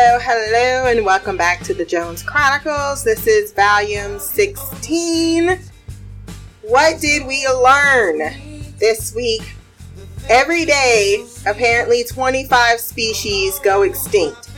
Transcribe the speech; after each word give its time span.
Hello, 0.00 0.20
hello, 0.20 0.88
and 0.88 1.04
welcome 1.04 1.36
back 1.36 1.60
to 1.64 1.74
the 1.74 1.84
Jones 1.84 2.22
Chronicles. 2.22 3.02
This 3.02 3.26
is 3.26 3.52
volume 3.52 4.20
16. 4.20 5.58
What 6.62 7.00
did 7.00 7.26
we 7.26 7.44
learn 7.48 8.18
this 8.78 9.12
week? 9.12 9.56
Every 10.28 10.64
day, 10.64 11.26
apparently 11.46 12.04
25 12.04 12.78
species 12.78 13.58
go 13.58 13.82
extinct. 13.82 14.48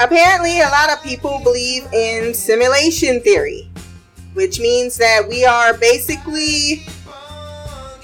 Apparently, 0.00 0.60
a 0.60 0.68
lot 0.68 0.90
of 0.90 1.02
people 1.04 1.40
believe 1.44 1.86
in 1.92 2.34
simulation 2.34 3.20
theory, 3.20 3.70
which 4.32 4.58
means 4.58 4.96
that 4.96 5.22
we 5.28 5.44
are 5.44 5.76
basically 5.78 6.84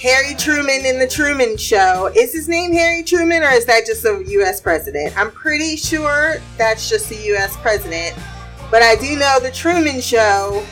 Harry 0.00 0.34
Truman 0.36 0.86
in 0.86 1.00
the 1.00 1.08
Truman 1.08 1.56
Show. 1.56 2.10
Is 2.14 2.32
his 2.32 2.48
name 2.48 2.72
Harry 2.72 3.02
Truman 3.02 3.42
or 3.42 3.50
is 3.50 3.66
that 3.66 3.86
just 3.86 4.04
a 4.04 4.22
US 4.24 4.60
president? 4.60 5.18
I'm 5.18 5.32
pretty 5.32 5.76
sure 5.76 6.36
that's 6.56 6.88
just 6.88 7.10
a 7.10 7.16
US 7.34 7.56
president, 7.56 8.16
but 8.70 8.82
I 8.82 8.94
do 8.94 9.16
know 9.16 9.40
the 9.40 9.50
Truman 9.50 10.00
Show 10.00 10.64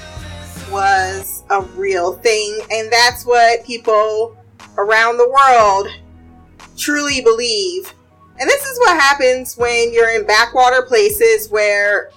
was 0.71 1.43
a 1.51 1.63
real 1.63 2.13
thing, 2.13 2.61
and 2.71 2.93
that's 2.93 3.27
what 3.27 3.65
people 3.65 4.37
around 4.77 5.17
the 5.17 5.29
world 5.29 5.89
truly 6.77 7.21
believe 7.21 7.93
and 8.41 8.49
this 8.49 8.65
is 8.65 8.79
what 8.79 9.01
happens 9.01 9.57
when 9.57 9.93
you're 9.93 10.11
in 10.11 10.27
backwater 10.27 10.83
places 10.83 11.51
where 11.51 12.11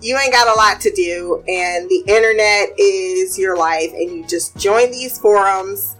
you 0.00 0.18
ain't 0.18 0.32
got 0.32 0.46
a 0.46 0.58
lot 0.58 0.80
to 0.82 0.90
do 0.92 1.42
and 1.48 1.88
the 1.88 2.04
internet 2.06 2.68
is 2.78 3.38
your 3.38 3.56
life 3.56 3.90
and 3.92 4.10
you 4.10 4.26
just 4.26 4.56
join 4.56 4.90
these 4.92 5.18
forums. 5.18 5.96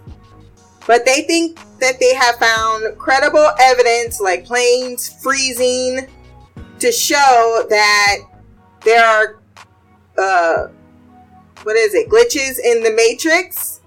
But 0.87 1.05
they 1.05 1.23
think 1.23 1.59
that 1.79 1.99
they 1.99 2.13
have 2.13 2.35
found 2.35 2.97
credible 2.97 3.49
evidence 3.59 4.21
like 4.21 4.45
planes 4.45 5.21
freezing 5.21 6.07
to 6.79 6.91
show 6.91 7.65
that 7.69 8.17
there 8.83 9.05
are 9.05 9.39
uh 10.17 10.67
what 11.63 11.75
is 11.75 11.93
it 11.95 12.07
glitches 12.07 12.59
in 12.63 12.83
the 12.83 12.91
matrix 12.95 13.81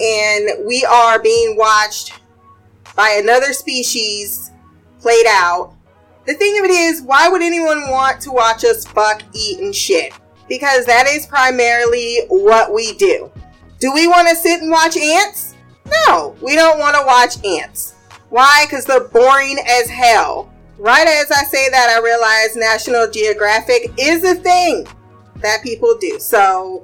and 0.00 0.64
we 0.64 0.84
are 0.84 1.20
being 1.20 1.56
watched 1.56 2.14
by 2.94 3.18
another 3.20 3.52
species 3.52 4.52
played 5.04 5.26
out. 5.28 5.72
The 6.26 6.32
thing 6.32 6.58
of 6.58 6.64
it 6.64 6.70
is, 6.70 7.02
why 7.02 7.28
would 7.28 7.42
anyone 7.42 7.90
want 7.90 8.22
to 8.22 8.32
watch 8.32 8.64
us 8.64 8.86
fuck, 8.86 9.20
eat, 9.34 9.60
and 9.60 9.74
shit? 9.74 10.14
Because 10.48 10.86
that 10.86 11.06
is 11.06 11.26
primarily 11.26 12.20
what 12.28 12.72
we 12.72 12.94
do. 12.94 13.30
Do 13.80 13.92
we 13.92 14.08
want 14.08 14.30
to 14.30 14.34
sit 14.34 14.62
and 14.62 14.70
watch 14.70 14.96
ants? 14.96 15.54
No, 16.06 16.34
we 16.40 16.54
don't 16.54 16.78
want 16.78 16.96
to 16.96 17.04
watch 17.04 17.44
ants. 17.44 17.96
Why? 18.30 18.64
Because 18.64 18.86
they're 18.86 19.08
boring 19.08 19.58
as 19.68 19.90
hell. 19.90 20.50
Right 20.78 21.06
as 21.06 21.30
I 21.30 21.44
say 21.44 21.68
that, 21.68 21.90
I 21.90 21.98
realize 22.02 22.56
National 22.56 23.10
Geographic 23.10 23.92
is 23.98 24.24
a 24.24 24.36
thing 24.36 24.86
that 25.42 25.62
people 25.62 25.98
do. 26.00 26.18
So. 26.18 26.82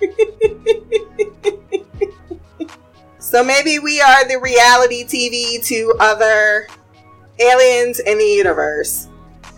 so 3.20 3.44
maybe 3.44 3.78
we 3.78 4.00
are 4.00 4.26
the 4.26 4.40
reality 4.40 5.04
TV 5.04 5.64
to 5.66 5.94
other 6.00 6.66
aliens 7.38 7.98
in 8.00 8.18
the 8.18 8.24
universe. 8.24 9.08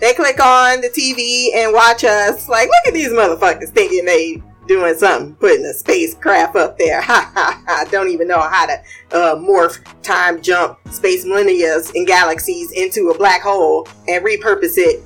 They 0.00 0.12
click 0.14 0.40
on 0.40 0.80
the 0.80 0.88
TV 0.88 1.54
and 1.54 1.72
watch 1.72 2.04
us. 2.04 2.48
Like, 2.48 2.68
look 2.68 2.88
at 2.88 2.94
these 2.94 3.10
motherfuckers 3.10 3.70
thinking 3.70 4.04
they 4.04 4.42
doing 4.66 4.94
something, 4.94 5.34
putting 5.36 5.64
a 5.66 5.74
spacecraft 5.74 6.56
up 6.56 6.78
there. 6.78 7.02
Ha 7.14 7.30
ha 7.34 7.62
ha! 7.66 7.84
Don't 7.90 8.08
even 8.08 8.28
know 8.28 8.40
how 8.40 8.66
to 8.66 8.72
uh, 9.12 9.36
morph, 9.36 9.78
time 10.02 10.40
jump, 10.40 10.78
space 10.90 11.24
millennia 11.24 11.80
and 11.94 12.06
galaxies 12.06 12.72
into 12.72 13.10
a 13.10 13.18
black 13.18 13.42
hole 13.42 13.86
and 14.08 14.24
repurpose 14.24 14.78
it. 14.78 15.02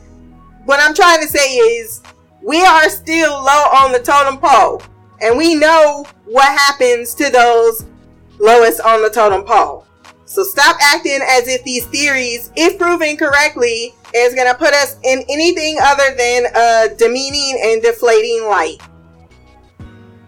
What 0.64 0.80
I'm 0.80 0.94
trying 0.94 1.20
to 1.20 1.26
say 1.26 1.56
is, 1.56 2.02
we 2.42 2.62
are 2.64 2.88
still 2.88 3.32
low 3.32 3.64
on 3.82 3.92
the 3.92 3.98
totem 3.98 4.38
pole, 4.38 4.82
and 5.20 5.36
we 5.36 5.54
know 5.54 6.06
what 6.24 6.46
happens 6.46 7.14
to 7.16 7.30
those 7.30 7.84
lowest 8.38 8.80
on 8.80 9.02
the 9.02 9.10
totem 9.10 9.42
pole. 9.42 9.87
So 10.28 10.44
stop 10.44 10.76
acting 10.82 11.20
as 11.26 11.48
if 11.48 11.64
these 11.64 11.86
theories, 11.86 12.52
if 12.54 12.78
proven 12.78 13.16
correctly, 13.16 13.94
is 14.14 14.34
going 14.34 14.46
to 14.46 14.54
put 14.54 14.74
us 14.74 14.96
in 15.02 15.24
anything 15.26 15.78
other 15.80 16.14
than 16.14 16.44
a 16.54 16.94
demeaning 16.96 17.58
and 17.64 17.82
deflating 17.82 18.46
light. 18.46 18.76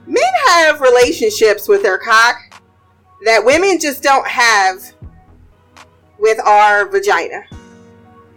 Men 0.06 0.22
have 0.46 0.80
relationships 0.80 1.68
with 1.68 1.82
their 1.82 1.98
cock 1.98 2.34
that 3.26 3.44
women 3.44 3.78
just 3.78 4.02
don't 4.02 4.26
have 4.26 4.82
with 6.18 6.40
our 6.46 6.88
vagina. 6.88 7.42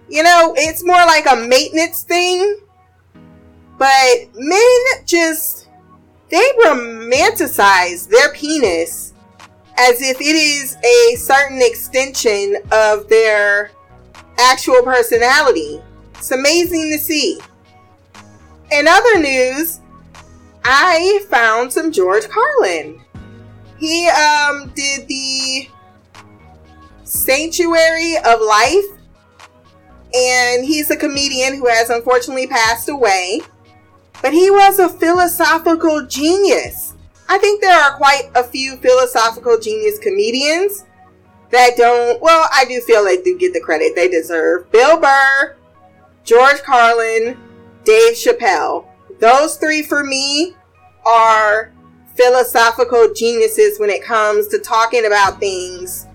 You 0.09 0.23
know, 0.23 0.53
it's 0.57 0.83
more 0.83 1.05
like 1.05 1.25
a 1.31 1.47
maintenance 1.47 2.03
thing, 2.03 2.59
but 3.77 4.17
men 4.35 4.83
just, 5.05 5.69
they 6.29 6.43
romanticize 6.65 8.09
their 8.09 8.33
penis 8.33 9.12
as 9.77 10.01
if 10.01 10.21
it 10.21 10.35
is 10.35 10.77
a 10.83 11.15
certain 11.15 11.59
extension 11.61 12.57
of 12.71 13.07
their 13.09 13.71
actual 14.39 14.81
personality. 14.83 15.81
It's 16.15 16.31
amazing 16.31 16.91
to 16.91 16.97
see. 16.97 17.39
In 18.71 18.87
other 18.87 19.19
news, 19.19 19.81
I 20.63 21.25
found 21.29 21.71
some 21.71 21.91
George 21.91 22.27
Carlin. 22.29 23.01
He 23.77 24.07
um, 24.09 24.71
did 24.75 25.07
the 25.07 25.67
Sanctity 27.03 28.15
of 28.25 28.41
Life, 28.41 28.85
and 30.13 30.65
he's 30.65 30.89
a 30.89 30.95
comedian 30.95 31.57
who 31.57 31.67
has 31.67 31.89
unfortunately 31.89 32.47
passed 32.47 32.87
away. 32.89 33.41
But 34.21 34.31
he 34.31 34.49
was 34.49 34.79
a 34.79 34.87
philosophical 34.87 36.05
genius. 36.05 36.93
I 37.29 37.37
think 37.37 37.61
there 37.61 37.79
are 37.79 37.95
quite 37.97 38.29
a 38.35 38.43
few 38.43 38.77
philosophical 38.77 39.59
genius 39.59 39.99
comedians 39.99 40.85
that 41.51 41.77
don't, 41.77 42.21
well, 42.21 42.47
I 42.53 42.65
do 42.65 42.81
feel 42.81 43.03
they 43.03 43.21
do 43.21 43.37
get 43.37 43.53
the 43.53 43.61
credit 43.61 43.95
they 43.95 44.09
deserve. 44.09 44.71
Bill 44.71 44.99
Burr, 44.99 45.55
George 46.23 46.61
Carlin, 46.63 47.37
Dave 47.83 48.13
Chappelle. 48.13 48.85
Those 49.19 49.57
three 49.57 49.83
for 49.83 50.03
me 50.03 50.55
are 51.05 51.71
philosophical 52.15 53.13
geniuses 53.13 53.79
when 53.79 53.89
it 53.89 54.03
comes 54.03 54.47
to 54.47 54.59
talking 54.59 55.05
about 55.05 55.39
things. 55.39 56.07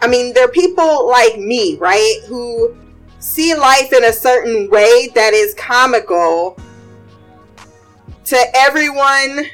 I 0.00 0.06
mean, 0.06 0.34
they're 0.34 0.48
people 0.48 1.08
like 1.08 1.38
me, 1.38 1.76
right? 1.78 2.20
Who 2.26 2.76
see 3.18 3.54
life 3.54 3.92
in 3.92 4.04
a 4.04 4.12
certain 4.12 4.70
way 4.70 5.08
that 5.14 5.32
is 5.32 5.54
comical 5.54 6.58
to 8.24 8.36
everyone 8.54 9.46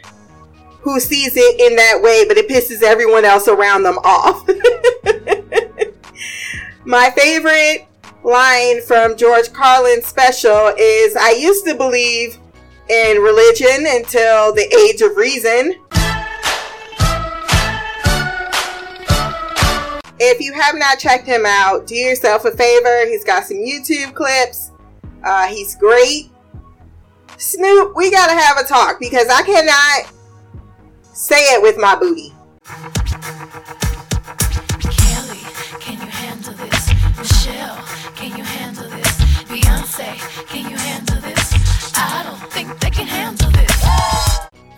who 0.82 1.00
sees 1.00 1.36
it 1.36 1.60
in 1.60 1.76
that 1.76 2.02
way, 2.02 2.24
but 2.26 2.36
it 2.36 2.48
pisses 2.48 2.82
everyone 2.82 3.24
else 3.24 3.48
around 3.48 3.84
them 3.84 3.98
off. 4.04 4.46
My 6.84 7.10
favorite 7.10 7.86
line 8.24 8.82
from 8.82 9.16
George 9.16 9.52
Carlin's 9.52 10.06
special 10.06 10.72
is 10.76 11.16
I 11.16 11.32
used 11.32 11.64
to 11.66 11.74
believe 11.74 12.38
in 12.88 13.18
religion 13.18 13.86
until 13.86 14.52
the 14.52 14.66
age 14.88 15.00
of 15.02 15.16
reason. 15.16 15.76
If 20.24 20.40
you 20.40 20.52
have 20.52 20.76
not 20.76 20.98
checked 20.98 21.26
him 21.26 21.44
out, 21.46 21.86
do 21.86 21.94
yourself 21.94 22.44
a 22.44 22.50
favor. 22.50 23.06
He's 23.06 23.24
got 23.24 23.44
some 23.44 23.56
YouTube 23.56 24.14
clips. 24.14 24.70
Uh, 25.24 25.46
he's 25.46 25.74
great. 25.76 26.30
Snoop, 27.38 27.96
we 27.96 28.10
gotta 28.10 28.34
have 28.34 28.58
a 28.58 28.64
talk 28.64 29.00
because 29.00 29.28
I 29.28 29.42
cannot 29.42 30.11
Say 31.14 31.52
it 31.52 31.60
with 31.60 31.76
my 31.76 31.94
booty. 31.94 32.32
Kelly, 34.80 35.44
can 35.78 36.00
you 36.00 36.06
handle 36.06 36.54
this? 36.54 36.88
Michelle, 37.18 37.76
can 38.16 38.34
you 38.34 38.42
handle 38.42 38.88
this? 38.88 39.18
Beyonce, 39.44 40.16
can 40.46 40.70
you 40.70 40.76
handle 40.78 41.20
this? 41.20 41.52
I 41.94 42.22
don't 42.26 42.50
think 42.50 42.80
they 42.80 42.88
can 42.88 43.06
handle 43.06 43.50
this. 43.50 43.70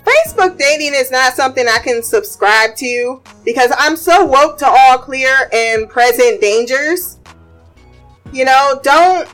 Facebook 0.04 0.58
dating 0.58 0.94
is 0.94 1.12
not 1.12 1.34
something 1.34 1.68
I 1.68 1.78
can 1.78 2.02
subscribe 2.02 2.74
to 2.76 3.22
because 3.44 3.70
I'm 3.78 3.94
so 3.94 4.24
woke 4.24 4.58
to 4.58 4.66
all 4.66 4.98
clear 4.98 5.48
and 5.52 5.88
present 5.88 6.40
dangers. 6.40 7.20
You 8.32 8.44
know, 8.44 8.80
don't 8.82 9.32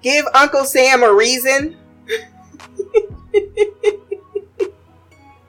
give 0.00 0.24
Uncle 0.32 0.64
Sam 0.64 1.02
a 1.02 1.12
reason. 1.12 1.76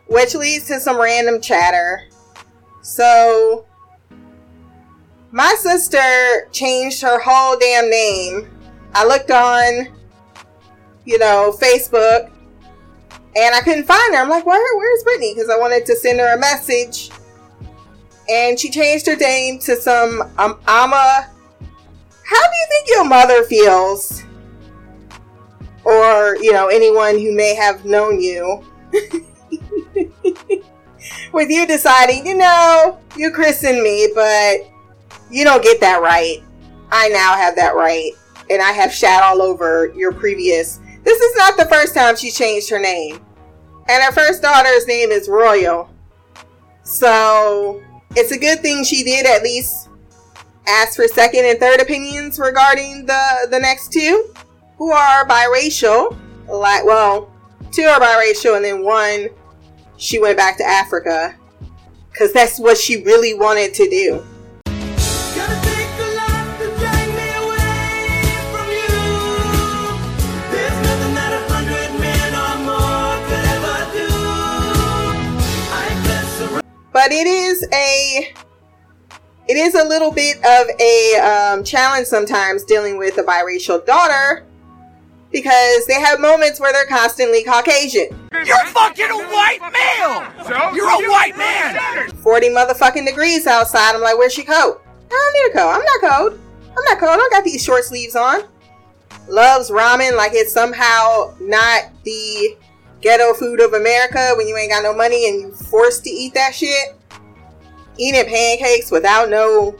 which 0.09 0.33
leads 0.35 0.65
to 0.67 0.79
some 0.79 0.99
random 0.99 1.39
chatter. 1.39 2.09
So, 2.81 3.65
my 5.31 5.55
sister 5.59 6.47
changed 6.51 7.01
her 7.03 7.19
whole 7.19 7.57
damn 7.57 7.89
name. 7.89 8.49
I 8.95 9.05
looked 9.05 9.29
on, 9.29 9.87
you 11.05 11.19
know, 11.19 11.55
Facebook 11.61 12.31
and 13.35 13.55
I 13.55 13.61
couldn't 13.61 13.85
find 13.85 14.15
her. 14.15 14.21
I'm 14.21 14.29
like, 14.29 14.45
where, 14.45 14.77
where's 14.77 15.03
Brittany? 15.03 15.35
Because 15.35 15.49
I 15.49 15.59
wanted 15.59 15.85
to 15.85 15.95
send 15.95 16.19
her 16.19 16.33
a 16.35 16.39
message. 16.39 17.11
And 18.27 18.59
she 18.59 18.71
changed 18.71 19.05
her 19.05 19.15
name 19.15 19.59
to 19.59 19.75
some 19.75 20.21
um, 20.37 20.59
Ama. 20.67 21.29
How 22.25 22.43
do 22.43 22.55
you 22.57 22.67
think 22.69 22.89
your 22.89 23.05
mother 23.05 23.43
feels? 23.43 24.23
Or, 25.83 26.35
you 26.37 26.51
know, 26.51 26.67
anyone 26.67 27.19
who 27.19 27.35
may 27.35 27.53
have 27.53 27.85
known 27.85 28.19
you. 28.19 28.65
With 31.33 31.49
you 31.49 31.65
deciding, 31.65 32.25
you 32.25 32.35
know, 32.35 32.99
you 33.15 33.31
christened 33.31 33.81
me, 33.81 34.09
but 34.13 34.67
you 35.31 35.43
don't 35.43 35.63
get 35.63 35.79
that 35.81 36.01
right. 36.01 36.43
I 36.91 37.09
now 37.09 37.35
have 37.35 37.55
that 37.55 37.75
right. 37.75 38.11
And 38.49 38.61
I 38.61 38.71
have 38.71 38.91
shat 38.91 39.23
all 39.23 39.41
over 39.41 39.93
your 39.95 40.11
previous. 40.11 40.79
This 41.03 41.19
is 41.19 41.35
not 41.37 41.57
the 41.57 41.65
first 41.65 41.93
time 41.93 42.15
she 42.15 42.31
changed 42.31 42.69
her 42.69 42.79
name. 42.79 43.19
And 43.87 44.03
her 44.03 44.11
first 44.11 44.41
daughter's 44.41 44.87
name 44.87 45.11
is 45.11 45.29
Royal. 45.29 45.89
So 46.83 47.81
it's 48.15 48.31
a 48.31 48.37
good 48.37 48.59
thing 48.61 48.83
she 48.83 49.03
did 49.03 49.25
at 49.25 49.43
least 49.43 49.89
ask 50.67 50.95
for 50.95 51.07
second 51.07 51.45
and 51.45 51.59
third 51.59 51.81
opinions 51.81 52.39
regarding 52.39 53.05
the 53.05 53.47
the 53.49 53.59
next 53.59 53.91
two 53.91 54.33
who 54.77 54.91
are 54.91 55.27
biracial. 55.27 56.17
Like 56.47 56.85
well, 56.85 57.31
two 57.71 57.83
are 57.83 57.99
biracial 57.99 58.55
and 58.55 58.65
then 58.65 58.83
one 58.83 59.29
she 59.99 60.17
went 60.17 60.37
back 60.37 60.57
to 60.57 60.63
Africa 60.63 61.35
cuz 62.17 62.33
that's 62.33 62.57
what 62.57 62.77
she 62.77 63.03
really 63.03 63.33
wanted 63.35 63.73
to 63.75 63.87
do. 63.89 64.23
but 76.91 77.11
it 77.13 77.27
is 77.27 77.65
a 77.71 78.33
it 79.47 79.57
is 79.57 79.73
a 79.73 79.83
little 79.83 80.11
bit 80.11 80.37
of 80.37 80.67
a 80.79 81.15
um, 81.15 81.63
challenge 81.63 82.05
sometimes 82.05 82.63
dealing 82.65 82.97
with 82.97 83.17
a 83.17 83.23
biracial 83.23 83.83
daughter 83.85 84.45
because 85.31 85.85
they 85.85 85.99
have 85.99 86.19
moments 86.19 86.59
where 86.59 86.73
they're 86.73 86.85
constantly 86.85 87.43
Caucasian. 87.43 88.07
You're 88.31 88.65
fucking 88.65 89.09
a 89.09 89.17
white 89.17 89.59
male. 89.61 90.45
So 90.45 90.75
you're 90.75 90.89
a 90.89 91.09
white 91.09 91.37
man. 91.37 92.09
Forty 92.17 92.49
motherfucking 92.49 93.05
degrees 93.05 93.47
outside. 93.47 93.95
I'm 93.95 94.01
like, 94.01 94.17
where's 94.17 94.33
she 94.33 94.43
coat? 94.43 94.81
I 94.85 95.09
don't 95.09 95.33
need 95.33 95.49
a 95.51 95.63
coat. 95.63 95.71
I'm 95.71 95.83
not 95.83 96.01
cold. 96.11 96.39
I'm 96.69 96.83
not 96.85 96.99
cold. 96.99 97.19
I 97.19 97.29
got 97.31 97.43
these 97.43 97.63
short 97.63 97.83
sleeves 97.83 98.15
on. 98.15 98.43
Loves 99.27 99.69
ramen 99.69 100.15
like 100.15 100.31
it's 100.33 100.53
somehow 100.53 101.35
not 101.39 101.83
the 102.03 102.57
ghetto 103.01 103.33
food 103.33 103.61
of 103.61 103.73
America 103.73 104.33
when 104.37 104.47
you 104.47 104.57
ain't 104.57 104.71
got 104.71 104.83
no 104.83 104.93
money 104.93 105.29
and 105.29 105.41
you 105.41 105.51
forced 105.51 106.03
to 106.03 106.09
eat 106.09 106.33
that 106.33 106.55
shit. 106.55 106.95
Eating 107.97 108.25
pancakes 108.25 108.91
without 108.91 109.29
no 109.29 109.75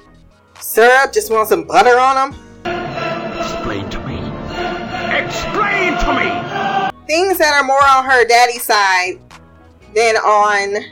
syrup, 0.60 1.14
just 1.14 1.32
want 1.32 1.48
some 1.48 1.64
butter 1.64 1.98
on 1.98 2.32
them. 2.32 2.40
Explain 3.40 3.90
to 3.90 3.99
me. 3.99 3.99
Explain 5.12 5.98
to 5.98 6.14
me! 6.14 6.30
Things 7.08 7.38
that 7.40 7.54
are 7.54 7.64
more 7.64 7.84
on 7.84 8.06
her 8.06 8.26
daddy's 8.26 8.64
side 8.64 9.20
than 9.96 10.16
on 10.18 10.84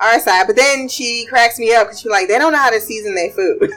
our 0.00 0.20
side. 0.20 0.46
But 0.46 0.56
then 0.56 0.88
she 0.88 1.26
cracks 1.26 1.58
me 1.58 1.74
up 1.74 1.88
because 1.88 2.00
she's 2.00 2.10
like, 2.10 2.28
they 2.28 2.38
don't 2.38 2.52
know 2.52 2.58
how 2.58 2.70
to 2.70 2.80
season 2.80 3.14
their 3.14 3.30
food. 3.30 3.70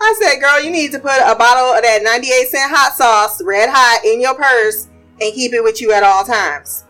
I 0.00 0.14
said, 0.20 0.40
girl, 0.40 0.62
you 0.62 0.70
need 0.70 0.90
to 0.92 0.98
put 0.98 1.18
a 1.24 1.34
bottle 1.36 1.74
of 1.74 1.82
that 1.82 2.02
98 2.02 2.48
cent 2.48 2.70
hot 2.74 2.94
sauce, 2.94 3.40
red 3.42 3.70
hot, 3.70 4.04
in 4.04 4.20
your 4.20 4.34
purse 4.34 4.88
and 5.20 5.32
keep 5.32 5.52
it 5.52 5.62
with 5.62 5.80
you 5.80 5.92
at 5.92 6.02
all 6.02 6.24
times. 6.24 6.84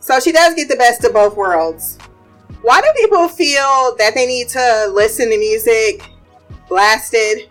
So 0.00 0.20
she 0.20 0.32
does 0.32 0.54
get 0.54 0.68
the 0.68 0.76
best 0.76 1.04
of 1.04 1.12
both 1.12 1.36
worlds. 1.36 1.98
Why 2.62 2.80
do 2.80 2.86
people 2.96 3.28
feel 3.28 3.96
that 3.98 4.12
they 4.14 4.26
need 4.26 4.48
to 4.50 4.90
listen 4.92 5.30
to 5.30 5.38
music 5.38 6.08
blasted? 6.68 7.48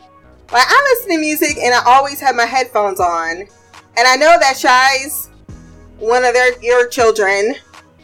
Like 0.51 0.63
I 0.65 0.95
listen 0.95 1.11
to 1.11 1.17
music 1.17 1.57
and 1.57 1.73
I 1.73 1.83
always 1.85 2.21
have 2.21 2.35
my 2.35 2.45
headphones 2.45 2.99
on. 2.99 3.47
And 3.97 4.07
I 4.07 4.15
know 4.15 4.37
that 4.39 4.57
Shy's 4.57 5.29
one 5.99 6.23
of 6.23 6.33
their 6.33 6.59
your 6.61 6.87
children 6.87 7.55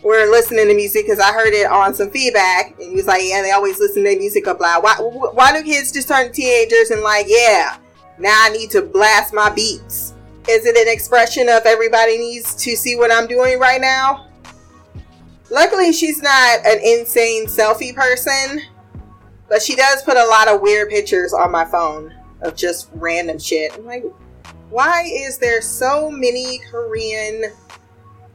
were 0.03 0.29
listening 0.29 0.67
to 0.67 0.73
music 0.73 1.05
because 1.05 1.19
I 1.19 1.31
heard 1.31 1.53
it 1.53 1.67
on 1.67 1.93
some 1.93 2.11
feedback 2.11 2.71
and 2.79 2.89
he 2.89 2.95
was 2.95 3.07
like, 3.07 3.21
Yeah, 3.23 3.41
they 3.41 3.51
always 3.51 3.79
listen 3.79 4.03
to 4.03 4.17
music 4.17 4.47
up 4.47 4.59
loud. 4.59 4.83
Why 4.83 4.95
why 4.95 5.57
do 5.57 5.63
kids 5.63 5.93
just 5.93 6.09
turn 6.09 6.33
teenagers 6.33 6.91
and 6.91 7.01
like, 7.01 7.27
yeah, 7.29 7.77
now 8.17 8.35
I 8.43 8.49
need 8.49 8.69
to 8.71 8.81
blast 8.81 9.33
my 9.33 9.49
beats? 9.49 10.13
Is 10.49 10.65
it 10.65 10.75
an 10.75 10.91
expression 10.91 11.47
of 11.47 11.65
everybody 11.65 12.17
needs 12.17 12.53
to 12.55 12.75
see 12.75 12.97
what 12.97 13.09
I'm 13.09 13.27
doing 13.27 13.57
right 13.57 13.79
now? 13.79 14.27
Luckily, 15.49 15.93
she's 15.93 16.21
not 16.21 16.65
an 16.65 16.79
insane 16.83 17.45
selfie 17.45 17.95
person, 17.95 18.61
but 19.47 19.61
she 19.61 19.77
does 19.77 20.01
put 20.01 20.17
a 20.17 20.25
lot 20.25 20.49
of 20.49 20.59
weird 20.59 20.89
pictures 20.89 21.31
on 21.33 21.49
my 21.49 21.63
phone 21.63 22.13
of 22.43 22.55
just 22.55 22.89
random 22.93 23.39
shit. 23.39 23.73
I'm 23.73 23.85
like, 23.85 24.03
why 24.69 25.03
is 25.05 25.37
there 25.37 25.61
so 25.61 26.09
many 26.09 26.59
Korean 26.69 27.43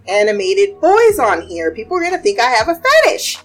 animated 0.06 0.80
boys 0.80 1.18
on 1.18 1.42
here? 1.42 1.70
People 1.72 1.96
are 1.98 2.02
gonna 2.02 2.18
think 2.18 2.40
I 2.40 2.50
have 2.50 2.68
a 2.68 2.80
fetish. 3.04 3.38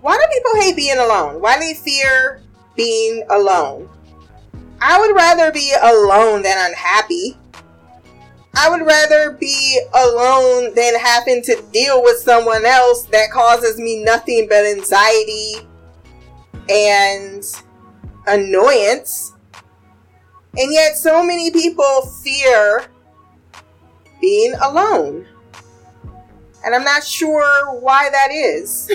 Why 0.00 0.16
do 0.16 0.22
people 0.32 0.60
hate 0.60 0.76
being 0.76 0.98
alone? 0.98 1.40
Why 1.40 1.54
do 1.54 1.60
they 1.60 1.74
fear 1.74 2.42
being 2.76 3.24
alone? 3.30 3.88
I 4.80 4.98
would 5.00 5.14
rather 5.14 5.52
be 5.52 5.72
alone 5.80 6.42
than 6.42 6.56
unhappy. 6.58 7.36
I 8.56 8.68
would 8.68 8.84
rather 8.84 9.32
be 9.32 9.80
alone 9.94 10.74
than 10.74 10.98
having 10.98 11.42
to 11.42 11.62
deal 11.72 12.02
with 12.02 12.18
someone 12.18 12.64
else 12.66 13.04
that 13.04 13.30
causes 13.30 13.78
me 13.78 14.02
nothing 14.02 14.46
but 14.48 14.66
anxiety 14.66 15.54
and 16.68 17.44
annoyance. 18.26 19.31
And 20.58 20.72
yet, 20.72 20.96
so 20.96 21.24
many 21.24 21.50
people 21.50 22.02
fear 22.22 22.84
being 24.20 24.54
alone. 24.62 25.26
And 26.64 26.74
I'm 26.74 26.84
not 26.84 27.02
sure 27.04 27.80
why 27.80 28.08
that 28.10 28.30
is. 28.30 28.90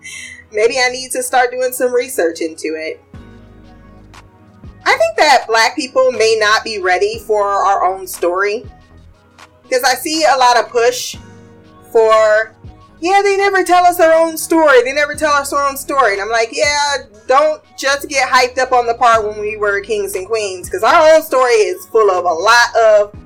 Maybe 0.52 0.78
I 0.78 0.88
need 0.88 1.10
to 1.12 1.22
start 1.22 1.50
doing 1.50 1.72
some 1.72 1.94
research 1.94 2.40
into 2.40 2.74
it. 2.74 3.02
I 4.84 4.96
think 4.96 5.16
that 5.16 5.44
black 5.46 5.76
people 5.76 6.12
may 6.12 6.36
not 6.38 6.64
be 6.64 6.78
ready 6.78 7.20
for 7.20 7.44
our 7.44 7.84
own 7.84 8.06
story 8.06 8.64
because 9.62 9.84
I 9.84 9.94
see 9.94 10.24
a 10.24 10.36
lot 10.36 10.58
of 10.58 10.68
push 10.68 11.16
for 11.90 12.54
yeah, 13.02 13.20
they 13.20 13.36
never 13.36 13.64
tell 13.64 13.84
us 13.84 13.98
our 13.98 14.12
own 14.12 14.38
story. 14.38 14.80
They 14.84 14.92
never 14.92 15.16
tell 15.16 15.32
us 15.32 15.52
our 15.52 15.68
own 15.68 15.76
story. 15.76 16.12
And 16.12 16.22
I'm 16.22 16.30
like, 16.30 16.50
yeah, 16.52 16.98
don't 17.26 17.60
just 17.76 18.08
get 18.08 18.28
hyped 18.28 18.58
up 18.58 18.70
on 18.70 18.86
the 18.86 18.94
part 18.94 19.26
when 19.26 19.40
we 19.40 19.56
were 19.56 19.80
kings 19.80 20.14
and 20.14 20.24
queens, 20.24 20.68
because 20.68 20.84
our 20.84 21.12
own 21.12 21.20
story 21.20 21.50
is 21.50 21.84
full 21.86 22.12
of 22.12 22.24
a 22.24 22.28
lot 22.28 22.76
of 22.76 23.16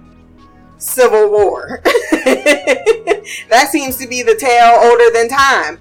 civil 0.79 1.31
war. 1.31 1.83
that 1.85 3.69
seems 3.71 3.99
to 3.99 4.09
be 4.09 4.23
the 4.23 4.35
tale 4.35 4.81
older 4.83 5.11
than 5.13 5.29
time. 5.29 5.79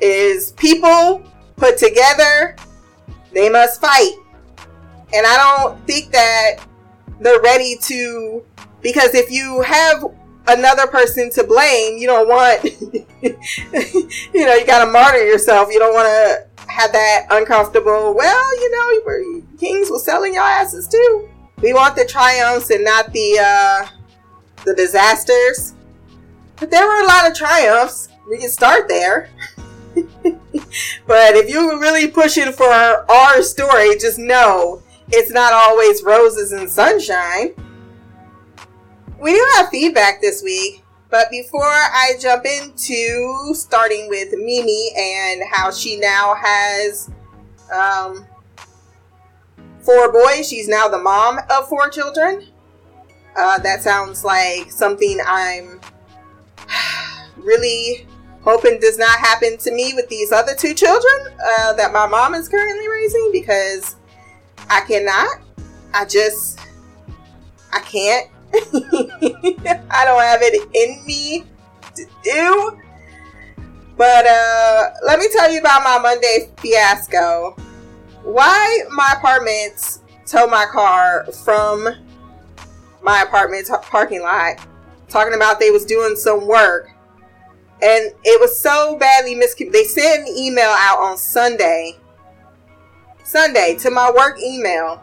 Is 0.00 0.50
people 0.52 1.22
put 1.56 1.78
together, 1.78 2.56
they 3.32 3.48
must 3.48 3.80
fight. 3.80 4.16
And 5.14 5.24
I 5.24 5.36
don't 5.36 5.86
think 5.86 6.10
that 6.10 6.56
they're 7.20 7.40
ready 7.40 7.76
to 7.82 8.44
because 8.82 9.14
if 9.14 9.30
you 9.30 9.62
have 9.62 10.04
another 10.46 10.86
person 10.86 11.30
to 11.30 11.44
blame, 11.44 11.98
you 11.98 12.06
don't 12.06 12.28
want, 12.28 12.64
you 13.22 14.46
know, 14.46 14.54
you 14.54 14.66
got 14.66 14.84
to 14.84 14.90
martyr 14.90 15.24
yourself. 15.24 15.68
You 15.70 15.78
don't 15.78 15.94
want 15.94 16.06
to 16.06 16.70
have 16.70 16.92
that 16.92 17.26
uncomfortable, 17.30 18.14
well, 18.14 18.60
you 18.60 18.70
know, 18.70 19.42
kings 19.58 19.90
will 19.90 19.98
selling 19.98 20.34
your 20.34 20.42
asses 20.42 20.88
too. 20.88 21.28
We 21.62 21.72
want 21.72 21.96
the 21.96 22.04
triumphs 22.04 22.70
and 22.70 22.84
not 22.84 23.12
the, 23.12 23.38
uh, 23.40 23.88
the 24.64 24.74
disasters. 24.74 25.74
But 26.56 26.70
there 26.70 26.86
were 26.86 27.02
a 27.02 27.06
lot 27.06 27.30
of 27.30 27.36
triumphs. 27.36 28.08
We 28.28 28.38
can 28.38 28.50
start 28.50 28.88
there. 28.88 29.30
but 29.94 31.34
if 31.36 31.48
you're 31.48 31.80
really 31.80 32.08
pushing 32.08 32.52
for 32.52 32.68
our 32.68 33.42
story, 33.42 33.96
just 33.98 34.18
know 34.18 34.82
it's 35.08 35.30
not 35.30 35.52
always 35.52 36.02
roses 36.02 36.52
and 36.52 36.68
sunshine 36.68 37.54
we 39.18 39.32
do 39.32 39.46
have 39.56 39.68
feedback 39.70 40.20
this 40.20 40.42
week, 40.42 40.84
but 41.10 41.30
before 41.30 41.62
I 41.62 42.12
jump 42.20 42.44
into 42.44 43.54
starting 43.54 44.08
with 44.08 44.32
Mimi 44.32 44.90
and 44.96 45.42
how 45.50 45.70
she 45.70 45.98
now 45.98 46.34
has 46.34 47.10
um, 47.72 48.26
four 49.80 50.12
boys, 50.12 50.48
she's 50.48 50.68
now 50.68 50.88
the 50.88 50.98
mom 50.98 51.38
of 51.50 51.68
four 51.68 51.88
children. 51.88 52.46
Uh, 53.36 53.58
that 53.60 53.82
sounds 53.82 54.24
like 54.24 54.70
something 54.70 55.18
I'm 55.26 55.80
really 57.36 58.06
hoping 58.42 58.78
does 58.80 58.98
not 58.98 59.18
happen 59.18 59.58
to 59.58 59.72
me 59.72 59.92
with 59.94 60.08
these 60.08 60.32
other 60.32 60.54
two 60.54 60.74
children 60.74 61.34
uh, 61.58 61.72
that 61.74 61.92
my 61.92 62.06
mom 62.06 62.34
is 62.34 62.48
currently 62.48 62.88
raising 62.88 63.30
because 63.32 63.96
I 64.70 64.80
cannot. 64.82 65.40
I 65.92 66.04
just, 66.04 66.60
I 67.72 67.80
can't 67.80 68.30
I 69.90 70.04
don't 70.04 70.22
have 70.22 70.40
it 70.42 70.68
in 70.74 71.06
me 71.06 71.44
to 71.94 72.06
do. 72.22 72.80
But 73.96 74.26
uh, 74.26 74.90
let 75.06 75.18
me 75.18 75.26
tell 75.32 75.50
you 75.50 75.60
about 75.60 75.82
my 75.82 75.98
Monday 75.98 76.50
fiasco. 76.58 77.56
Why 78.22 78.82
my 78.90 79.14
apartment 79.16 79.98
tow 80.26 80.46
my 80.46 80.66
car 80.70 81.26
from 81.44 81.88
my 83.02 83.22
apartment 83.22 83.68
parking 83.82 84.22
lot, 84.22 84.66
talking 85.08 85.34
about 85.34 85.60
they 85.60 85.70
was 85.70 85.84
doing 85.84 86.16
some 86.16 86.46
work, 86.46 86.90
and 87.82 88.12
it 88.24 88.40
was 88.40 88.58
so 88.58 88.98
badly 88.98 89.34
miscommunicated. 89.34 89.72
They 89.72 89.84
sent 89.84 90.28
an 90.28 90.34
email 90.36 90.70
out 90.70 90.98
on 90.98 91.16
Sunday, 91.16 91.96
Sunday 93.24 93.76
to 93.80 93.90
my 93.90 94.10
work 94.10 94.38
email 94.42 95.02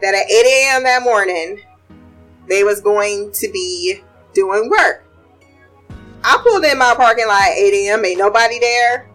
that 0.00 0.14
at 0.14 0.30
8 0.30 0.46
a.m. 0.46 0.82
that 0.84 1.02
morning 1.02 1.60
they 2.48 2.64
was 2.64 2.80
going 2.80 3.30
to 3.32 3.48
be 3.50 4.00
doing 4.34 4.70
work. 4.70 5.04
I 6.24 6.40
pulled 6.42 6.64
in 6.64 6.78
my 6.78 6.94
parking 6.96 7.26
lot 7.26 7.42
at 7.42 7.56
8 7.56 7.88
a.m. 7.88 8.04
Ain't 8.04 8.18
nobody 8.18 8.58
there. 8.58 9.08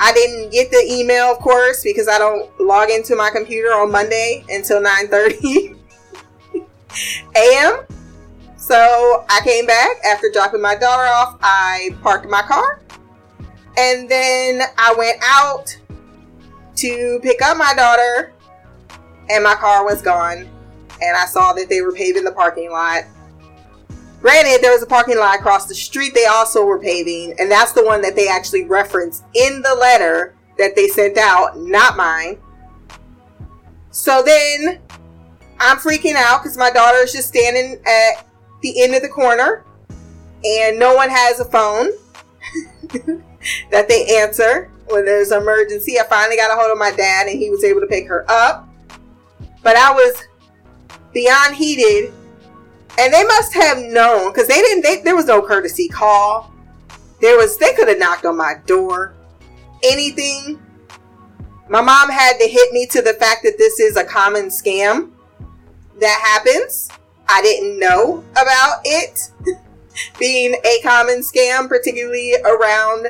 I 0.00 0.12
didn't 0.12 0.50
get 0.50 0.70
the 0.70 0.84
email, 0.88 1.32
of 1.32 1.38
course, 1.38 1.82
because 1.82 2.08
I 2.08 2.18
don't 2.18 2.48
log 2.60 2.90
into 2.90 3.16
my 3.16 3.30
computer 3.30 3.70
on 3.70 3.90
Monday 3.90 4.44
until 4.48 4.80
9:30 4.80 5.76
a.m. 7.36 7.86
So 8.56 9.24
I 9.28 9.40
came 9.44 9.66
back 9.66 9.96
after 10.04 10.30
dropping 10.32 10.60
my 10.60 10.76
daughter 10.76 11.02
off. 11.02 11.38
I 11.42 11.90
parked 12.02 12.28
my 12.28 12.42
car, 12.42 12.80
and 13.76 14.08
then 14.08 14.62
I 14.76 14.94
went 14.96 15.18
out 15.22 15.76
to 16.76 17.18
pick 17.22 17.42
up 17.42 17.56
my 17.56 17.74
daughter, 17.74 18.32
and 19.30 19.42
my 19.42 19.54
car 19.54 19.84
was 19.84 20.00
gone. 20.00 20.48
And 21.00 21.16
I 21.16 21.26
saw 21.26 21.52
that 21.54 21.68
they 21.68 21.80
were 21.80 21.92
paving 21.92 22.24
the 22.24 22.32
parking 22.32 22.70
lot 22.70 23.04
Granted, 24.20 24.62
there 24.62 24.72
was 24.72 24.82
a 24.82 24.86
parking 24.86 25.16
lot 25.16 25.38
across 25.38 25.66
the 25.66 25.74
street 25.74 26.12
they 26.12 26.26
also 26.26 26.64
were 26.64 26.80
paving, 26.80 27.36
and 27.38 27.50
that's 27.50 27.72
the 27.72 27.84
one 27.84 28.02
that 28.02 28.16
they 28.16 28.28
actually 28.28 28.64
referenced 28.64 29.22
in 29.34 29.62
the 29.62 29.74
letter 29.76 30.34
that 30.58 30.74
they 30.74 30.88
sent 30.88 31.16
out, 31.16 31.56
not 31.56 31.96
mine. 31.96 32.36
So 33.90 34.22
then 34.22 34.80
I'm 35.60 35.76
freaking 35.76 36.14
out 36.16 36.42
because 36.42 36.58
my 36.58 36.70
daughter 36.70 36.98
is 36.98 37.12
just 37.12 37.28
standing 37.28 37.80
at 37.86 38.26
the 38.60 38.82
end 38.82 38.94
of 38.94 39.02
the 39.02 39.08
corner 39.08 39.64
and 40.44 40.78
no 40.78 40.94
one 40.94 41.10
has 41.10 41.38
a 41.38 41.44
phone 41.44 41.90
that 43.70 43.88
they 43.88 44.20
answer 44.20 44.70
when 44.88 45.04
there's 45.04 45.30
an 45.30 45.42
emergency. 45.42 45.98
I 45.98 46.04
finally 46.04 46.36
got 46.36 46.50
a 46.50 46.60
hold 46.60 46.72
of 46.72 46.78
my 46.78 46.90
dad 46.90 47.28
and 47.28 47.38
he 47.38 47.50
was 47.50 47.62
able 47.62 47.80
to 47.80 47.86
pick 47.86 48.08
her 48.08 48.28
up. 48.28 48.68
But 49.62 49.76
I 49.76 49.92
was 49.92 50.24
beyond 51.18 51.56
heated 51.56 52.12
and 52.98 53.12
they 53.12 53.24
must 53.24 53.52
have 53.54 53.78
known 53.78 54.32
because 54.32 54.46
they 54.46 54.60
didn't. 54.60 54.82
They, 54.82 55.00
there 55.02 55.16
was 55.16 55.26
no 55.26 55.42
courtesy 55.42 55.88
call. 55.88 56.52
There 57.20 57.36
was. 57.36 57.58
They 57.58 57.72
could 57.74 57.88
have 57.88 57.98
knocked 57.98 58.24
on 58.24 58.36
my 58.36 58.54
door. 58.66 59.14
Anything. 59.82 60.60
My 61.68 61.80
mom 61.80 62.08
had 62.08 62.38
to 62.38 62.48
hit 62.48 62.72
me 62.72 62.86
to 62.86 63.02
the 63.02 63.14
fact 63.14 63.42
that 63.42 63.58
this 63.58 63.78
is 63.78 63.96
a 63.96 64.04
common 64.04 64.46
scam 64.46 65.10
that 66.00 66.20
happens. 66.24 66.88
I 67.28 67.42
didn't 67.42 67.78
know 67.78 68.24
about 68.32 68.80
it 68.84 69.30
being 70.18 70.54
a 70.64 70.80
common 70.82 71.20
scam, 71.20 71.68
particularly 71.68 72.34
around 72.44 73.08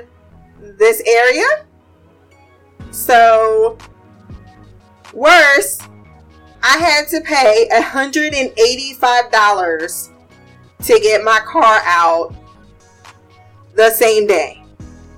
this 0.60 1.02
area. 1.06 1.46
So, 2.90 3.78
worse, 5.14 5.80
I 6.62 6.78
had 6.78 7.08
to 7.08 7.20
pay 7.20 7.68
$185 7.72 10.10
to 10.84 11.00
get 11.00 11.24
my 11.24 11.40
car 11.40 11.80
out 11.84 12.32
the 13.74 13.90
same 13.90 14.26
day. 14.26 14.62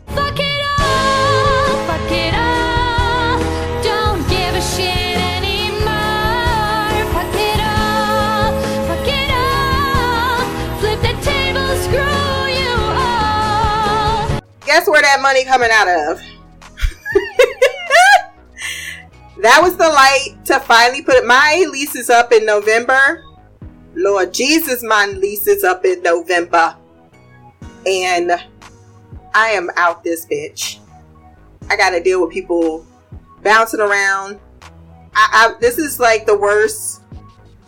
Fuck 0.09 0.38
it 0.38 0.64
all, 0.78 1.87
fuck 1.87 2.11
it 2.12 2.35
all. 2.35 3.38
Don't 3.82 4.23
give 4.28 4.54
a 4.54 4.61
shit 4.61 5.16
anymore. 5.16 5.88
Fuck 7.14 7.35
it 7.35 7.61
all, 7.61 8.52
fuck 8.87 9.09
it 9.09 9.30
all. 9.32 10.44
Flip 10.80 11.00
the 11.00 11.14
table, 11.25 11.75
screw 11.82 12.49
you 12.52 12.76
all. 13.00 14.40
Guess 14.66 14.87
where 14.88 15.00
that 15.02 15.20
money 15.23 15.44
coming 15.44 15.70
out 15.73 15.88
of? 15.88 16.20
That 19.42 19.61
was 19.62 19.76
the 19.76 19.88
light 19.88 20.37
to 20.47 20.61
finally 20.61 21.02
put 21.02 21.16
it. 21.16 21.26
My 21.26 21.66
lease 21.70 21.97
is 21.97 22.11
up 22.11 22.32
in 22.32 22.44
November. 22.44 23.25
Lord 23.94 24.32
Jesus, 24.32 24.82
my 24.82 25.06
lease 25.06 25.47
is 25.47 25.64
up 25.64 25.85
in 25.85 26.02
November. 26.02 26.76
And 27.87 28.32
I 29.35 29.49
am 29.50 29.70
out 29.76 30.04
this 30.04 30.26
bitch. 30.26 30.78
I 31.68 31.76
gotta 31.76 32.02
deal 32.02 32.20
with 32.20 32.32
people 32.32 32.87
bouncing 33.42 33.80
around. 33.80 34.38
I, 35.14 35.54
I 35.54 35.54
this 35.61 35.78
is 35.78 35.99
like 35.99 36.26
the 36.26 36.37
worst. 36.37 37.02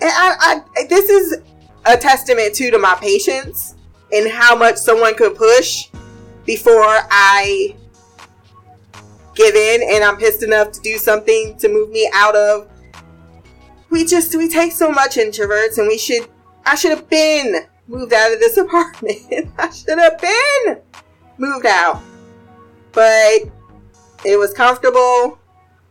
And 0.01 0.11
I, 0.11 0.63
I 0.77 0.85
this 0.89 1.09
is 1.09 1.39
a 1.87 1.97
testament 1.97 2.55
too 2.55 2.71
to 2.71 2.79
my 2.79 2.97
patience 3.01 3.77
and 4.13 4.31
how 4.31 4.55
much 4.55 4.77
someone 4.77 5.15
could 5.15 5.37
push 5.37 5.89
before 6.45 6.99
I 7.11 7.77
give 9.35 9.55
in 9.55 9.83
and 9.95 10.05
I'm 10.05 10.17
pissed 10.17 10.43
enough 10.43 10.73
to 10.73 10.81
do 10.81 10.99
something 10.99 11.57
to 11.59 11.69
move 11.69 11.91
me 11.91 12.11
out 12.15 12.37
of. 12.37 12.69
We 13.91 14.05
just, 14.05 14.35
we 14.35 14.49
take 14.49 14.73
so 14.73 14.91
much 14.91 15.17
introverts 15.17 15.79
and 15.79 15.89
we 15.89 15.99
should, 15.99 16.29
I 16.65 16.75
should 16.75 16.93
have 16.93 17.09
been 17.09 17.67
moved 17.87 18.13
out 18.13 18.33
of 18.33 18.41
this 18.41 18.57
apartment. 18.59 19.51
I 19.59 19.71
should 19.71 19.99
have 19.99 20.19
been 20.19 20.81
moved 21.39 21.67
out. 21.67 22.03
But 22.93 23.51
it 24.25 24.39
was 24.39 24.53
comfortable. 24.53 25.39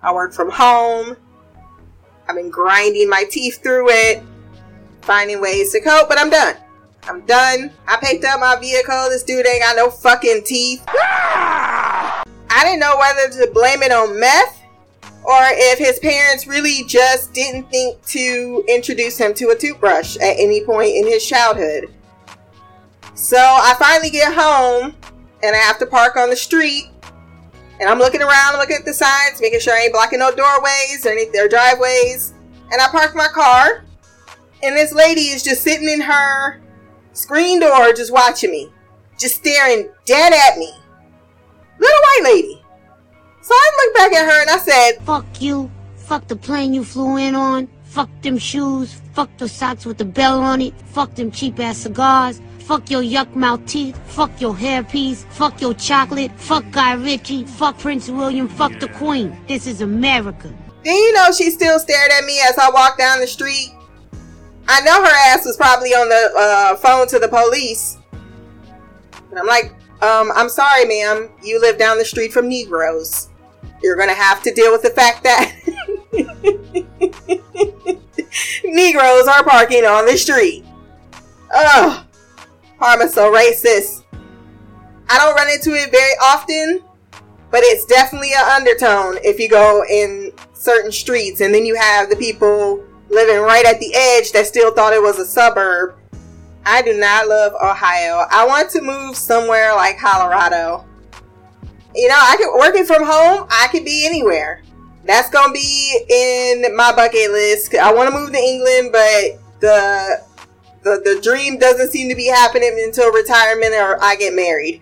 I 0.01 0.13
work 0.13 0.33
from 0.33 0.49
home. 0.49 1.15
I've 2.27 2.35
been 2.35 2.49
grinding 2.49 3.09
my 3.09 3.25
teeth 3.29 3.61
through 3.61 3.89
it, 3.89 4.23
finding 5.01 5.41
ways 5.41 5.71
to 5.73 5.81
cope, 5.81 6.07
but 6.07 6.17
I'm 6.17 6.29
done. 6.29 6.55
I'm 7.03 7.21
done. 7.25 7.71
I 7.87 7.97
picked 7.97 8.23
up 8.25 8.39
my 8.39 8.55
vehicle. 8.59 9.09
This 9.09 9.23
dude 9.23 9.45
ain't 9.47 9.61
got 9.61 9.75
no 9.75 9.89
fucking 9.89 10.43
teeth. 10.45 10.85
I 12.53 12.65
didn't 12.65 12.81
know 12.81 12.97
whether 12.97 13.29
to 13.29 13.51
blame 13.53 13.81
it 13.81 13.93
on 13.93 14.19
meth 14.19 14.61
or 15.23 15.37
if 15.39 15.79
his 15.79 15.99
parents 15.99 16.47
really 16.47 16.83
just 16.85 17.31
didn't 17.31 17.69
think 17.71 18.03
to 18.07 18.63
introduce 18.67 19.17
him 19.17 19.33
to 19.35 19.49
a 19.49 19.55
toothbrush 19.55 20.17
at 20.17 20.35
any 20.37 20.65
point 20.65 20.89
in 20.89 21.07
his 21.07 21.25
childhood. 21.25 21.93
So 23.13 23.37
I 23.37 23.73
finally 23.79 24.09
get 24.09 24.33
home 24.33 24.97
and 25.41 25.55
I 25.55 25.59
have 25.59 25.79
to 25.79 25.85
park 25.85 26.17
on 26.17 26.29
the 26.29 26.35
street. 26.35 26.89
And 27.79 27.89
I'm 27.89 27.99
looking 27.99 28.21
around, 28.21 28.57
looking 28.57 28.75
at 28.75 28.85
the 28.85 28.93
signs, 28.93 29.39
making 29.39 29.61
sure 29.61 29.73
I 29.73 29.83
ain't 29.83 29.93
blocking 29.93 30.19
no 30.19 30.35
doorways 30.35 31.05
or 31.05 31.11
any 31.11 31.29
their 31.29 31.47
driveways. 31.47 32.33
And 32.69 32.81
I 32.81 32.89
park 32.89 33.15
my 33.15 33.27
car. 33.27 33.85
And 34.61 34.75
this 34.75 34.93
lady 34.93 35.21
is 35.21 35.41
just 35.41 35.63
sitting 35.63 35.87
in 35.87 36.01
her 36.01 36.61
screen 37.13 37.61
door, 37.61 37.93
just 37.93 38.11
watching 38.11 38.51
me, 38.51 38.73
just 39.17 39.35
staring 39.35 39.89
dead 40.05 40.33
at 40.33 40.57
me 40.57 40.80
little 41.79 42.01
white 42.01 42.21
lady. 42.23 42.61
So 43.41 43.53
I 43.53 43.71
looked 43.77 43.97
back 43.97 44.13
at 44.13 44.25
her 44.25 44.41
and 44.41 44.49
I 44.49 44.57
said, 44.57 45.03
Fuck 45.05 45.41
you. 45.41 45.71
Fuck 45.95 46.27
the 46.27 46.35
plane 46.35 46.73
you 46.73 46.83
flew 46.83 47.17
in 47.17 47.35
on. 47.35 47.67
Fuck 47.83 48.09
them 48.21 48.37
shoes. 48.37 49.01
Fuck 49.13 49.29
the 49.37 49.49
socks 49.49 49.85
with 49.85 49.97
the 49.97 50.05
bell 50.05 50.39
on 50.39 50.61
it. 50.61 50.73
Fuck 50.93 51.15
them 51.15 51.31
cheap 51.31 51.59
ass 51.59 51.79
cigars. 51.79 52.41
Fuck 52.59 52.89
your 52.89 53.01
yuck 53.01 53.35
mouth 53.35 53.65
teeth. 53.65 53.97
Fuck 54.07 54.39
your 54.39 54.53
hairpiece. 54.53 55.25
Fuck 55.31 55.59
your 55.59 55.73
chocolate. 55.73 56.31
Fuck 56.37 56.63
Guy 56.71 56.93
Ritchie. 56.93 57.45
Fuck 57.45 57.79
Prince 57.79 58.09
William. 58.09 58.47
Fuck 58.47 58.79
the 58.79 58.87
Queen. 58.87 59.35
This 59.47 59.67
is 59.67 59.81
America. 59.81 60.53
Then 60.83 60.95
you 60.95 61.13
know 61.13 61.31
she 61.31 61.49
still 61.51 61.79
stared 61.79 62.11
at 62.11 62.23
me 62.23 62.39
as 62.49 62.57
I 62.57 62.69
walked 62.69 62.97
down 62.97 63.19
the 63.19 63.27
street. 63.27 63.73
I 64.67 64.79
know 64.81 65.03
her 65.03 65.15
ass 65.27 65.45
was 65.45 65.57
probably 65.57 65.89
on 65.89 66.07
the 66.07 66.33
uh, 66.37 66.75
phone 66.77 67.07
to 67.09 67.19
the 67.19 67.27
police. 67.27 67.97
And 69.31 69.39
I'm 69.39 69.47
like, 69.47 69.73
um, 70.01 70.31
I'm 70.35 70.49
sorry, 70.49 70.85
ma'am. 70.85 71.29
You 71.43 71.61
live 71.61 71.77
down 71.77 71.97
the 71.97 72.05
street 72.05 72.33
from 72.33 72.49
Negroes. 72.49 73.29
You're 73.83 73.95
gonna 73.95 74.13
have 74.13 74.41
to 74.43 74.53
deal 74.53 74.71
with 74.71 74.81
the 74.81 74.89
fact 74.89 75.23
that 75.23 75.55
Negroes 78.63 79.27
are 79.27 79.43
parking 79.43 79.85
on 79.85 80.05
the 80.05 80.17
street. 80.17 80.65
Ugh. 81.53 82.05
Parma's 82.79 83.13
so 83.13 83.31
racist. 83.31 84.03
I 85.09 85.17
don't 85.17 85.35
run 85.35 85.49
into 85.49 85.73
it 85.73 85.91
very 85.91 86.13
often, 86.21 86.83
but 87.51 87.61
it's 87.63 87.85
definitely 87.85 88.31
an 88.33 88.49
undertone 88.49 89.17
if 89.23 89.39
you 89.39 89.49
go 89.49 89.83
in 89.89 90.31
certain 90.53 90.91
streets 90.91 91.41
and 91.41 91.53
then 91.53 91.65
you 91.65 91.75
have 91.75 92.09
the 92.09 92.15
people 92.15 92.83
living 93.09 93.41
right 93.41 93.65
at 93.65 93.79
the 93.79 93.93
edge 93.93 94.31
that 94.31 94.47
still 94.47 94.73
thought 94.73 94.93
it 94.93 95.01
was 95.01 95.19
a 95.19 95.25
suburb 95.25 95.95
I 96.65 96.81
do 96.81 96.97
not 96.97 97.27
love 97.27 97.53
Ohio. 97.53 98.25
I 98.29 98.45
want 98.45 98.69
to 98.71 98.81
move 98.81 99.15
somewhere 99.15 99.73
like 99.75 99.97
Colorado. 99.97 100.85
You 101.95 102.07
know, 102.07 102.17
I 102.17 102.37
could 102.37 102.57
working 102.57 102.85
from 102.85 103.03
home. 103.03 103.47
I 103.49 103.67
could 103.71 103.83
be 103.83 104.05
anywhere. 104.05 104.63
That's 105.05 105.29
gonna 105.29 105.51
be 105.51 106.05
in 106.09 106.75
my 106.75 106.93
bucket 106.95 107.31
list. 107.31 107.73
I 107.75 107.91
want 107.93 108.09
to 108.09 108.15
move 108.17 108.31
to 108.31 108.37
England, 108.37 108.91
but 108.91 109.39
the 109.59 110.23
the, 110.83 111.01
the 111.03 111.19
dream 111.21 111.57
doesn't 111.57 111.91
seem 111.91 112.09
to 112.09 112.15
be 112.15 112.27
happening 112.27 112.79
until 112.83 113.11
retirement 113.11 113.73
or 113.73 114.03
I 114.03 114.15
get 114.15 114.33
married. 114.33 114.81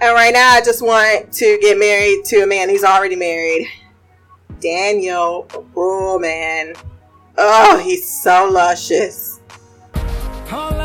And 0.00 0.14
right 0.14 0.32
now, 0.32 0.52
I 0.52 0.60
just 0.60 0.80
want 0.80 1.32
to 1.32 1.58
get 1.60 1.76
married 1.76 2.24
to 2.26 2.42
a 2.42 2.46
man 2.46 2.68
who's 2.68 2.84
already 2.84 3.16
married. 3.16 3.68
Daniel. 4.60 5.48
Oh, 5.74 6.18
man. 6.20 6.74
Oh, 7.36 7.78
he's 7.78 8.22
so 8.22 8.48
luscious. 8.48 9.40
All 10.52 10.77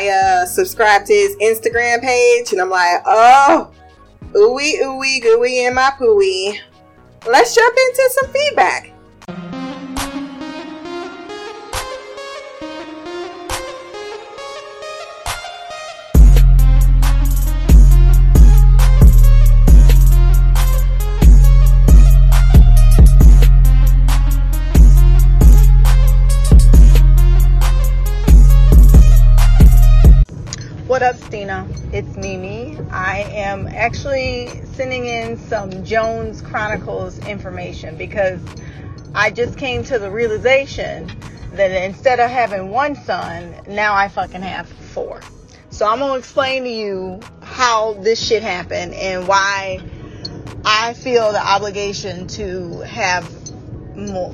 I 0.00 0.08
uh 0.08 0.46
subscribed 0.46 1.06
to 1.06 1.12
his 1.12 1.36
Instagram 1.36 2.00
page 2.00 2.52
and 2.52 2.60
I'm 2.60 2.70
like, 2.70 3.02
oh, 3.04 3.70
ooey 4.32 4.80
ooey 4.82 5.22
gooey 5.22 5.64
in 5.66 5.74
my 5.74 5.92
pooey 5.98 6.58
let's 7.26 7.54
jump 7.54 7.76
into 7.76 8.10
some 8.20 8.32
feedback. 8.32 8.92
It's 31.50 32.16
Mimi. 32.16 32.78
I 32.92 33.22
am 33.32 33.66
actually 33.66 34.46
sending 34.74 35.06
in 35.06 35.36
some 35.36 35.84
Jones 35.84 36.42
Chronicles 36.42 37.18
information 37.26 37.96
because 37.96 38.40
I 39.16 39.32
just 39.32 39.58
came 39.58 39.82
to 39.84 39.98
the 39.98 40.08
realization 40.08 41.10
that 41.54 41.72
instead 41.72 42.20
of 42.20 42.30
having 42.30 42.70
one 42.70 42.94
son, 42.94 43.52
now 43.66 43.96
I 43.96 44.06
fucking 44.06 44.42
have 44.42 44.68
four. 44.68 45.22
So 45.70 45.88
I'm 45.88 45.98
gonna 45.98 46.14
explain 46.14 46.62
to 46.62 46.70
you 46.70 47.20
how 47.42 47.94
this 47.94 48.24
shit 48.24 48.44
happened 48.44 48.94
and 48.94 49.26
why 49.26 49.80
I 50.64 50.94
feel 50.94 51.32
the 51.32 51.44
obligation 51.44 52.28
to 52.28 52.78
have 52.82 53.28
more, 53.96 54.32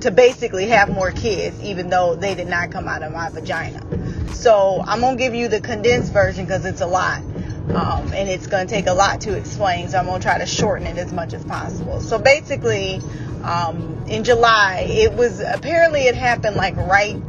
to 0.00 0.10
basically 0.10 0.68
have 0.68 0.88
more 0.88 1.10
kids, 1.10 1.60
even 1.62 1.88
though 1.88 2.14
they 2.14 2.34
did 2.34 2.48
not 2.48 2.70
come 2.70 2.88
out 2.88 3.02
of 3.02 3.12
my 3.12 3.28
vagina. 3.28 3.82
So 4.34 4.82
I'm 4.86 5.00
gonna 5.00 5.16
give 5.16 5.34
you 5.34 5.48
the 5.48 5.60
condensed 5.60 6.12
version 6.12 6.44
because 6.44 6.64
it's 6.64 6.80
a 6.80 6.86
lot. 6.86 7.22
Um, 7.66 8.12
and 8.12 8.28
it's 8.28 8.46
going 8.46 8.68
to 8.68 8.72
take 8.72 8.86
a 8.86 8.92
lot 8.92 9.22
to 9.22 9.36
explain, 9.36 9.88
so 9.88 9.98
I'm 9.98 10.06
going 10.06 10.20
to 10.20 10.24
try 10.24 10.38
to 10.38 10.46
shorten 10.46 10.86
it 10.86 10.96
as 10.98 11.12
much 11.12 11.34
as 11.34 11.44
possible. 11.44 12.00
So 12.00 12.16
basically, 12.16 13.00
um, 13.42 14.04
in 14.06 14.22
July, 14.22 14.86
it 14.88 15.12
was 15.14 15.40
apparently 15.40 16.02
it 16.02 16.14
happened 16.14 16.54
like 16.54 16.76
right 16.76 17.28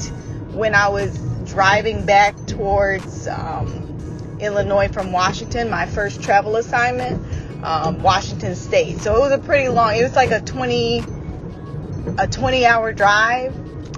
when 0.52 0.76
I 0.76 0.90
was 0.90 1.18
driving 1.46 2.06
back 2.06 2.36
towards 2.46 3.28
um, 3.28 4.38
Illinois 4.40 4.90
from 4.90 5.12
Washington, 5.12 5.70
my 5.70 5.86
first 5.86 6.22
travel 6.22 6.56
assignment, 6.56 7.20
um, 7.64 8.02
Washington 8.04 8.56
State. 8.56 9.00
So 9.00 9.16
it 9.16 9.20
was 9.20 9.32
a 9.32 9.40
pretty 9.40 9.70
long. 9.70 9.96
It 9.96 10.04
was 10.04 10.16
like 10.16 10.32
a 10.32 10.42
20 10.42 11.04
a 12.18 12.28
20 12.28 12.66
hour 12.66 12.94
drive, 12.94 13.56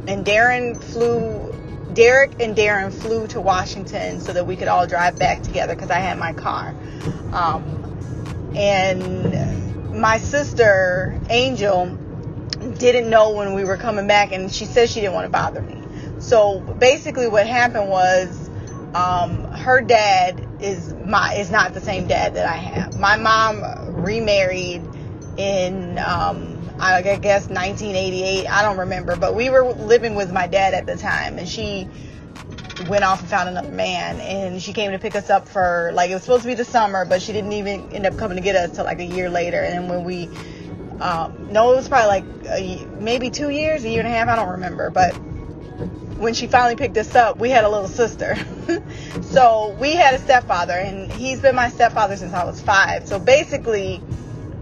and 0.07 0.25
Darren 0.25 0.81
flew 0.81 1.49
Derek 1.93 2.41
and 2.41 2.55
Darren 2.55 2.93
flew 2.93 3.27
to 3.27 3.41
Washington 3.41 4.21
so 4.21 4.31
that 4.33 4.45
we 4.45 4.55
could 4.55 4.67
all 4.67 4.87
drive 4.87 5.17
back 5.17 5.41
together 5.41 5.75
because 5.75 5.89
I 5.89 5.99
had 5.99 6.17
my 6.17 6.33
car. 6.33 6.75
Um, 7.33 8.51
and 8.55 9.93
my 9.99 10.17
sister, 10.17 11.19
Angel, 11.29 11.87
didn't 12.77 13.09
know 13.09 13.31
when 13.31 13.53
we 13.53 13.63
were 13.63 13.77
coming 13.77 14.07
back, 14.07 14.31
and 14.31 14.51
she 14.51 14.65
said 14.65 14.89
she 14.89 15.01
didn't 15.01 15.13
want 15.13 15.25
to 15.25 15.31
bother 15.31 15.61
me. 15.61 15.81
So 16.19 16.59
basically, 16.59 17.27
what 17.27 17.47
happened 17.47 17.89
was 17.89 18.49
um, 18.93 19.43
her 19.51 19.81
dad 19.81 20.45
is 20.61 20.93
my 21.05 21.35
is 21.35 21.49
not 21.49 21.73
the 21.73 21.81
same 21.81 22.07
dad 22.07 22.35
that 22.35 22.45
I 22.45 22.55
have. 22.55 22.99
My 22.99 23.17
mom 23.17 23.63
remarried 24.03 24.83
in 25.37 25.97
um, 25.99 26.58
I 26.79 27.01
guess 27.01 27.47
1988. 27.49 28.47
I 28.47 28.61
don't 28.61 28.77
remember, 28.77 29.15
but 29.15 29.35
we 29.35 29.49
were 29.49 29.71
living 29.73 30.15
with 30.15 30.31
my 30.31 30.47
dad 30.47 30.73
at 30.73 30.85
the 30.85 30.95
time, 30.95 31.37
and 31.37 31.47
she 31.47 31.87
went 32.87 33.03
off 33.03 33.19
and 33.19 33.29
found 33.29 33.49
another 33.49 33.71
man, 33.71 34.19
and 34.21 34.61
she 34.61 34.71
came 34.71 34.91
to 34.91 34.99
pick 34.99 35.15
us 35.15 35.29
up 35.29 35.47
for 35.47 35.91
like 35.93 36.09
it 36.09 36.13
was 36.13 36.23
supposed 36.23 36.43
to 36.43 36.47
be 36.47 36.53
the 36.53 36.65
summer, 36.65 37.05
but 37.05 37.21
she 37.21 37.33
didn't 37.33 37.53
even 37.53 37.91
end 37.91 38.05
up 38.05 38.17
coming 38.17 38.37
to 38.37 38.43
get 38.43 38.55
us 38.55 38.75
till 38.75 38.85
like 38.85 38.99
a 38.99 39.05
year 39.05 39.29
later. 39.29 39.61
And 39.61 39.89
when 39.89 40.03
we, 40.03 40.29
um, 41.01 41.49
no, 41.51 41.73
it 41.73 41.75
was 41.75 41.89
probably 41.89 42.07
like 42.07 42.23
a, 42.47 42.85
maybe 42.99 43.29
two 43.29 43.49
years, 43.49 43.83
a 43.83 43.89
year 43.89 43.99
and 43.99 44.07
a 44.07 44.11
half, 44.11 44.29
I 44.29 44.35
don't 44.35 44.49
remember, 44.49 44.89
but 44.89 45.13
when 46.17 46.33
she 46.33 46.47
finally 46.47 46.75
picked 46.75 46.97
us 46.97 47.15
up, 47.15 47.37
we 47.39 47.49
had 47.49 47.63
a 47.63 47.69
little 47.69 47.87
sister. 47.87 48.35
so 49.21 49.75
we 49.79 49.95
had 49.95 50.13
a 50.13 50.19
stepfather, 50.19 50.73
and 50.73 51.11
he's 51.11 51.41
been 51.41 51.55
my 51.55 51.69
stepfather 51.69 52.15
since 52.17 52.33
I 52.33 52.45
was 52.45 52.61
five. 52.61 53.07
So 53.07 53.19
basically 53.19 54.01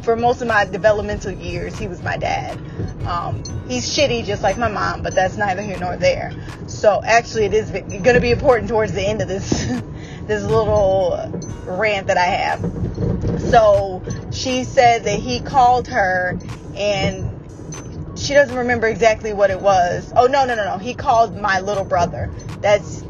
for 0.08 0.16
most 0.16 0.42
of 0.42 0.48
my 0.48 0.64
developmental 0.64 1.34
years, 1.34 1.78
he 1.78 1.86
was 1.86 2.02
my 2.02 2.16
dad. 2.16 2.58
Um, 3.06 3.44
he's 3.68 3.86
shitty 3.86 4.24
just 4.24 4.42
like 4.42 4.58
my 4.58 4.70
mom, 4.70 5.04
but 5.04 5.14
that's 5.14 5.36
neither 5.36 5.62
here 5.62 5.78
nor 5.78 5.98
there. 5.98 6.32
So 6.68 7.02
actually, 7.04 7.44
it 7.44 7.54
is 7.54 7.72
going 7.72 8.14
to 8.14 8.22
be 8.22 8.32
important 8.32 8.70
towards 8.70 8.94
the 8.94 9.02
end 9.02 9.22
of 9.22 9.28
this 9.28 9.66
this 10.28 10.44
little 10.44 11.20
rant 11.66 12.08
that 12.08 12.18
I 12.18 12.24
have. 12.24 13.42
So 13.52 14.02
she 14.32 14.64
said 14.64 15.04
that 15.04 15.20
he 15.20 15.42
called 15.42 15.90
her 15.90 16.40
and 16.78 18.18
she 18.18 18.34
doesn't 18.34 18.56
remember 18.56 18.88
exactly 18.88 19.34
what 19.34 19.50
it 19.50 19.60
was. 19.60 20.14
Oh 20.16 20.28
no, 20.28 20.46
no, 20.46 20.56
no, 20.56 20.64
no. 20.64 20.78
He 20.78 20.94
called 20.94 21.36
my 21.36 21.60
little 21.60 21.84
brother. 21.84 22.32
That's 22.62 23.04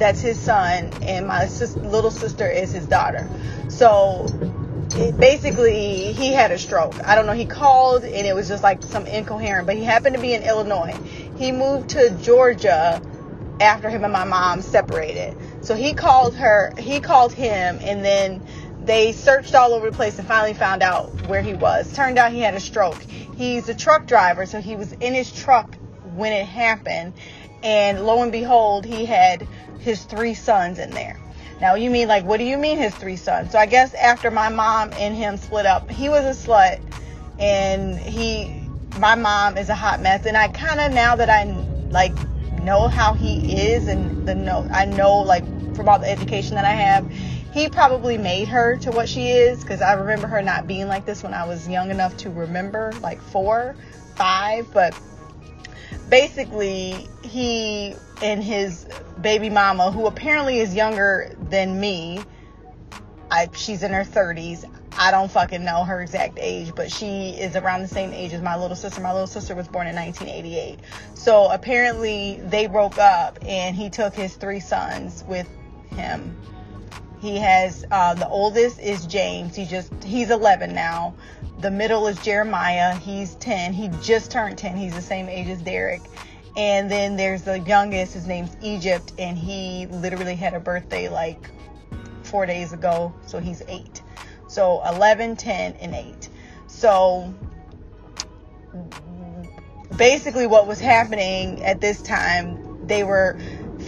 that's 0.00 0.20
his 0.20 0.36
son, 0.36 0.90
and 1.02 1.28
my 1.28 1.46
sis- 1.46 1.76
little 1.76 2.10
sister 2.10 2.50
is 2.50 2.72
his 2.72 2.86
daughter. 2.86 3.30
So 3.68 4.26
basically 5.18 6.12
he 6.12 6.32
had 6.32 6.50
a 6.50 6.58
stroke. 6.58 6.94
I 7.04 7.14
don't 7.14 7.26
know. 7.26 7.32
He 7.32 7.46
called 7.46 8.04
and 8.04 8.26
it 8.26 8.34
was 8.34 8.48
just 8.48 8.62
like 8.62 8.82
some 8.82 9.06
incoherent, 9.06 9.66
but 9.66 9.76
he 9.76 9.84
happened 9.84 10.16
to 10.16 10.20
be 10.20 10.34
in 10.34 10.42
Illinois. 10.42 10.96
He 11.36 11.52
moved 11.52 11.90
to 11.90 12.10
Georgia 12.22 13.00
after 13.60 13.90
him 13.90 14.04
and 14.04 14.12
my 14.12 14.24
mom 14.24 14.62
separated. 14.62 15.36
So 15.62 15.74
he 15.74 15.94
called 15.94 16.34
her, 16.36 16.72
he 16.78 17.00
called 17.00 17.32
him 17.32 17.78
and 17.82 18.04
then 18.04 18.42
they 18.84 19.12
searched 19.12 19.54
all 19.54 19.74
over 19.74 19.90
the 19.90 19.96
place 19.96 20.18
and 20.18 20.26
finally 20.26 20.54
found 20.54 20.82
out 20.82 21.10
where 21.28 21.42
he 21.42 21.54
was. 21.54 21.92
Turned 21.94 22.18
out 22.18 22.32
he 22.32 22.40
had 22.40 22.54
a 22.54 22.60
stroke. 22.60 23.00
He's 23.36 23.68
a 23.68 23.74
truck 23.74 24.06
driver, 24.06 24.46
so 24.46 24.60
he 24.60 24.74
was 24.74 24.92
in 24.92 25.14
his 25.14 25.30
truck 25.32 25.76
when 26.14 26.32
it 26.32 26.46
happened. 26.46 27.14
And 27.62 28.04
lo 28.04 28.22
and 28.22 28.32
behold, 28.32 28.86
he 28.86 29.04
had 29.04 29.46
his 29.80 30.04
three 30.04 30.34
sons 30.34 30.78
in 30.78 30.90
there. 30.90 31.18
Now 31.60 31.74
you 31.74 31.90
mean 31.90 32.08
like 32.08 32.24
what 32.24 32.38
do 32.38 32.44
you 32.44 32.56
mean 32.56 32.78
his 32.78 32.94
three 32.94 33.16
sons? 33.16 33.52
So 33.52 33.58
I 33.58 33.66
guess 33.66 33.94
after 33.94 34.30
my 34.30 34.48
mom 34.48 34.92
and 34.94 35.14
him 35.14 35.36
split 35.36 35.66
up, 35.66 35.90
he 35.90 36.08
was 36.08 36.24
a 36.24 36.48
slut 36.48 36.80
and 37.38 37.98
he 37.98 38.60
my 38.98 39.14
mom 39.14 39.56
is 39.56 39.68
a 39.68 39.74
hot 39.74 40.00
mess 40.00 40.26
and 40.26 40.36
I 40.36 40.48
kind 40.48 40.80
of 40.80 40.92
now 40.92 41.16
that 41.16 41.30
I 41.30 41.44
like 41.90 42.12
know 42.62 42.88
how 42.88 43.14
he 43.14 43.56
is 43.56 43.88
and 43.88 44.26
the 44.26 44.34
know 44.34 44.66
I 44.72 44.84
know 44.84 45.18
like 45.18 45.44
from 45.74 45.88
all 45.88 45.98
the 45.98 46.10
education 46.10 46.54
that 46.54 46.64
I 46.64 46.72
have, 46.72 47.10
he 47.52 47.68
probably 47.68 48.16
made 48.18 48.48
her 48.48 48.76
to 48.78 48.90
what 48.90 49.08
she 49.08 49.28
is 49.28 49.62
because 49.62 49.80
I 49.80 49.94
remember 49.94 50.26
her 50.26 50.42
not 50.42 50.66
being 50.66 50.88
like 50.88 51.04
this 51.04 51.22
when 51.22 51.34
I 51.34 51.46
was 51.46 51.68
young 51.68 51.90
enough 51.90 52.16
to 52.18 52.30
remember 52.30 52.92
like 53.00 53.20
4, 53.20 53.74
5, 54.16 54.72
but 54.72 54.98
basically 56.08 57.08
he 57.22 57.94
and 58.22 58.42
his 58.42 58.86
baby 59.20 59.50
mama, 59.50 59.90
who 59.90 60.06
apparently 60.06 60.58
is 60.58 60.74
younger 60.74 61.34
than 61.48 61.78
me, 61.78 62.20
I, 63.30 63.48
she's 63.54 63.82
in 63.82 63.92
her 63.92 64.04
30s. 64.04 64.64
I 64.98 65.10
don't 65.10 65.30
fucking 65.30 65.64
know 65.64 65.84
her 65.84 66.02
exact 66.02 66.38
age, 66.38 66.72
but 66.74 66.90
she 66.90 67.30
is 67.30 67.56
around 67.56 67.82
the 67.82 67.88
same 67.88 68.12
age 68.12 68.32
as 68.32 68.42
my 68.42 68.56
little 68.56 68.76
sister. 68.76 69.00
My 69.00 69.12
little 69.12 69.26
sister 69.26 69.54
was 69.54 69.68
born 69.68 69.86
in 69.86 69.94
1988. 69.94 70.80
So 71.14 71.50
apparently 71.50 72.40
they 72.44 72.66
broke 72.66 72.98
up 72.98 73.38
and 73.46 73.76
he 73.76 73.88
took 73.88 74.14
his 74.14 74.34
three 74.34 74.60
sons 74.60 75.24
with 75.26 75.48
him. 75.90 76.36
He 77.20 77.36
has 77.36 77.84
uh, 77.90 78.14
the 78.14 78.28
oldest 78.28 78.80
is 78.80 79.06
James. 79.06 79.54
He 79.54 79.64
just 79.64 79.92
he's 80.02 80.30
11 80.30 80.74
now. 80.74 81.14
The 81.60 81.70
middle 81.70 82.06
is 82.06 82.18
Jeremiah. 82.18 82.94
He's 82.96 83.34
10. 83.36 83.74
He 83.74 83.88
just 84.02 84.30
turned 84.30 84.56
10. 84.58 84.76
He's 84.76 84.94
the 84.94 85.02
same 85.02 85.28
age 85.28 85.48
as 85.48 85.60
Derek. 85.62 86.00
And 86.56 86.90
then 86.90 87.16
there's 87.16 87.42
the 87.42 87.60
youngest. 87.60 88.14
His 88.14 88.26
name's 88.26 88.56
Egypt, 88.60 89.12
and 89.18 89.38
he 89.38 89.86
literally 89.86 90.34
had 90.34 90.54
a 90.54 90.60
birthday 90.60 91.08
like 91.08 91.50
four 92.24 92.46
days 92.46 92.72
ago. 92.72 93.14
So 93.26 93.38
he's 93.38 93.62
eight. 93.68 94.02
So 94.48 94.82
11, 94.84 95.36
10, 95.36 95.74
and 95.74 95.94
8. 95.94 96.28
So 96.66 97.32
basically 99.96 100.46
what 100.46 100.66
was 100.66 100.80
happening 100.80 101.62
at 101.64 101.80
this 101.80 102.02
time, 102.02 102.86
they 102.86 103.04
were 103.04 103.38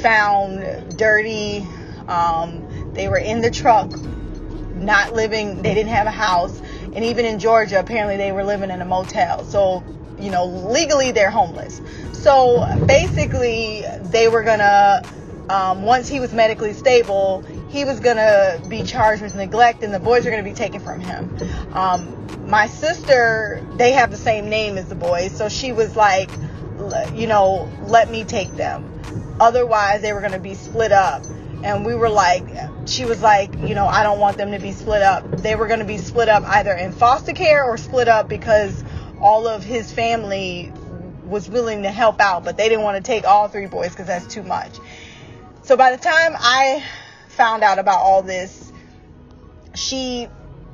found 0.02 0.96
dirty. 0.96 1.66
Um, 2.06 2.92
they 2.94 3.08
were 3.08 3.18
in 3.18 3.40
the 3.40 3.50
truck, 3.50 3.90
not 4.74 5.14
living, 5.14 5.62
they 5.62 5.74
didn't 5.74 5.92
have 5.92 6.06
a 6.06 6.12
house. 6.12 6.60
And 6.94 7.04
even 7.04 7.24
in 7.24 7.38
Georgia, 7.38 7.80
apparently 7.80 8.16
they 8.16 8.32
were 8.32 8.44
living 8.44 8.70
in 8.70 8.80
a 8.80 8.84
motel. 8.84 9.44
So, 9.44 9.82
you 10.22 10.30
know, 10.30 10.46
legally 10.46 11.10
they're 11.10 11.30
homeless. 11.30 11.80
So 12.12 12.64
basically, 12.86 13.84
they 14.04 14.28
were 14.28 14.42
gonna, 14.42 15.02
um, 15.48 15.82
once 15.82 16.08
he 16.08 16.20
was 16.20 16.32
medically 16.32 16.72
stable, 16.72 17.44
he 17.68 17.84
was 17.84 18.00
gonna 18.00 18.60
be 18.68 18.82
charged 18.82 19.22
with 19.22 19.34
neglect 19.34 19.82
and 19.82 19.92
the 19.92 19.98
boys 19.98 20.26
are 20.26 20.30
gonna 20.30 20.42
be 20.42 20.54
taken 20.54 20.80
from 20.80 21.00
him. 21.00 21.36
Um, 21.72 22.48
my 22.48 22.66
sister, 22.66 23.66
they 23.76 23.92
have 23.92 24.10
the 24.10 24.16
same 24.16 24.48
name 24.48 24.78
as 24.78 24.88
the 24.88 24.94
boys, 24.94 25.36
so 25.36 25.48
she 25.48 25.72
was 25.72 25.96
like, 25.96 26.30
you 27.14 27.26
know, 27.26 27.68
let 27.86 28.10
me 28.10 28.24
take 28.24 28.52
them. 28.52 28.88
Otherwise, 29.40 30.02
they 30.02 30.12
were 30.12 30.20
to 30.20 30.38
be 30.38 30.54
split 30.54 30.92
up. 30.92 31.24
And 31.64 31.86
we 31.86 31.94
were 31.94 32.08
like, 32.08 32.44
she 32.86 33.04
was 33.04 33.22
like, 33.22 33.54
you 33.60 33.74
know, 33.74 33.86
I 33.86 34.02
don't 34.02 34.18
want 34.18 34.36
them 34.36 34.50
to 34.50 34.58
be 34.58 34.72
split 34.72 35.02
up. 35.02 35.28
They 35.38 35.54
were 35.54 35.68
going 35.68 35.78
to 35.78 35.84
be 35.84 35.98
split 35.98 36.28
up 36.28 36.42
either 36.44 36.72
in 36.72 36.92
foster 36.92 37.32
care 37.32 37.64
or 37.64 37.76
split 37.76 38.08
up 38.08 38.28
because 38.28 38.82
all 39.22 39.46
of 39.46 39.62
his 39.62 39.92
family 39.92 40.72
was 41.24 41.48
willing 41.48 41.84
to 41.84 41.90
help 41.90 42.20
out, 42.20 42.44
but 42.44 42.56
they 42.56 42.68
didn't 42.68 42.84
want 42.84 43.02
to 43.02 43.02
take 43.02 43.24
all 43.24 43.48
three 43.48 43.66
boys 43.66 43.90
because 43.90 44.06
that's 44.06 44.26
too 44.26 44.42
much. 44.42 44.72
So 45.62 45.76
by 45.76 45.94
the 45.94 46.02
time 46.02 46.34
I 46.36 46.84
found 47.28 47.62
out 47.62 47.78
about 47.78 48.00
all 48.00 48.22
this, 48.22 48.72
she 49.74 50.28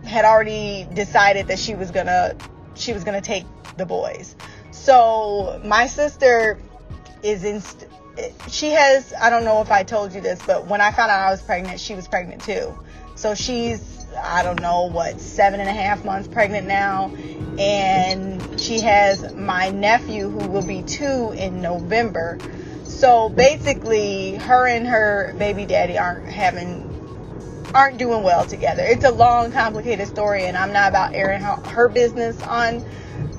had 0.04 0.24
already 0.24 0.86
decided 0.94 1.48
that 1.48 1.58
she 1.58 1.74
was 1.74 1.90
gonna 1.90 2.34
she 2.74 2.92
was 2.92 3.04
gonna 3.04 3.20
take 3.20 3.44
the 3.76 3.86
boys. 3.86 4.34
So 4.70 5.60
my 5.64 5.86
sister 5.86 6.58
is 7.22 7.44
in. 7.44 7.62
She 8.48 8.70
has. 8.70 9.12
I 9.20 9.30
don't 9.30 9.44
know 9.44 9.60
if 9.60 9.70
I 9.70 9.82
told 9.82 10.12
you 10.12 10.20
this, 10.20 10.40
but 10.46 10.66
when 10.66 10.80
I 10.80 10.90
found 10.90 11.10
out 11.10 11.20
I 11.20 11.30
was 11.30 11.42
pregnant, 11.42 11.78
she 11.80 11.94
was 11.94 12.08
pregnant 12.08 12.42
too. 12.42 12.76
So 13.14 13.34
she's. 13.34 13.97
I 14.16 14.42
don't 14.42 14.60
know 14.60 14.86
what 14.86 15.20
seven 15.20 15.60
and 15.60 15.68
a 15.68 15.72
half 15.72 16.04
months 16.04 16.28
pregnant 16.28 16.66
now, 16.66 17.14
and 17.58 18.60
she 18.60 18.80
has 18.80 19.34
my 19.34 19.70
nephew 19.70 20.28
who 20.28 20.48
will 20.48 20.66
be 20.66 20.82
two 20.82 21.32
in 21.36 21.60
November. 21.60 22.38
So 22.84 23.28
basically, 23.28 24.34
her 24.36 24.66
and 24.66 24.86
her 24.86 25.34
baby 25.38 25.66
daddy 25.66 25.98
aren't 25.98 26.26
having 26.26 26.88
aren't 27.74 27.98
doing 27.98 28.22
well 28.22 28.44
together. 28.46 28.82
It's 28.82 29.04
a 29.04 29.10
long, 29.10 29.52
complicated 29.52 30.08
story, 30.08 30.44
and 30.44 30.56
I'm 30.56 30.72
not 30.72 30.88
about 30.88 31.14
airing 31.14 31.42
her 31.42 31.88
business 31.88 32.40
on 32.42 32.84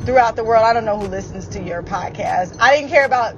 throughout 0.06 0.36
the 0.36 0.44
world. 0.44 0.64
I 0.64 0.74
don't 0.74 0.86
know 0.86 1.00
who 1.00 1.08
listens 1.08 1.48
to 1.50 1.64
your 1.64 1.82
podcast. 1.82 2.56
I 2.60 2.76
didn't 2.76 2.90
care 2.90 3.06
about 3.06 3.36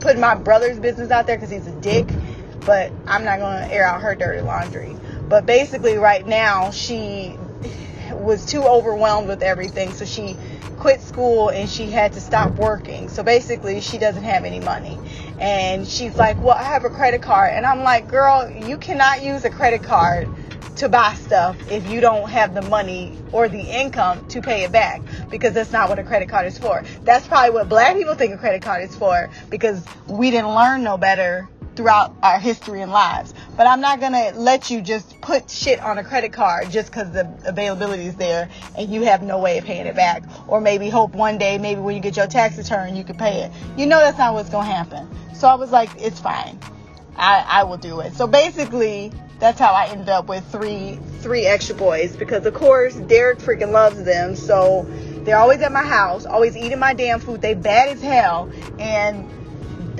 putting 0.00 0.20
my 0.20 0.34
brother's 0.34 0.78
business 0.78 1.10
out 1.10 1.26
there 1.26 1.36
because 1.36 1.50
he's 1.50 1.66
a 1.66 1.80
dick, 1.80 2.08
but 2.64 2.92
I'm 3.06 3.24
not 3.24 3.38
going 3.38 3.68
to 3.68 3.74
air 3.74 3.84
out 3.84 4.00
her 4.00 4.14
dirty 4.14 4.40
laundry. 4.40 4.96
But 5.30 5.46
basically, 5.46 5.96
right 5.96 6.26
now, 6.26 6.72
she 6.72 7.36
was 8.10 8.44
too 8.44 8.64
overwhelmed 8.64 9.28
with 9.28 9.42
everything, 9.42 9.92
so 9.92 10.04
she 10.04 10.36
quit 10.76 11.00
school 11.00 11.50
and 11.50 11.70
she 11.70 11.88
had 11.88 12.14
to 12.14 12.20
stop 12.20 12.50
working. 12.56 13.08
So 13.08 13.22
basically, 13.22 13.80
she 13.80 13.96
doesn't 13.96 14.24
have 14.24 14.44
any 14.44 14.58
money. 14.58 14.98
And 15.38 15.86
she's 15.86 16.16
like, 16.16 16.36
Well, 16.42 16.56
I 16.56 16.64
have 16.64 16.84
a 16.84 16.90
credit 16.90 17.22
card. 17.22 17.52
And 17.54 17.64
I'm 17.64 17.84
like, 17.84 18.08
Girl, 18.08 18.50
you 18.50 18.76
cannot 18.76 19.22
use 19.22 19.44
a 19.44 19.50
credit 19.50 19.84
card 19.84 20.28
to 20.76 20.88
buy 20.88 21.14
stuff 21.14 21.56
if 21.70 21.88
you 21.88 22.00
don't 22.00 22.28
have 22.28 22.52
the 22.52 22.62
money 22.62 23.16
or 23.30 23.48
the 23.48 23.60
income 23.60 24.26
to 24.28 24.42
pay 24.42 24.64
it 24.64 24.72
back 24.72 25.00
because 25.30 25.54
that's 25.54 25.70
not 25.70 25.88
what 25.88 26.00
a 26.00 26.02
credit 26.02 26.28
card 26.28 26.46
is 26.46 26.58
for. 26.58 26.82
That's 27.04 27.28
probably 27.28 27.50
what 27.50 27.68
black 27.68 27.94
people 27.94 28.16
think 28.16 28.34
a 28.34 28.38
credit 28.38 28.62
card 28.62 28.82
is 28.82 28.96
for 28.96 29.30
because 29.48 29.84
we 30.08 30.32
didn't 30.32 30.52
learn 30.52 30.82
no 30.82 30.98
better 30.98 31.48
throughout 31.76 32.14
our 32.22 32.38
history 32.38 32.82
and 32.82 32.92
lives. 32.92 33.34
But 33.56 33.66
I'm 33.66 33.80
not 33.80 34.00
going 34.00 34.12
to 34.12 34.32
let 34.38 34.70
you 34.70 34.80
just 34.80 35.20
put 35.20 35.50
shit 35.50 35.80
on 35.80 35.98
a 35.98 36.04
credit 36.04 36.32
card 36.32 36.70
just 36.70 36.90
because 36.90 37.10
the 37.12 37.32
availability 37.44 38.04
is 38.04 38.16
there 38.16 38.48
and 38.76 38.90
you 38.90 39.02
have 39.02 39.22
no 39.22 39.38
way 39.38 39.58
of 39.58 39.64
paying 39.64 39.86
it 39.86 39.94
back. 39.96 40.22
Or 40.48 40.60
maybe 40.60 40.88
hope 40.88 41.14
one 41.14 41.38
day, 41.38 41.58
maybe 41.58 41.80
when 41.80 41.94
you 41.94 42.02
get 42.02 42.16
your 42.16 42.26
tax 42.26 42.58
return, 42.58 42.96
you 42.96 43.04
can 43.04 43.16
pay 43.16 43.42
it. 43.42 43.52
You 43.76 43.86
know 43.86 43.98
that's 43.98 44.18
not 44.18 44.34
what's 44.34 44.50
going 44.50 44.66
to 44.66 44.72
happen. 44.72 45.08
So 45.34 45.48
I 45.48 45.54
was 45.54 45.70
like, 45.70 45.90
it's 45.98 46.20
fine. 46.20 46.58
I, 47.16 47.44
I 47.46 47.64
will 47.64 47.76
do 47.76 48.00
it. 48.00 48.14
So 48.14 48.26
basically, 48.26 49.12
that's 49.38 49.58
how 49.58 49.72
I 49.72 49.86
ended 49.86 50.08
up 50.08 50.28
with 50.28 50.44
three 50.52 50.98
three 51.20 51.46
extra 51.46 51.74
boys 51.74 52.14
because 52.14 52.44
of 52.46 52.54
course 52.54 52.94
Derek 52.94 53.38
freaking 53.38 53.72
loves 53.72 54.04
them. 54.04 54.36
So 54.36 54.86
they're 55.24 55.38
always 55.38 55.60
at 55.62 55.72
my 55.72 55.82
house, 55.82 56.26
always 56.26 56.56
eating 56.56 56.78
my 56.78 56.94
damn 56.94 57.20
food. 57.20 57.40
They 57.40 57.54
bad 57.54 57.88
as 57.88 58.02
hell 58.02 58.50
and 58.78 59.26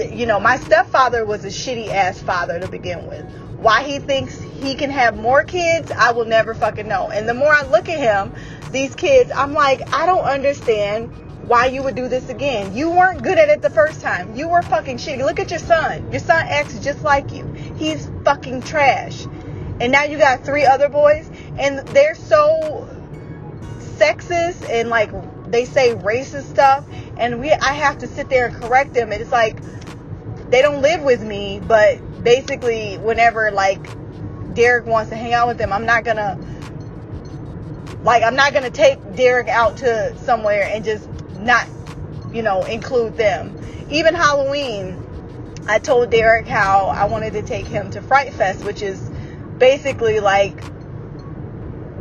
you 0.08 0.26
know, 0.26 0.40
my 0.40 0.56
stepfather 0.56 1.24
was 1.24 1.44
a 1.44 1.48
shitty 1.48 1.88
ass 1.88 2.20
father 2.20 2.58
to 2.60 2.68
begin 2.68 3.06
with. 3.06 3.24
Why 3.58 3.82
he 3.82 3.98
thinks 3.98 4.40
he 4.40 4.74
can 4.74 4.90
have 4.90 5.16
more 5.16 5.44
kids, 5.44 5.90
I 5.90 6.12
will 6.12 6.24
never 6.24 6.54
fucking 6.54 6.88
know. 6.88 7.10
And 7.10 7.28
the 7.28 7.34
more 7.34 7.52
I 7.52 7.62
look 7.66 7.88
at 7.88 7.98
him, 7.98 8.34
these 8.70 8.94
kids, 8.94 9.30
I'm 9.34 9.52
like, 9.52 9.92
I 9.92 10.06
don't 10.06 10.24
understand 10.24 11.12
why 11.46 11.66
you 11.66 11.82
would 11.82 11.96
do 11.96 12.08
this 12.08 12.28
again. 12.28 12.74
You 12.76 12.90
weren't 12.90 13.22
good 13.22 13.36
at 13.36 13.48
it 13.48 13.60
the 13.60 13.70
first 13.70 14.00
time. 14.00 14.36
You 14.36 14.48
were 14.48 14.62
fucking 14.62 14.98
shitty. 14.98 15.24
Look 15.24 15.40
at 15.40 15.50
your 15.50 15.58
son. 15.58 16.10
Your 16.12 16.20
son 16.20 16.46
acts 16.48 16.78
just 16.78 17.02
like 17.02 17.32
you. 17.32 17.44
He's 17.76 18.08
fucking 18.24 18.62
trash. 18.62 19.26
And 19.80 19.90
now 19.90 20.04
you 20.04 20.16
got 20.16 20.44
three 20.44 20.64
other 20.64 20.88
boys, 20.88 21.28
and 21.58 21.80
they're 21.88 22.14
so 22.14 22.88
sexist 23.98 24.68
and 24.70 24.88
like 24.88 25.10
they 25.50 25.64
say 25.64 25.94
racist 25.94 26.44
stuff, 26.44 26.84
and 27.16 27.40
we 27.40 27.50
I 27.52 27.72
have 27.72 27.98
to 27.98 28.06
sit 28.06 28.28
there 28.28 28.46
and 28.46 28.54
correct 28.54 28.94
them. 28.94 29.10
And 29.10 29.20
it's 29.20 29.32
like 29.32 29.58
they 30.50 30.62
don't 30.62 30.82
live 30.82 31.02
with 31.02 31.22
me, 31.22 31.60
but 31.66 32.24
basically, 32.24 32.98
whenever 32.98 33.50
like 33.50 33.82
Derek 34.54 34.86
wants 34.86 35.10
to 35.10 35.16
hang 35.16 35.32
out 35.32 35.48
with 35.48 35.58
them, 35.58 35.72
I'm 35.72 35.86
not 35.86 36.04
gonna 36.04 36.38
like 38.02 38.22
I'm 38.22 38.34
not 38.34 38.52
gonna 38.52 38.70
take 38.70 38.98
Derek 39.14 39.48
out 39.48 39.78
to 39.78 40.16
somewhere 40.18 40.68
and 40.70 40.84
just 40.84 41.08
not, 41.38 41.68
you 42.32 42.42
know, 42.42 42.62
include 42.64 43.16
them. 43.16 43.56
Even 43.90 44.14
Halloween, 44.14 44.96
I 45.68 45.78
told 45.78 46.10
Derek 46.10 46.46
how 46.46 46.86
I 46.86 47.04
wanted 47.04 47.32
to 47.34 47.42
take 47.42 47.66
him 47.66 47.90
to 47.90 48.02
Fright 48.02 48.32
Fest, 48.32 48.64
which 48.64 48.82
is 48.82 49.10
basically 49.58 50.20
like 50.20 50.58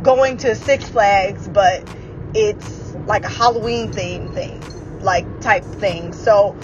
going 0.02 0.38
to 0.38 0.54
Six 0.56 0.88
Flags, 0.88 1.46
but 1.46 1.88
it's 2.34 2.94
like 3.06 3.24
a 3.24 3.28
Halloween 3.28 3.92
theme 3.92 4.32
thing, 4.32 4.60
like 5.00 5.40
type 5.40 5.64
thing. 5.64 6.12
So 6.12 6.56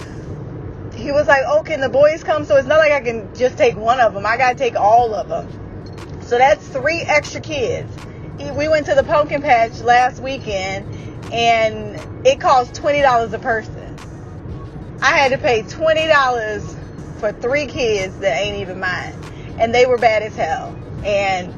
he 0.97 1.13
was 1.13 1.27
like, 1.27 1.43
"Oh, 1.47 1.63
can 1.63 1.81
the 1.81 1.89
boys 1.89 2.25
come?" 2.25 2.45
So 2.45 2.57
it's 2.57 2.67
not 2.67 2.79
like 2.79 2.93
I 2.93 3.01
can 3.01 3.35
just 3.35 3.57
take 3.57 3.77
one 3.77 4.01
of 4.01 4.15
them. 4.15 4.27
I 4.27 4.37
gotta 4.37 4.57
take 4.57 4.77
all 4.77 5.15
of 5.15 5.29
them. 5.29 6.21
So 6.23 6.39
that's 6.39 6.67
three 6.69 7.03
extra 7.03 7.41
kids. 7.41 7.91
We 8.39 8.69
went 8.69 8.87
to 8.87 8.95
the 8.95 9.05
pumpkin 9.05 9.43
patch 9.43 9.81
last 9.81 10.23
weekend, 10.23 10.87
and 11.33 12.27
it 12.27 12.41
cost 12.41 12.75
twenty 12.75 13.03
dollars 13.03 13.33
a 13.33 13.39
person. 13.39 13.97
I 15.01 15.17
had 15.17 15.33
to 15.33 15.39
pay 15.39 15.63
twenty 15.63 16.07
dollars 16.07 16.77
for 17.19 17.33
three 17.33 17.67
kids 17.67 18.19
that 18.19 18.41
ain't 18.43 18.61
even 18.61 18.81
mine, 18.81 19.15
and 19.59 19.75
they 19.75 19.87
were 19.87 19.99
bad 19.99 20.23
as 20.23 20.35
hell. 20.35 20.75
And 21.05 21.55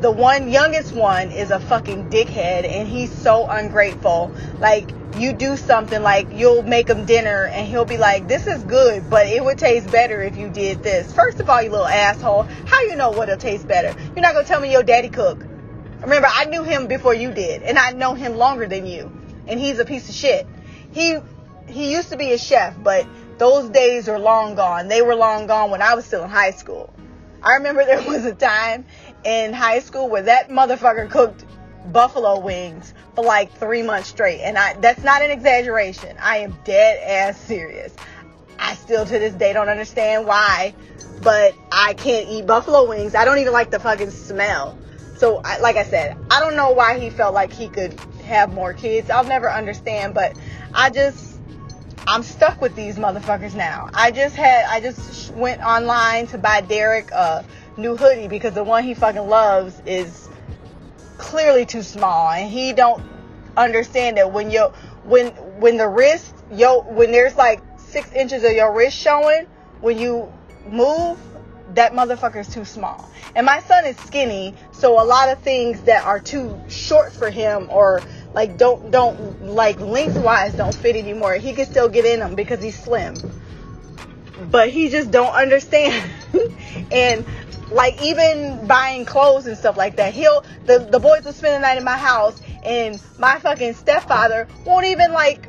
the 0.00 0.10
one 0.10 0.50
youngest 0.50 0.92
one 0.92 1.30
is 1.30 1.50
a 1.50 1.58
fucking 1.58 2.10
dickhead, 2.10 2.68
and 2.68 2.86
he's 2.88 3.10
so 3.10 3.46
ungrateful. 3.48 4.30
Like 4.58 4.90
you 5.18 5.32
do 5.32 5.56
something 5.56 6.02
like 6.02 6.28
you'll 6.32 6.62
make 6.62 6.88
him 6.88 7.06
dinner 7.06 7.46
and 7.46 7.66
he'll 7.66 7.86
be 7.86 7.96
like, 7.96 8.28
This 8.28 8.46
is 8.46 8.62
good, 8.64 9.08
but 9.08 9.26
it 9.26 9.42
would 9.42 9.58
taste 9.58 9.90
better 9.90 10.22
if 10.22 10.36
you 10.36 10.50
did 10.50 10.82
this. 10.82 11.12
First 11.12 11.40
of 11.40 11.48
all, 11.48 11.62
you 11.62 11.70
little 11.70 11.86
asshole, 11.86 12.42
how 12.66 12.82
you 12.82 12.96
know 12.96 13.10
what'll 13.10 13.36
taste 13.36 13.66
better? 13.66 13.98
You're 14.14 14.22
not 14.22 14.34
gonna 14.34 14.46
tell 14.46 14.60
me 14.60 14.70
your 14.70 14.82
daddy 14.82 15.08
cook. 15.08 15.44
Remember, 16.02 16.28
I 16.30 16.44
knew 16.44 16.62
him 16.62 16.86
before 16.86 17.14
you 17.14 17.32
did, 17.32 17.62
and 17.62 17.78
I 17.78 17.92
know 17.92 18.14
him 18.14 18.36
longer 18.36 18.66
than 18.66 18.86
you. 18.86 19.10
And 19.46 19.58
he's 19.58 19.78
a 19.78 19.84
piece 19.84 20.08
of 20.08 20.14
shit. 20.14 20.46
He 20.92 21.18
he 21.66 21.92
used 21.92 22.10
to 22.10 22.16
be 22.16 22.32
a 22.32 22.38
chef, 22.38 22.74
but 22.82 23.06
those 23.38 23.70
days 23.70 24.08
are 24.08 24.18
long 24.18 24.54
gone. 24.54 24.88
They 24.88 25.02
were 25.02 25.14
long 25.14 25.46
gone 25.46 25.70
when 25.70 25.82
I 25.82 25.94
was 25.94 26.04
still 26.04 26.24
in 26.24 26.30
high 26.30 26.52
school. 26.52 26.92
I 27.42 27.54
remember 27.54 27.84
there 27.86 28.02
was 28.02 28.24
a 28.24 28.34
time 28.34 28.86
in 29.24 29.52
high 29.52 29.80
school 29.80 30.08
where 30.08 30.22
that 30.22 30.48
motherfucker 30.48 31.10
cooked 31.10 31.44
buffalo 31.92 32.40
wings 32.40 32.94
for 33.14 33.24
like 33.24 33.52
three 33.52 33.82
months 33.82 34.08
straight. 34.08 34.40
And 34.40 34.58
I 34.58 34.74
that's 34.74 35.02
not 35.02 35.22
an 35.22 35.30
exaggeration. 35.30 36.16
I 36.20 36.38
am 36.38 36.56
dead 36.64 36.98
ass 37.02 37.40
serious. 37.40 37.94
I 38.58 38.74
still 38.74 39.04
to 39.04 39.18
this 39.18 39.34
day 39.34 39.52
don't 39.52 39.68
understand 39.68 40.26
why, 40.26 40.74
but 41.22 41.54
I 41.70 41.94
can't 41.94 42.28
eat 42.28 42.46
buffalo 42.46 42.88
wings. 42.88 43.14
I 43.14 43.24
don't 43.24 43.38
even 43.38 43.52
like 43.52 43.70
the 43.70 43.78
fucking 43.80 44.10
smell. 44.10 44.78
So, 45.16 45.40
I, 45.44 45.58
like 45.60 45.76
I 45.76 45.84
said, 45.84 46.16
I 46.30 46.40
don't 46.40 46.56
know 46.56 46.72
why 46.72 46.98
he 46.98 47.08
felt 47.08 47.32
like 47.32 47.52
he 47.52 47.68
could 47.68 47.98
have 48.26 48.52
more 48.52 48.74
kids. 48.74 49.08
I'll 49.08 49.24
never 49.24 49.50
understand, 49.50 50.12
but 50.12 50.36
I 50.74 50.90
just, 50.90 51.38
I'm 52.06 52.22
stuck 52.22 52.60
with 52.60 52.76
these 52.76 52.96
motherfuckers 52.96 53.54
now. 53.54 53.88
I 53.94 54.10
just 54.10 54.36
had, 54.36 54.66
I 54.66 54.80
just 54.80 55.32
went 55.32 55.62
online 55.62 56.26
to 56.28 56.38
buy 56.38 56.60
Derek 56.60 57.10
a 57.12 57.44
new 57.76 57.96
hoodie 57.96 58.28
because 58.28 58.54
the 58.54 58.64
one 58.64 58.84
he 58.84 58.94
fucking 58.94 59.28
loves 59.28 59.80
is 59.86 60.28
clearly 61.18 61.66
too 61.66 61.82
small 61.82 62.30
and 62.30 62.50
he 62.50 62.72
don't 62.72 63.02
understand 63.56 64.16
that 64.18 64.32
when 64.32 64.50
you 64.50 64.68
when 65.04 65.28
when 65.60 65.76
the 65.76 65.88
wrist, 65.88 66.34
yo, 66.52 66.82
when 66.82 67.12
there's 67.12 67.36
like 67.36 67.62
six 67.78 68.12
inches 68.12 68.44
of 68.44 68.52
your 68.52 68.74
wrist 68.74 68.96
showing, 68.96 69.46
when 69.80 69.98
you 69.98 70.32
move, 70.68 71.18
that 71.74 71.92
motherfucker's 71.92 72.52
too 72.52 72.64
small. 72.64 73.08
And 73.34 73.46
my 73.46 73.60
son 73.60 73.84
is 73.86 73.96
skinny, 73.98 74.54
so 74.72 75.00
a 75.00 75.04
lot 75.04 75.28
of 75.28 75.38
things 75.40 75.82
that 75.82 76.04
are 76.04 76.20
too 76.20 76.58
short 76.68 77.12
for 77.12 77.30
him 77.30 77.68
or 77.70 78.02
like 78.34 78.56
don't 78.58 78.90
don't 78.90 79.46
like 79.46 79.80
lengthwise 79.80 80.54
don't 80.54 80.74
fit 80.74 80.96
anymore. 80.96 81.34
He 81.34 81.52
can 81.52 81.66
still 81.66 81.88
get 81.88 82.04
in 82.04 82.20
them 82.20 82.34
because 82.34 82.62
he's 82.62 82.78
slim. 82.78 83.14
But 84.50 84.68
he 84.68 84.90
just 84.90 85.10
don't 85.10 85.32
understand. 85.32 86.10
and 86.90 87.24
like 87.70 88.00
even 88.02 88.66
buying 88.66 89.04
clothes 89.04 89.46
and 89.46 89.56
stuff 89.56 89.76
like 89.76 89.96
that. 89.96 90.14
He'll 90.14 90.44
the, 90.66 90.78
the 90.90 90.98
boys 90.98 91.24
will 91.24 91.32
spend 91.32 91.54
the 91.54 91.66
night 91.66 91.78
in 91.78 91.84
my 91.84 91.96
house 91.96 92.40
and 92.64 93.00
my 93.18 93.38
fucking 93.38 93.74
stepfather 93.74 94.46
won't 94.64 94.86
even 94.86 95.12
like 95.12 95.48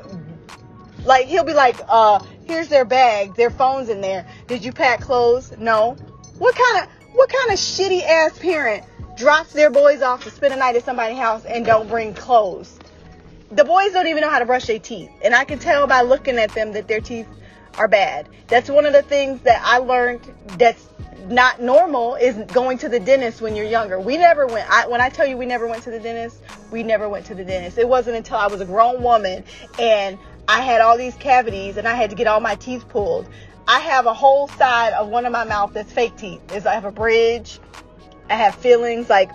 like 1.06 1.28
he'll 1.28 1.44
be 1.44 1.54
like, 1.54 1.78
uh, 1.88 2.20
here's 2.46 2.68
their 2.68 2.86
bag, 2.86 3.36
their 3.36 3.50
phones 3.50 3.90
in 3.90 4.02
there. 4.02 4.28
Did 4.48 4.64
you 4.64 4.72
pack 4.72 5.02
clothes? 5.02 5.54
No. 5.58 5.96
What 6.38 6.56
kind 6.56 6.84
of 6.84 6.92
what 7.14 7.30
kind 7.30 7.52
of 7.52 7.58
shitty 7.58 8.04
ass 8.04 8.38
parent 8.38 8.84
drops 9.18 9.54
their 9.54 9.72
boys 9.72 10.02
off 10.02 10.24
to 10.24 10.30
spend 10.30 10.54
a 10.54 10.58
night 10.58 10.76
at 10.76 10.86
somebody's 10.86 11.18
house 11.18 11.46
and 11.46 11.66
don't 11.66 11.88
bring 11.88 12.14
clothes? 12.14 12.80
The 13.52 13.64
boys 13.64 13.94
don't 13.94 14.08
even 14.08 14.22
know 14.22 14.30
how 14.30 14.40
to 14.40 14.46
brush 14.46 14.66
their 14.66 14.80
teeth. 14.80 15.10
And 15.24 15.34
I 15.34 15.46
can 15.46 15.58
tell 15.58 15.88
by 15.88 16.02
looking 16.02 16.38
at 16.38 16.54
them 16.54 16.74
that 16.74 16.88
their 16.88 17.00
teeth 17.00 17.28
are 17.78 17.88
bad. 17.88 18.28
That's 18.48 18.70
one 18.70 18.86
of 18.86 18.94
the 18.94 19.04
things 19.04 19.42
that 19.42 19.62
I 19.64 19.78
learned 19.78 20.22
that's 20.58 20.88
not 21.28 21.62
normal 21.62 22.16
is 22.16 22.38
going 22.52 22.78
to 22.80 22.90
the 22.90 23.00
dentist 23.00 23.42
when 23.42 23.56
you're 23.56 23.66
younger. 23.66 24.00
We 24.00 24.18
never 24.18 24.48
went. 24.48 24.70
I, 24.70 24.88
when 24.88 25.02
I 25.02 25.10
tell 25.10 25.28
you 25.28 25.38
we 25.38 25.46
never 25.46 25.68
went 25.68 25.84
to 25.84 25.92
the 25.92 26.00
dentist, 26.00 26.42
we 26.72 26.84
never 26.84 27.10
went 27.10 27.26
to 27.28 27.36
the 27.36 27.44
dentist. 27.44 27.78
It 27.78 27.88
wasn't 27.88 28.16
until 28.16 28.38
I 28.38 28.48
was 28.48 28.62
a 28.62 28.66
grown 28.66 29.04
woman 29.04 29.44
and 29.80 30.18
I 30.48 30.62
had 30.62 30.82
all 30.82 30.98
these 30.98 31.16
cavities 31.16 31.78
and 31.78 31.88
I 31.88 31.96
had 31.96 32.10
to 32.12 32.16
get 32.16 32.28
all 32.28 32.40
my 32.40 32.56
teeth 32.56 32.88
pulled 32.88 33.28
I 33.68 33.82
have 33.82 34.06
a 34.06 34.14
whole 34.14 34.48
side 34.48 34.94
of 34.94 35.10
one 35.10 35.26
of 35.26 35.34
my 35.34 35.44
mouth 35.44 35.74
that's 35.74 35.92
fake 35.92 36.16
teeth. 36.16 36.40
Is 36.54 36.66
I 36.66 36.74
have 36.74 36.86
a 36.86 36.92
bridge. 36.92 37.60
I 38.30 38.36
have 38.36 38.56
fillings. 38.56 39.10
Like 39.10 39.30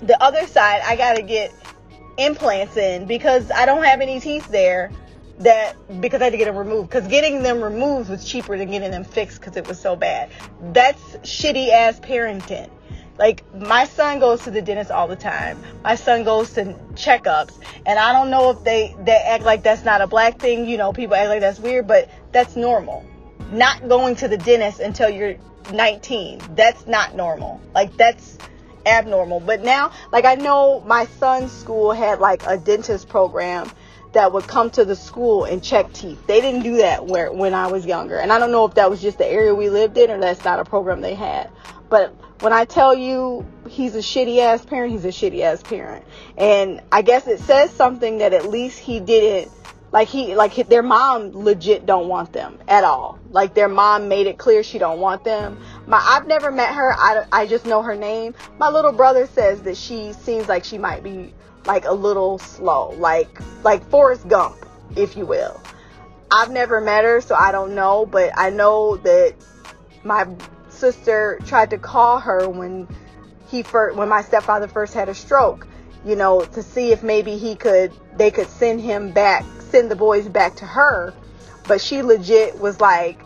the 0.00 0.20
other 0.22 0.46
side, 0.46 0.82
I 0.84 0.94
gotta 0.94 1.22
get 1.22 1.52
implants 2.18 2.76
in 2.76 3.06
because 3.06 3.50
I 3.50 3.66
don't 3.66 3.82
have 3.82 4.00
any 4.00 4.20
teeth 4.20 4.48
there. 4.48 4.92
That 5.40 5.76
because 6.00 6.20
I 6.20 6.24
had 6.24 6.32
to 6.32 6.38
get 6.38 6.46
them 6.46 6.56
removed. 6.56 6.90
Because 6.90 7.08
getting 7.08 7.42
them 7.42 7.62
removed 7.62 8.10
was 8.10 8.24
cheaper 8.24 8.56
than 8.58 8.70
getting 8.70 8.90
them 8.90 9.04
fixed 9.04 9.40
because 9.40 9.56
it 9.56 9.68
was 9.68 9.78
so 9.78 9.94
bad. 9.94 10.30
That's 10.72 11.00
shitty 11.18 11.70
ass 11.70 12.00
parenting. 12.00 12.70
Like 13.18 13.42
my 13.54 13.84
son 13.84 14.20
goes 14.20 14.42
to 14.44 14.50
the 14.50 14.62
dentist 14.62 14.90
all 14.90 15.08
the 15.08 15.16
time. 15.16 15.62
My 15.82 15.96
son 15.96 16.24
goes 16.24 16.52
to 16.54 16.64
checkups, 16.94 17.58
and 17.86 17.98
I 17.98 18.12
don't 18.12 18.30
know 18.30 18.50
if 18.50 18.62
they 18.64 18.94
they 19.04 19.16
act 19.16 19.44
like 19.44 19.62
that's 19.62 19.84
not 19.84 20.00
a 20.00 20.06
black 20.06 20.38
thing. 20.38 20.68
You 20.68 20.76
know, 20.76 20.92
people 20.92 21.16
act 21.16 21.28
like 21.28 21.40
that's 21.40 21.58
weird, 21.58 21.86
but 21.86 22.08
that's 22.32 22.56
normal 22.56 23.04
not 23.50 23.88
going 23.88 24.14
to 24.16 24.28
the 24.28 24.36
dentist 24.36 24.80
until 24.80 25.08
you're 25.08 25.36
19. 25.72 26.40
That's 26.54 26.86
not 26.86 27.14
normal. 27.14 27.60
Like 27.74 27.96
that's 27.96 28.38
abnormal. 28.86 29.40
But 29.40 29.62
now, 29.62 29.92
like 30.12 30.24
I 30.24 30.34
know 30.34 30.80
my 30.86 31.06
son's 31.18 31.52
school 31.52 31.92
had 31.92 32.20
like 32.20 32.42
a 32.46 32.56
dentist 32.56 33.08
program 33.08 33.70
that 34.18 34.32
would 34.32 34.48
come 34.48 34.68
to 34.68 34.84
the 34.84 34.96
school 34.96 35.44
and 35.44 35.62
check 35.62 35.92
teeth. 35.92 36.26
They 36.26 36.40
didn't 36.40 36.64
do 36.64 36.78
that 36.78 37.06
where 37.06 37.30
when 37.30 37.54
I 37.54 37.68
was 37.68 37.86
younger. 37.86 38.18
And 38.18 38.32
I 38.32 38.40
don't 38.40 38.50
know 38.50 38.64
if 38.64 38.74
that 38.74 38.90
was 38.90 39.00
just 39.00 39.16
the 39.16 39.26
area 39.26 39.54
we 39.54 39.70
lived 39.70 39.96
in 39.96 40.10
or 40.10 40.18
that's 40.18 40.44
not 40.44 40.58
a 40.58 40.64
program 40.64 41.02
they 41.02 41.14
had. 41.14 41.52
But 41.88 42.12
when 42.40 42.52
I 42.52 42.64
tell 42.64 42.96
you 42.96 43.46
he's 43.68 43.94
a 43.94 44.00
shitty 44.00 44.40
ass 44.40 44.64
parent, 44.64 44.90
he's 44.90 45.04
a 45.04 45.08
shitty 45.08 45.42
ass 45.42 45.62
parent. 45.62 46.04
And 46.36 46.82
I 46.90 47.02
guess 47.02 47.28
it 47.28 47.38
says 47.38 47.70
something 47.70 48.18
that 48.18 48.32
at 48.32 48.48
least 48.48 48.80
he 48.80 48.98
didn't 48.98 49.52
like 49.92 50.08
he 50.08 50.34
like 50.34 50.54
their 50.68 50.82
mom 50.82 51.30
legit 51.30 51.86
don't 51.86 52.08
want 52.08 52.32
them 52.32 52.58
at 52.66 52.82
all 52.82 53.20
like 53.30 53.54
their 53.54 53.68
mom 53.68 54.08
made 54.08 54.26
it 54.26 54.36
clear 54.36 54.62
she 54.62 54.78
don't 54.78 55.00
want 55.00 55.24
them 55.24 55.58
my 55.86 55.98
i've 56.10 56.26
never 56.26 56.52
met 56.52 56.74
her 56.74 56.92
i, 56.92 57.24
I 57.32 57.46
just 57.46 57.64
know 57.64 57.80
her 57.80 57.94
name 57.94 58.34
my 58.58 58.68
little 58.68 58.92
brother 58.92 59.26
says 59.26 59.62
that 59.62 59.78
she 59.78 60.12
seems 60.12 60.46
like 60.46 60.64
she 60.64 60.76
might 60.76 61.02
be 61.02 61.32
like 61.66 61.84
a 61.84 61.92
little 61.92 62.38
slow 62.38 62.90
like 62.98 63.40
like 63.64 63.84
forrest 63.90 64.26
gump 64.28 64.56
if 64.96 65.16
you 65.16 65.26
will 65.26 65.60
i've 66.30 66.50
never 66.50 66.80
met 66.80 67.04
her 67.04 67.20
so 67.20 67.34
i 67.34 67.52
don't 67.52 67.74
know 67.74 68.06
but 68.06 68.30
i 68.36 68.50
know 68.50 68.96
that 68.98 69.34
my 70.04 70.26
sister 70.68 71.38
tried 71.46 71.70
to 71.70 71.78
call 71.78 72.18
her 72.18 72.48
when 72.48 72.86
he 73.48 73.62
first 73.62 73.96
when 73.96 74.08
my 74.08 74.22
stepfather 74.22 74.68
first 74.68 74.94
had 74.94 75.08
a 75.08 75.14
stroke 75.14 75.66
you 76.04 76.16
know 76.16 76.44
to 76.44 76.62
see 76.62 76.92
if 76.92 77.02
maybe 77.02 77.36
he 77.36 77.54
could 77.54 77.92
they 78.16 78.30
could 78.30 78.48
send 78.48 78.80
him 78.80 79.10
back 79.12 79.44
send 79.68 79.90
the 79.90 79.96
boys 79.96 80.28
back 80.28 80.56
to 80.56 80.66
her, 80.66 81.14
but 81.66 81.80
she 81.80 82.02
legit 82.02 82.58
was 82.58 82.80
like, 82.80 83.20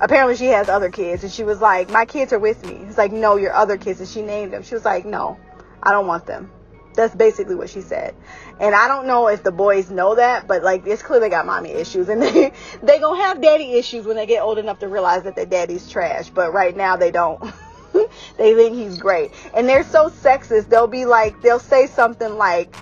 apparently 0.00 0.36
she 0.36 0.46
has 0.46 0.68
other 0.68 0.90
kids, 0.90 1.22
and 1.22 1.32
she 1.32 1.44
was 1.44 1.60
like, 1.60 1.90
my 1.90 2.04
kids 2.04 2.32
are 2.32 2.38
with 2.38 2.64
me. 2.66 2.74
It's 2.86 2.98
like, 2.98 3.12
no, 3.12 3.36
your 3.36 3.52
other 3.52 3.76
kids, 3.76 4.00
and 4.00 4.08
she 4.08 4.22
named 4.22 4.52
them. 4.52 4.62
She 4.62 4.74
was 4.74 4.84
like, 4.84 5.04
no, 5.04 5.38
I 5.82 5.92
don't 5.92 6.06
want 6.06 6.26
them. 6.26 6.50
That's 6.94 7.14
basically 7.14 7.54
what 7.54 7.70
she 7.70 7.80
said. 7.80 8.14
And 8.60 8.74
I 8.74 8.86
don't 8.86 9.06
know 9.06 9.28
if 9.28 9.42
the 9.42 9.52
boys 9.52 9.90
know 9.90 10.14
that, 10.14 10.46
but 10.46 10.62
like 10.62 10.86
it's 10.86 11.02
clear 11.02 11.20
they 11.20 11.30
got 11.30 11.46
mommy 11.46 11.70
issues 11.70 12.08
and 12.08 12.22
they 12.22 12.52
they 12.82 12.98
gonna 12.98 13.22
have 13.22 13.40
daddy 13.40 13.72
issues 13.72 14.06
when 14.06 14.16
they 14.16 14.26
get 14.26 14.42
old 14.42 14.58
enough 14.58 14.78
to 14.80 14.88
realize 14.88 15.22
that 15.22 15.36
their 15.36 15.46
daddy's 15.46 15.90
trash. 15.90 16.28
But 16.30 16.52
right 16.52 16.76
now 16.76 16.96
they 16.96 17.10
don't. 17.10 17.42
they 18.36 18.54
think 18.54 18.74
he's 18.74 18.98
great. 18.98 19.32
And 19.54 19.68
they're 19.68 19.84
so 19.84 20.10
sexist. 20.10 20.68
They'll 20.68 20.86
be 20.86 21.04
like 21.04 21.40
they'll 21.40 21.58
say 21.58 21.86
something 21.86 22.36
like, 22.36 22.76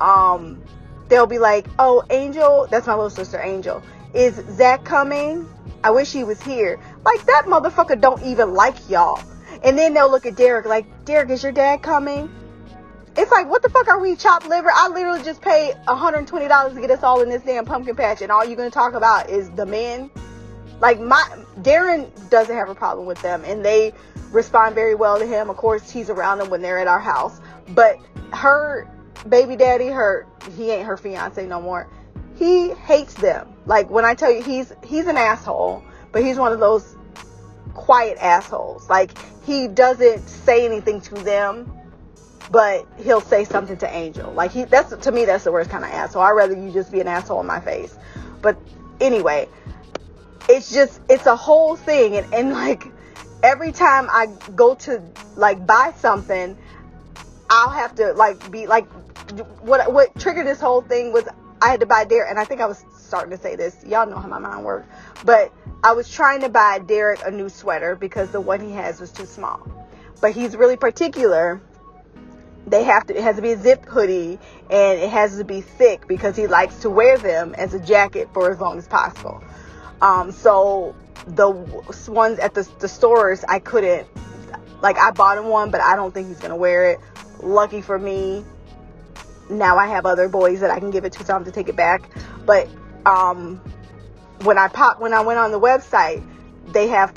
um, 0.00 0.62
they'll 1.08 1.26
be 1.26 1.38
like, 1.38 1.66
"Oh, 1.78 2.04
Angel, 2.10 2.68
that's 2.70 2.86
my 2.86 2.94
little 2.94 3.10
sister, 3.10 3.40
Angel. 3.40 3.82
Is 4.12 4.40
Zach 4.50 4.84
coming? 4.84 5.48
I 5.82 5.90
wish 5.90 6.12
he 6.12 6.22
was 6.22 6.40
here." 6.42 6.78
Like 7.04 7.24
that 7.26 7.44
motherfucker 7.46 8.00
don't 8.00 8.22
even 8.22 8.54
like 8.54 8.88
y'all. 8.88 9.20
And 9.64 9.78
then 9.78 9.94
they'll 9.94 10.10
look 10.10 10.26
at 10.26 10.36
Derek 10.36 10.66
like, 10.66 11.04
"Derek, 11.04 11.30
is 11.30 11.42
your 11.42 11.52
dad 11.52 11.82
coming?" 11.82 12.30
It's 13.16 13.30
like, 13.30 13.48
what 13.48 13.62
the 13.62 13.68
fuck 13.68 13.86
are 13.88 14.00
we 14.00 14.16
chopped 14.16 14.48
liver? 14.48 14.70
I 14.72 14.88
literally 14.88 15.22
just 15.22 15.40
paid 15.40 15.74
$120 15.86 16.74
to 16.74 16.80
get 16.80 16.90
us 16.90 17.02
all 17.02 17.22
in 17.22 17.28
this 17.28 17.42
damn 17.42 17.64
pumpkin 17.64 17.94
patch, 17.94 18.22
and 18.22 18.32
all 18.32 18.44
you're 18.44 18.56
gonna 18.56 18.70
talk 18.70 18.94
about 18.94 19.30
is 19.30 19.50
the 19.50 19.66
men. 19.66 20.10
Like 20.80 21.00
my 21.00 21.22
Darren 21.60 22.10
doesn't 22.30 22.54
have 22.54 22.68
a 22.68 22.74
problem 22.74 23.06
with 23.06 23.22
them, 23.22 23.44
and 23.44 23.64
they 23.64 23.92
respond 24.32 24.74
very 24.74 24.96
well 24.96 25.18
to 25.18 25.26
him. 25.26 25.48
Of 25.48 25.56
course, 25.56 25.90
he's 25.90 26.10
around 26.10 26.38
them 26.38 26.50
when 26.50 26.60
they're 26.60 26.78
at 26.78 26.88
our 26.88 26.98
house. 26.98 27.40
But 27.68 27.98
her 28.32 28.88
baby 29.28 29.54
daddy, 29.54 29.86
her 29.86 30.26
he 30.56 30.70
ain't 30.70 30.86
her 30.86 30.96
fiance 30.96 31.46
no 31.46 31.60
more. 31.60 31.88
He 32.36 32.70
hates 32.70 33.14
them. 33.14 33.48
Like 33.66 33.88
when 33.90 34.04
I 34.04 34.14
tell 34.14 34.32
you 34.32 34.42
he's 34.42 34.72
he's 34.84 35.06
an 35.06 35.16
asshole, 35.16 35.84
but 36.10 36.24
he's 36.24 36.36
one 36.36 36.52
of 36.52 36.58
those 36.58 36.96
quiet 37.74 38.18
assholes. 38.20 38.90
Like 38.90 39.12
he 39.46 39.68
doesn't 39.68 40.28
say 40.28 40.64
anything 40.66 41.00
to 41.02 41.14
them, 41.14 41.72
but 42.50 42.86
he'll 43.02 43.20
say 43.20 43.44
something 43.44 43.76
to 43.78 43.94
Angel. 43.94 44.30
Like 44.32 44.52
he 44.52 44.64
that's 44.64 44.94
to 44.96 45.12
me 45.12 45.24
that's 45.24 45.44
the 45.44 45.52
worst 45.52 45.70
kind 45.70 45.84
of 45.84 45.90
asshole. 45.90 46.22
I'd 46.22 46.30
rather 46.30 46.54
you 46.54 46.70
just 46.70 46.92
be 46.92 47.00
an 47.00 47.08
asshole 47.08 47.40
in 47.40 47.46
my 47.46 47.60
face. 47.60 47.96
But 48.42 48.56
anyway, 49.00 49.48
it's 50.48 50.72
just 50.72 51.00
it's 51.08 51.26
a 51.26 51.36
whole 51.36 51.76
thing 51.76 52.16
and, 52.16 52.34
and 52.34 52.52
like 52.52 52.84
every 53.42 53.72
time 53.72 54.08
I 54.10 54.26
go 54.54 54.74
to 54.74 55.02
like 55.36 55.66
buy 55.66 55.92
something, 55.98 56.56
I'll 57.50 57.70
have 57.70 57.94
to 57.96 58.12
like 58.12 58.50
be 58.50 58.66
like 58.66 58.86
what 59.60 59.92
what 59.92 60.18
triggered 60.18 60.46
this 60.46 60.60
whole 60.60 60.82
thing 60.82 61.12
was 61.12 61.24
I 61.62 61.70
had 61.70 61.80
to 61.80 61.86
buy 61.86 62.04
Derek, 62.04 62.28
and 62.28 62.38
I 62.38 62.44
think 62.44 62.60
I 62.60 62.66
was 62.66 62.84
starting 62.98 63.30
to 63.30 63.38
say 63.38 63.56
this. 63.56 63.76
Y'all 63.86 64.06
know 64.06 64.18
how 64.18 64.28
my 64.28 64.38
mind 64.38 64.64
works, 64.64 64.86
but 65.24 65.50
I 65.82 65.92
was 65.92 66.10
trying 66.10 66.42
to 66.42 66.50
buy 66.50 66.78
Derek 66.78 67.20
a 67.24 67.30
new 67.30 67.48
sweater 67.48 67.96
because 67.96 68.30
the 68.30 68.40
one 68.40 68.60
he 68.60 68.72
has 68.72 69.00
was 69.00 69.10
too 69.10 69.24
small. 69.24 69.66
But 70.20 70.32
he's 70.32 70.56
really 70.56 70.76
particular. 70.76 71.62
They 72.66 72.84
have 72.84 73.06
to. 73.08 73.16
It 73.16 73.22
has 73.22 73.36
to 73.36 73.42
be 73.42 73.52
a 73.52 73.58
zip 73.58 73.84
hoodie, 73.84 74.38
and 74.70 74.98
it 75.00 75.10
has 75.10 75.36
to 75.36 75.44
be 75.44 75.60
thick 75.60 76.08
because 76.08 76.36
he 76.36 76.46
likes 76.46 76.80
to 76.80 76.90
wear 76.90 77.18
them 77.18 77.54
as 77.58 77.74
a 77.74 77.80
jacket 77.80 78.28
for 78.32 78.50
as 78.50 78.58
long 78.60 78.78
as 78.78 78.88
possible. 78.88 79.42
Um, 80.00 80.32
so 80.32 80.94
the 81.26 81.50
ones 82.08 82.38
at 82.38 82.54
the, 82.54 82.68
the 82.80 82.88
stores 82.88 83.44
I 83.48 83.58
couldn't 83.58 84.06
like 84.84 84.98
I 84.98 85.10
bought 85.10 85.38
him 85.38 85.46
one, 85.46 85.70
but 85.70 85.80
I 85.80 85.96
don't 85.96 86.12
think 86.12 86.28
he's 86.28 86.40
gonna 86.40 86.56
wear 86.56 86.90
it. 86.90 87.00
Lucky 87.40 87.80
for 87.80 87.98
me, 87.98 88.44
now 89.50 89.76
I 89.76 89.86
have 89.86 90.06
other 90.06 90.28
boys 90.28 90.60
that 90.60 90.70
I 90.70 90.78
can 90.78 90.90
give 90.90 91.04
it 91.04 91.12
to, 91.14 91.24
so 91.24 91.32
I 91.32 91.36
have 91.38 91.46
to 91.46 91.52
take 91.52 91.68
it 91.68 91.76
back. 91.76 92.08
But 92.44 92.68
um, 93.06 93.60
when 94.42 94.58
I 94.58 94.68
pop, 94.68 95.00
when 95.00 95.12
I 95.12 95.20
went 95.22 95.38
on 95.38 95.52
the 95.52 95.60
website, 95.60 96.22
they 96.66 96.88
have 96.88 97.14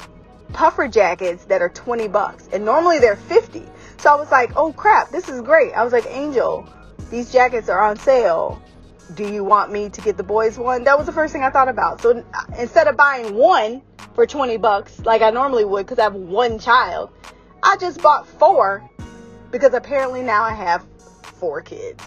puffer 0.53 0.88
jackets 0.88 1.45
that 1.45 1.62
are 1.62 1.69
20 1.69 2.07
bucks, 2.07 2.47
and 2.51 2.63
normally 2.65 2.99
they're 2.99 3.15
50. 3.15 3.63
So 3.99 4.12
I 4.12 4.15
was 4.15 4.31
like, 4.31 4.51
oh 4.55 4.73
crap, 4.73 5.10
this 5.10 5.27
is 5.27 5.41
great. 5.41 5.73
I 5.73 5.83
was 5.83 5.93
like, 5.93 6.05
Angel, 6.07 6.67
these 7.10 7.31
jackets 7.31 7.69
are 7.69 7.83
on 7.83 7.97
sale. 7.97 8.62
Do 9.15 9.27
you 9.27 9.43
want 9.43 9.71
me 9.71 9.89
to 9.89 10.01
get 10.01 10.17
the 10.17 10.23
boys 10.23 10.57
one? 10.57 10.83
That 10.83 10.97
was 10.97 11.07
the 11.07 11.13
first 11.13 11.33
thing 11.33 11.43
I 11.43 11.49
thought 11.49 11.69
about. 11.69 12.01
So 12.01 12.23
uh, 12.33 12.43
instead 12.60 12.88
of 12.88 12.97
buying 12.97 13.33
one 13.33 13.81
for 14.13 14.27
20 14.27 14.57
bucks, 14.57 14.99
like 14.99 15.21
I 15.21 15.29
normally 15.29 15.65
would, 15.65 15.86
because 15.86 15.99
I 15.99 16.03
have 16.03 16.15
one 16.15 16.60
child, 16.60 17.10
I 17.63 17.77
just 17.77 18.01
bought 18.01 18.27
four 18.27 18.88
because 19.51 19.73
apparently 19.73 20.21
now 20.21 20.43
I 20.43 20.53
have 20.53 20.86
four 21.23 21.62
kids 21.62 22.03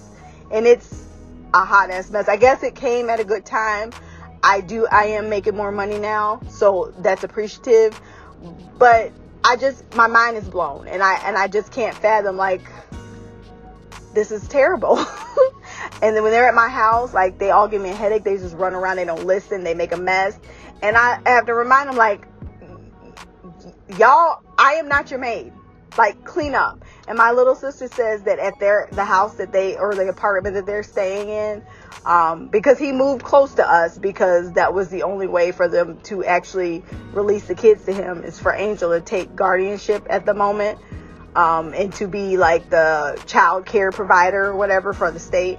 and 0.53 0.66
it's 0.66 1.07
a 1.55 1.64
hot 1.64 1.90
ass 1.90 2.11
mess. 2.11 2.29
I 2.29 2.37
guess 2.37 2.62
it 2.62 2.74
came 2.74 3.11
at 3.11 3.20
a 3.20 3.24
good 3.24 3.44
time. 3.44 3.92
I 4.42 4.61
do 4.61 4.87
I 4.87 5.07
am 5.07 5.29
making 5.29 5.57
more 5.57 5.72
money 5.72 5.98
now, 5.98 6.40
so 6.48 6.94
that's 6.98 7.24
appreciative. 7.24 8.00
But 8.79 9.12
I 9.44 9.57
just 9.57 9.94
my 9.94 10.07
mind 10.07 10.37
is 10.37 10.48
blown 10.48 10.87
and 10.87 11.03
I 11.03 11.14
and 11.26 11.37
I 11.37 11.48
just 11.48 11.72
can't 11.72 11.96
fathom 11.96 12.37
like 12.37 12.62
this 14.14 14.31
is 14.31 14.46
terrible. 14.48 14.98
and 16.03 16.16
then 16.16 16.22
when 16.22 16.33
they're 16.33 16.48
at 16.48 16.55
my 16.55 16.68
house, 16.68 17.14
like 17.14 17.38
they 17.38 17.50
all 17.50 17.68
give 17.68 17.81
me 17.81 17.90
a 17.90 17.94
headache. 17.94 18.24
They 18.24 18.37
just 18.37 18.57
run 18.57 18.74
around, 18.74 18.96
they 18.96 19.05
don't 19.05 19.26
listen, 19.26 19.64
they 19.64 19.74
make 19.74 19.92
a 19.92 19.96
mess. 19.96 20.38
And 20.83 20.96
I 20.96 21.20
have 21.26 21.46
to 21.46 21.55
remind 21.55 21.88
them 21.88 21.96
like 21.96 22.26
y'all, 23.98 24.42
I 24.59 24.74
am 24.74 24.88
not 24.88 25.11
your 25.11 25.20
maid. 25.20 25.53
Like 25.98 26.24
clean 26.24 26.55
up. 26.55 26.85
And 27.09 27.18
my 27.18 27.33
little 27.33 27.55
sister 27.55 27.88
says 27.88 28.22
that 28.22 28.38
at 28.38 28.59
their 28.61 28.88
the 28.92 29.05
house 29.05 29.35
that 29.37 29.53
they 29.53 29.76
or 29.76 29.94
the 29.94 30.09
apartment 30.09 30.55
that 30.55 30.66
they're 30.66 30.83
staying 30.83 31.29
in, 31.29 31.62
um, 32.05 32.48
because 32.48 32.79
he 32.79 32.92
moved 32.92 33.22
close 33.22 33.55
to 33.55 33.68
us 33.68 33.98
because 33.98 34.53
that 34.53 34.72
was 34.72 34.88
the 34.88 35.03
only 35.03 35.26
way 35.26 35.53
for 35.53 35.68
them 35.68 36.00
to 36.03 36.24
actually 36.24 36.83
release 37.12 37.46
the 37.46 37.55
kids 37.55 37.85
to 37.85 37.92
him 37.92 38.24
is 38.24 38.38
for 38.38 38.53
Angel 38.55 38.90
to 38.90 39.00
take 39.00 39.35
guardianship 39.35 40.07
at 40.09 40.24
the 40.24 40.35
moment 40.35 40.79
um, 41.35 41.74
and 41.74 41.92
to 41.94 42.07
be 42.07 42.37
like 42.37 42.70
the 42.70 43.20
child 43.26 43.66
care 43.66 43.90
provider 43.90 44.46
or 44.46 44.57
whatever 44.57 44.92
for 44.92 45.11
the 45.11 45.20
state. 45.20 45.59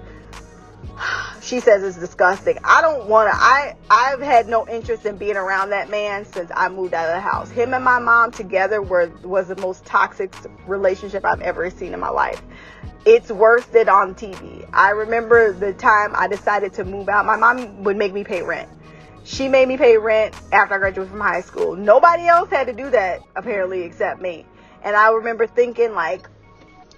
She 1.41 1.59
says 1.59 1.83
it's 1.83 1.97
disgusting. 1.97 2.59
I 2.63 2.81
don't 2.81 3.09
want 3.09 3.29
to. 3.29 3.35
I 3.35 3.75
I've 3.89 4.21
had 4.21 4.47
no 4.47 4.67
interest 4.67 5.07
in 5.07 5.17
being 5.17 5.35
around 5.35 5.71
that 5.71 5.89
man 5.89 6.23
since 6.23 6.51
I 6.55 6.69
moved 6.69 6.93
out 6.93 7.09
of 7.09 7.15
the 7.15 7.19
house. 7.19 7.49
Him 7.49 7.73
and 7.73 7.83
my 7.83 7.97
mom 7.97 8.31
together 8.31 8.79
were 8.79 9.11
was 9.23 9.47
the 9.47 9.55
most 9.55 9.83
toxic 9.83 10.31
relationship 10.67 11.25
I've 11.25 11.41
ever 11.41 11.71
seen 11.71 11.95
in 11.95 11.99
my 11.99 12.09
life 12.09 12.41
it's 13.05 13.31
worse 13.31 13.65
than 13.65 13.89
on 13.89 14.15
TV. 14.15 14.67
I 14.73 14.91
remember 14.91 15.53
the 15.53 15.73
time 15.73 16.13
I 16.15 16.27
decided 16.27 16.73
to 16.73 16.83
move 16.83 17.09
out. 17.09 17.25
My 17.25 17.35
mom 17.35 17.83
would 17.83 17.97
make 17.97 18.13
me 18.13 18.23
pay 18.23 18.43
rent. 18.43 18.69
She 19.23 19.47
made 19.47 19.67
me 19.67 19.77
pay 19.77 19.97
rent 19.97 20.35
after 20.51 20.75
I 20.75 20.77
graduated 20.77 21.11
from 21.11 21.19
high 21.19 21.41
school. 21.41 21.75
Nobody 21.75 22.27
else 22.27 22.49
had 22.49 22.67
to 22.67 22.73
do 22.73 22.89
that 22.91 23.21
apparently 23.35 23.83
except 23.83 24.21
me. 24.21 24.45
And 24.83 24.95
I 24.95 25.11
remember 25.11 25.47
thinking 25.47 25.93
like, 25.93 26.27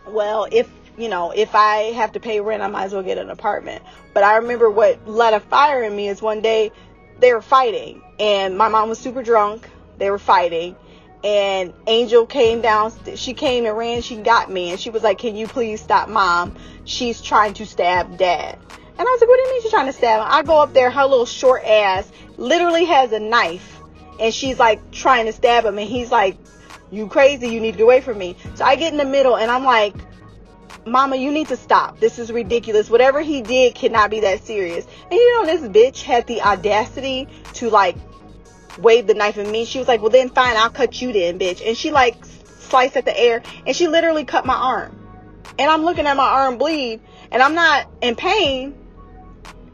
well, 0.08 0.48
if 0.52 0.70
you 0.98 1.10
know, 1.10 1.32
if 1.32 1.56
I 1.56 1.92
have 1.94 2.14
to 2.14 2.20
pay 2.20 2.40
rent, 2.40 2.62
I 2.62 2.68
might 2.68 2.86
as 2.86 2.94
well 2.94 3.04
get 3.04 3.18
an 3.18 3.30
apartment. 3.30 3.84
But 4.14 4.24
I 4.24 4.38
remember 4.38 4.70
what 4.70 5.08
lit 5.08 5.34
a 5.34 5.40
fire 5.40 5.84
in 5.84 5.96
me 5.96 6.08
is 6.08 6.22
one 6.22 6.42
day 6.42 6.72
they 7.20 7.34
were 7.34 7.42
fighting 7.42 8.02
and 8.20 8.58
my 8.58 8.68
mom 8.68 8.90
was 8.90 9.00
super 9.00 9.24
drunk. 9.24 9.68
They 9.98 10.10
were 10.10 10.20
fighting 10.20 10.76
and 11.24 11.74
Angel 11.88 12.26
came 12.26 12.62
down. 12.62 12.92
She 13.16 13.34
came 13.34 13.66
and 13.66 13.78
ran. 13.78 14.02
She 14.02 14.18
got 14.18 14.52
me, 14.52 14.72
and 14.72 14.80
she 14.80 14.90
was 14.90 15.04
like, 15.04 15.18
"Can 15.18 15.36
you 15.36 15.48
please 15.48 15.82
stop, 15.82 16.10
mom? 16.10 16.56
She's 16.86 17.22
trying 17.22 17.54
to 17.56 17.66
stab 17.66 18.18
dad." 18.18 18.60
And 18.98 19.00
I 19.00 19.04
was 19.04 19.22
like, 19.22 19.30
"What 19.30 19.38
do 19.38 19.42
you 19.44 19.52
mean 19.54 19.62
she's 19.62 19.72
trying 19.72 19.86
to 19.86 19.94
stab 19.94 20.22
him?" 20.22 20.28
I 20.30 20.44
go 20.44 20.60
up 20.60 20.74
there. 20.74 20.92
Her 20.92 21.06
little 21.06 21.26
short 21.26 21.64
ass 21.64 22.12
literally 22.38 22.86
has 22.86 23.12
a 23.14 23.20
knife, 23.20 23.80
and 24.20 24.34
she's 24.34 24.60
like 24.60 24.92
trying 24.92 25.26
to 25.28 25.32
stab 25.32 25.66
him, 25.66 25.78
and 25.78 25.88
he's 25.88 26.12
like, 26.12 26.38
"You 26.92 27.08
crazy? 27.08 27.48
You 27.48 27.62
need 27.62 27.72
to 27.74 27.78
get 27.78 27.84
away 27.84 28.02
from 28.02 28.18
me." 28.18 28.36
So 28.56 28.66
I 28.66 28.76
get 28.76 28.92
in 28.92 28.98
the 28.98 29.06
middle, 29.06 29.38
and 29.38 29.50
I'm 29.50 29.64
like. 29.64 29.96
Mama, 30.86 31.16
you 31.16 31.32
need 31.32 31.48
to 31.48 31.58
stop. 31.58 32.00
This 32.00 32.20
is 32.20 32.32
ridiculous. 32.32 32.90
Whatever 32.90 33.22
he 33.22 33.42
did 33.42 33.76
cannot 33.76 34.12
be 34.12 34.20
that 34.22 34.46
serious. 34.46 34.86
And 35.04 35.14
you 35.14 35.32
know, 35.36 35.46
this 35.46 35.62
bitch 35.62 36.02
had 36.02 36.28
the 36.28 36.42
audacity 36.42 37.28
to 37.54 37.70
like 37.70 37.96
wave 38.78 39.08
the 39.08 39.14
knife 39.14 39.38
at 39.38 39.48
me. 39.48 39.66
She 39.66 39.80
was 39.80 39.88
like, 39.88 40.02
well 40.02 40.10
then 40.10 40.30
fine, 40.30 40.58
I'll 40.58 40.70
cut 40.70 41.02
you 41.02 41.14
then, 41.14 41.40
bitch. 41.40 41.66
And 41.66 41.78
she 41.78 41.92
like 41.92 42.24
sliced 42.26 42.98
at 42.98 43.06
the 43.06 43.18
air 43.18 43.44
and 43.66 43.76
she 43.76 43.88
literally 43.88 44.26
cut 44.26 44.46
my 44.46 44.56
arm. 44.56 45.00
And 45.58 45.70
I'm 45.70 45.84
looking 45.84 46.06
at 46.06 46.18
my 46.18 46.28
arm 46.28 46.58
bleed 46.58 47.00
and 47.32 47.42
I'm 47.42 47.54
not 47.54 47.88
in 48.02 48.16
pain 48.16 48.76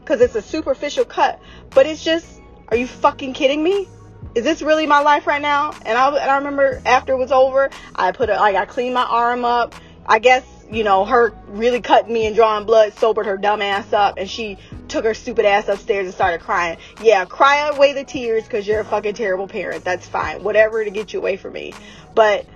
because 0.00 0.20
it's 0.20 0.34
a 0.34 0.42
superficial 0.42 1.04
cut, 1.04 1.40
but 1.70 1.86
it's 1.86 2.04
just, 2.04 2.40
are 2.68 2.76
you 2.76 2.86
fucking 2.86 3.32
kidding 3.32 3.62
me? 3.62 3.88
Is 4.34 4.44
this 4.44 4.62
really 4.62 4.86
my 4.86 5.00
life 5.00 5.26
right 5.26 5.42
now? 5.42 5.72
And 5.84 5.98
I, 5.98 6.08
and 6.08 6.30
I 6.30 6.36
remember 6.36 6.80
after 6.86 7.14
it 7.14 7.16
was 7.16 7.32
over, 7.32 7.70
I 7.96 8.12
put 8.12 8.28
it 8.28 8.36
like 8.36 8.54
I 8.54 8.64
cleaned 8.64 8.94
my 8.94 9.04
arm 9.04 9.44
up. 9.44 9.74
I 10.06 10.18
guess 10.18 10.44
you 10.70 10.84
know, 10.84 11.04
her 11.04 11.34
really 11.48 11.80
cutting 11.80 12.12
me 12.12 12.26
and 12.26 12.36
drawing 12.36 12.64
blood 12.64 12.92
sobered 12.94 13.26
her 13.26 13.36
dumb 13.36 13.60
ass 13.60 13.92
up 13.92 14.18
and 14.18 14.30
she 14.30 14.58
took 14.88 15.04
her 15.04 15.14
stupid 15.14 15.44
ass 15.44 15.68
upstairs 15.68 16.06
and 16.06 16.14
started 16.14 16.40
crying. 16.40 16.78
Yeah, 17.02 17.24
cry 17.24 17.68
away 17.68 17.92
the 17.92 18.04
tears 18.04 18.44
because 18.44 18.66
you're 18.66 18.80
a 18.80 18.84
fucking 18.84 19.14
terrible 19.14 19.48
parent. 19.48 19.84
That's 19.84 20.06
fine. 20.06 20.42
Whatever 20.42 20.84
to 20.84 20.90
get 20.90 21.12
you 21.12 21.18
away 21.18 21.36
from 21.36 21.54
me. 21.54 21.74
But 22.14 22.46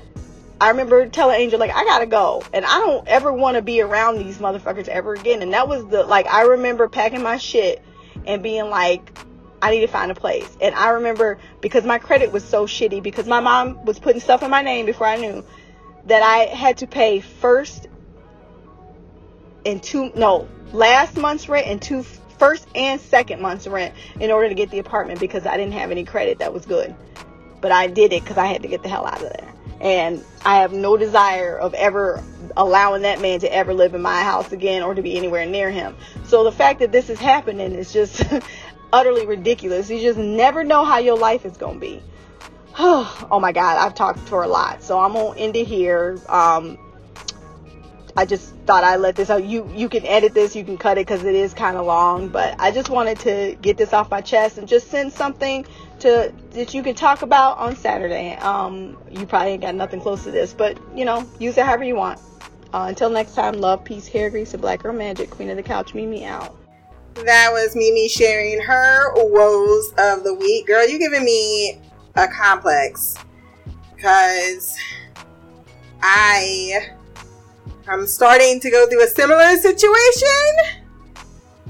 I 0.61 0.71
remember 0.71 1.07
telling 1.09 1.41
Angel, 1.41 1.59
like, 1.59 1.75
I 1.75 1.85
gotta 1.85 2.07
go. 2.07 2.43
And 2.53 2.65
I 2.65 2.79
don't 2.79 3.07
ever 3.09 3.33
want 3.33 3.57
to 3.57 3.63
be 3.63 3.81
around 3.81 4.19
these 4.19 4.39
motherfuckers 4.39 4.89
ever 4.89 5.15
again. 5.15 5.43
And 5.43 5.53
that 5.53 5.69
was 5.69 5.87
the, 5.89 6.05
like, 6.05 6.27
I 6.27 6.43
remember 6.43 6.89
packing 6.89 7.23
my 7.23 7.39
shit 7.39 7.83
and 8.27 8.43
being 8.43 8.71
like, 8.71 9.19
I 9.61 9.71
need 9.71 9.81
to 9.81 9.89
find 9.89 10.11
a 10.11 10.15
place. 10.15 10.57
And 10.61 10.75
I 10.75 10.91
remember 10.91 11.39
because 11.61 11.85
my 11.85 11.99
credit 11.99 12.33
was 12.33 12.45
so 12.45 12.67
shitty 12.67 13.03
because 13.03 13.27
my 13.27 13.41
mom 13.41 13.85
was 13.85 13.99
putting 13.99 14.21
stuff 14.21 14.43
in 14.43 14.51
my 14.51 14.63
name 14.63 14.87
before 14.87 15.07
I 15.07 15.17
knew 15.17 15.45
that 16.07 16.23
I 16.23 16.55
had 16.55 16.79
to 16.79 16.87
pay 16.87 17.21
first 17.21 17.89
and 19.65 19.83
two 19.83 20.13
no 20.15 20.49
last 20.73 21.17
month's 21.17 21.49
rent 21.49 21.67
and 21.67 21.81
two 21.81 22.05
first 22.39 22.67
and 22.75 23.01
second 23.01 23.41
month's 23.41 23.67
rent 23.67 23.95
in 24.21 24.31
order 24.31 24.49
to 24.49 24.55
get 24.55 24.71
the 24.71 24.79
apartment 24.79 25.21
because 25.21 25.47
I 25.47 25.57
didn't 25.57 25.73
have 25.73 25.91
any 25.91 26.05
credit 26.05 26.39
that 26.39 26.53
was 26.53 26.67
good. 26.67 26.95
But 27.61 27.73
I 27.73 27.87
did 27.87 28.13
it 28.13 28.23
because 28.23 28.37
I 28.37 28.47
had 28.47 28.63
to 28.63 28.69
get 28.69 28.83
the 28.83 28.89
hell 28.89 29.07
out 29.07 29.23
of 29.23 29.31
there. 29.31 29.53
And 29.81 30.25
I 30.45 30.59
have 30.59 30.73
no 30.73 30.97
desire 30.97 31.59
of 31.59 31.75
ever 31.75 32.23
allowing 32.57 33.03
that 33.03 33.21
man 33.21 33.41
to 33.41 33.53
ever 33.53 33.75
live 33.75 33.95
in 33.95 34.03
my 34.03 34.23
house 34.23 34.53
again 34.53 34.83
or 34.83 34.95
to 34.95 35.03
be 35.03 35.17
anywhere 35.17 35.47
near 35.47 35.71
him. 35.71 35.97
So 36.25 36.45
the 36.45 36.53
fact 36.53 36.81
that 36.81 36.93
this 36.93 37.11
is 37.11 37.19
happening 37.19 37.73
is 37.73 37.93
just 37.93 38.23
utterly 38.93 39.27
ridiculous. 39.27 39.91
You 39.91 40.01
just 40.01 40.19
never 40.19 40.65
know 40.65 40.85
how 40.85 40.99
your 40.99 41.19
life 41.19 41.45
is 41.45 41.57
going 41.57 41.75
to 41.75 41.81
be. 41.81 42.03
oh 42.79 43.39
my 43.41 43.53
God, 43.53 43.79
I've 43.79 43.95
talked 43.95 44.21
for 44.21 44.43
a 44.43 44.49
lot. 44.49 44.83
So 44.83 44.99
I'm 44.99 45.13
going 45.13 45.35
to 45.35 45.41
end 45.41 45.57
it 45.57 45.67
here. 45.67 46.19
Um, 46.29 46.79
I 48.17 48.27
just 48.27 48.54
thought 48.67 48.85
I'd 48.85 48.97
let 48.97 49.17
this 49.17 49.31
out. 49.31 49.45
You 49.45 49.71
you 49.75 49.89
can 49.89 50.05
edit 50.07 50.35
this, 50.35 50.57
you 50.57 50.65
can 50.65 50.79
cut 50.79 50.99
it 50.99 51.07
because 51.07 51.25
it 51.25 51.35
is 51.35 51.55
kind 51.55 51.77
of 51.77 51.87
long, 51.87 52.29
but 52.29 52.55
I 52.59 52.71
just 52.71 52.89
wanted 52.89 53.19
to 53.21 53.57
get 53.61 53.77
this 53.77 53.93
off 53.93 54.11
my 54.11 54.21
chest 54.21 54.59
and 54.59 54.67
just 54.67 54.91
send 54.91 55.13
something 55.13 55.67
to 56.01 56.33
that 56.51 56.75
you 56.75 56.83
can 56.83 56.95
talk 56.95 57.23
about 57.23 57.59
on 57.59 57.77
Saturday. 57.77 58.35
Um, 58.37 58.97
you 59.11 59.27
probably 59.27 59.53
ain't 59.53 59.63
got 59.63 59.75
nothing 59.75 60.01
close 60.01 60.25
to 60.25 60.31
this, 60.31 60.53
but 60.53 60.79
you 60.97 61.05
know, 61.05 61.29
use 61.39 61.57
it 61.57 61.65
however 61.65 61.85
you 61.85 61.97
want. 61.97 62.21
Uh, 62.73 62.87
until 62.89 63.09
next 63.09 63.35
time, 63.35 63.55
love, 63.55 63.85
peace, 63.85 64.09
hair 64.09 64.31
grease, 64.31 64.53
and 64.53 64.61
black 64.61 64.83
girl 64.83 64.93
magic. 64.93 65.31
Queen 65.31 65.49
of 65.51 65.57
the 65.57 65.63
couch, 65.63 65.95
Mimi 65.95 66.25
out. 66.25 66.57
That 67.15 67.51
was 67.53 67.77
Mimi 67.77 68.09
sharing 68.09 68.61
her 68.61 69.13
woes 69.15 69.91
of 69.97 70.25
the 70.25 70.35
week. 70.35 70.67
Girl, 70.67 70.89
you 70.89 70.99
giving 70.99 71.25
me 71.25 71.81
a 72.17 72.27
complex 72.27 73.17
because 73.95 74.77
I 76.03 76.95
I'm 77.87 78.07
starting 78.07 78.61
to 78.61 78.71
go 78.71 78.89
through 78.89 79.05
a 79.05 79.07
similar 79.07 79.57
situation. 79.57 80.83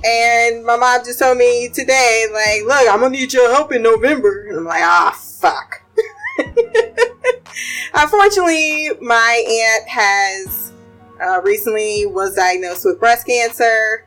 And 0.05 0.65
my 0.65 0.77
mom 0.77 1.05
just 1.05 1.19
told 1.19 1.39
me 1.39 1.69
today, 1.71 2.27
like, 2.33 2.63
look, 2.63 2.93
I'm 2.93 3.01
gonna 3.01 3.11
need 3.11 3.33
your 3.33 3.51
help 3.51 3.73
in 3.73 3.83
November. 3.83 4.47
And 4.49 4.59
I'm 4.59 4.65
like, 4.65 4.83
ah, 4.83 5.19
fuck. 5.19 5.83
Unfortunately, 7.95 8.91
my 9.01 9.45
aunt 9.49 9.89
has 9.89 10.73
uh, 11.21 11.41
recently 11.43 12.07
was 12.07 12.35
diagnosed 12.35 12.85
with 12.85 13.01
breast 13.01 13.27
cancer. 13.27 14.07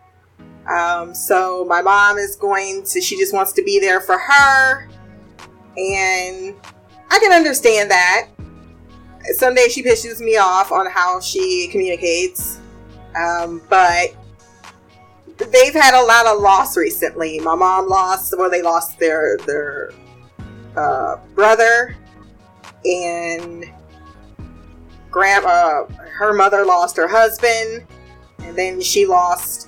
Um, 0.70 1.14
so 1.14 1.66
my 1.66 1.82
mom 1.82 2.18
is 2.18 2.36
going 2.36 2.84
to, 2.84 3.02
she 3.02 3.18
just 3.18 3.34
wants 3.34 3.54
to 3.54 3.64
be 3.64 3.80
there 3.80 4.02
for 4.02 4.18
her. 4.18 4.88
And 5.78 6.56
I 7.10 7.20
can 7.20 7.32
understand 7.32 7.90
that 7.92 8.30
some 9.36 9.56
days 9.56 9.74
she 9.74 9.84
pisses 9.84 10.20
me 10.20 10.38
off 10.38 10.72
on 10.72 10.90
how 10.90 11.20
she 11.20 11.68
communicates, 11.72 12.60
um, 13.16 13.62
but 13.70 14.16
they've 15.38 15.74
had 15.74 16.00
a 16.00 16.04
lot 16.06 16.26
of 16.26 16.42
loss 16.42 16.78
recently. 16.78 17.40
My 17.40 17.56
mom 17.56 17.88
lost, 17.88 18.34
well, 18.38 18.50
they 18.50 18.62
lost 18.62 19.00
their 19.00 19.38
their 19.46 19.92
uh, 20.76 21.18
brother, 21.36 21.96
and 22.86 23.66
grandma, 25.12 25.86
her 25.86 26.34
mother 26.34 26.66
lost 26.66 26.96
her 26.98 27.08
husband, 27.08 27.86
and 28.40 28.56
then 28.56 28.82
she 28.82 29.06
lost 29.06 29.68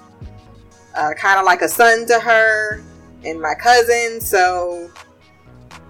uh, 0.96 1.14
kind 1.14 1.40
of 1.40 1.46
like 1.46 1.62
a 1.62 1.70
son 1.70 2.06
to 2.08 2.20
her, 2.20 2.84
and 3.24 3.42
my 3.42 3.56
cousin. 3.56 4.22
So 4.22 4.90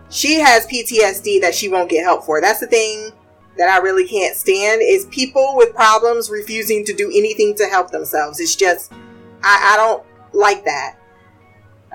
she 0.09 0.39
has 0.39 0.65
PTSD 0.65 1.41
that 1.41 1.53
she 1.53 1.69
won't 1.69 1.89
get 1.89 2.03
help 2.03 2.25
for. 2.25 2.41
That's 2.41 2.59
the 2.59 2.67
thing 2.67 3.11
that 3.59 3.69
I 3.69 3.83
really 3.83 4.07
can't 4.07 4.35
stand 4.35 4.81
is 4.81 5.05
people 5.07 5.55
with 5.57 5.75
problems 5.75 6.29
refusing 6.29 6.85
to 6.85 6.93
do 6.93 7.09
anything 7.13 7.53
to 7.55 7.65
help 7.65 7.91
themselves. 7.91 8.39
It's 8.39 8.55
just, 8.55 8.93
I, 9.43 9.73
I 9.73 9.75
don't 9.75 10.03
like 10.33 10.63
that. 10.63 10.95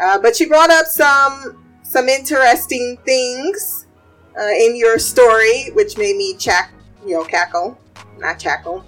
Uh, 0.01 0.19
but 0.21 0.39
you 0.39 0.47
brought 0.47 0.71
up 0.71 0.87
some 0.87 1.65
some 1.83 2.09
interesting 2.09 2.99
things 3.07 3.87
uh, 4.39 4.49
in 4.49 4.77
your 4.77 4.99
story, 4.99 5.71
which 5.73 5.97
made 5.97 6.17
me 6.17 6.37
chack, 6.37 6.73
you 7.07 7.15
know, 7.15 7.25
cackle, 7.25 7.79
not 8.19 8.39
chackle. 8.39 8.85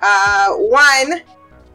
Uh, 0.00 0.52
one, 0.54 1.22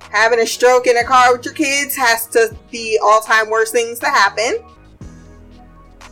having 0.09 0.39
a 0.39 0.47
stroke 0.47 0.87
in 0.87 0.97
a 0.97 1.03
car 1.03 1.35
with 1.35 1.45
your 1.45 1.53
kids 1.53 1.95
has 1.95 2.25
to 2.27 2.55
be 2.71 2.97
all 3.03 3.21
time 3.21 3.49
worst 3.49 3.73
things 3.73 3.99
to 3.99 4.07
happen. 4.07 4.63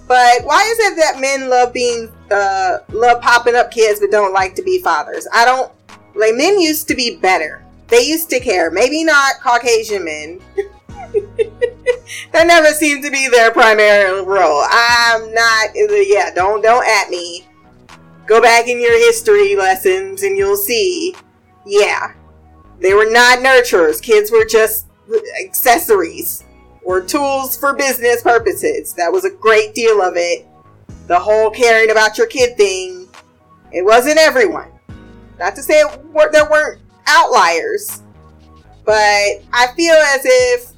But 0.07 0.43
why 0.43 0.63
is 0.63 0.79
it 0.91 0.95
that 0.97 1.19
men 1.19 1.49
love 1.49 1.73
being 1.73 2.11
uh 2.31 2.79
love 2.89 3.21
popping 3.21 3.55
up 3.55 3.71
kids 3.71 3.99
but 3.99 4.11
don't 4.11 4.33
like 4.33 4.55
to 4.55 4.61
be 4.61 4.81
fathers? 4.81 5.27
I 5.33 5.45
don't 5.45 5.71
like 6.15 6.35
men 6.35 6.59
used 6.59 6.87
to 6.89 6.95
be 6.95 7.17
better. 7.17 7.63
They 7.87 8.01
used 8.01 8.29
to 8.31 8.39
care. 8.39 8.69
Maybe 8.69 9.03
not 9.03 9.35
Caucasian 9.41 10.05
men. 10.05 10.41
that 12.31 12.47
never 12.47 12.73
seemed 12.73 13.03
to 13.03 13.11
be 13.11 13.27
their 13.29 13.51
primary 13.51 14.21
role. 14.23 14.63
I'm 14.69 15.33
not 15.33 15.69
yeah, 15.75 16.31
don't 16.33 16.61
don't 16.61 16.85
at 16.85 17.09
me. 17.09 17.45
Go 18.25 18.41
back 18.41 18.67
in 18.67 18.81
your 18.81 18.97
history 18.97 19.55
lessons 19.55 20.23
and 20.23 20.37
you'll 20.37 20.57
see. 20.57 21.15
Yeah. 21.65 22.13
They 22.79 22.93
were 22.93 23.09
not 23.09 23.39
nurturers. 23.39 24.01
Kids 24.01 24.31
were 24.31 24.45
just 24.45 24.87
accessories 25.41 26.43
or 26.83 27.01
tools 27.01 27.57
for 27.57 27.73
business 27.73 28.23
purposes. 28.23 28.93
That 28.93 29.11
was 29.11 29.25
a 29.25 29.29
great 29.29 29.75
deal 29.75 30.01
of 30.01 30.13
it. 30.15 30.46
The 31.07 31.17
whole 31.17 31.49
caring 31.49 31.89
about 31.89 32.17
your 32.17 32.27
kid 32.27 32.57
thing, 32.57 33.07
it 33.71 33.83
wasn't 33.83 34.17
everyone. 34.17 34.71
Not 35.39 35.55
to 35.55 35.63
say 35.63 35.81
there 36.31 36.49
weren't 36.49 36.81
outliers, 37.07 38.01
but 38.85 38.93
I 38.93 39.67
feel 39.75 39.95
as 39.95 40.21
if 40.23 40.71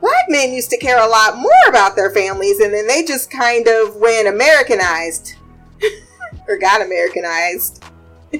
black 0.00 0.24
men 0.28 0.52
used 0.52 0.70
to 0.70 0.78
care 0.78 0.98
a 0.98 1.08
lot 1.08 1.36
more 1.36 1.50
about 1.68 1.96
their 1.96 2.10
families 2.10 2.60
and 2.60 2.72
then 2.72 2.86
they 2.86 3.04
just 3.04 3.30
kind 3.30 3.66
of 3.68 3.96
went 3.96 4.28
Americanized 4.28 5.34
or 6.48 6.58
got 6.58 6.82
Americanized. 6.82 7.84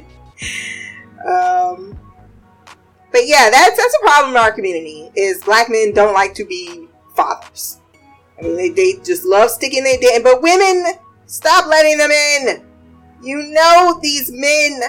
um, 1.26 1.98
but 3.12 3.26
yeah, 3.26 3.50
that's 3.50 3.76
that's 3.76 3.96
a 4.02 4.06
problem 4.06 4.34
in 4.34 4.40
our 4.40 4.52
community. 4.52 5.10
Is 5.14 5.42
black 5.42 5.68
men 5.68 5.92
don't 5.92 6.14
like 6.14 6.34
to 6.34 6.44
be 6.44 6.88
fathers. 7.14 7.79
I 8.40 8.44
mean, 8.44 8.56
they, 8.56 8.70
they 8.70 8.92
just 9.04 9.24
love 9.24 9.50
sticking 9.50 9.84
their 9.84 9.98
dick. 9.98 10.14
in. 10.16 10.22
But 10.22 10.42
women, 10.42 10.84
stop 11.26 11.66
letting 11.66 11.98
them 11.98 12.10
in. 12.10 12.64
You 13.22 13.42
know 13.42 13.98
these 14.02 14.32
men 14.32 14.80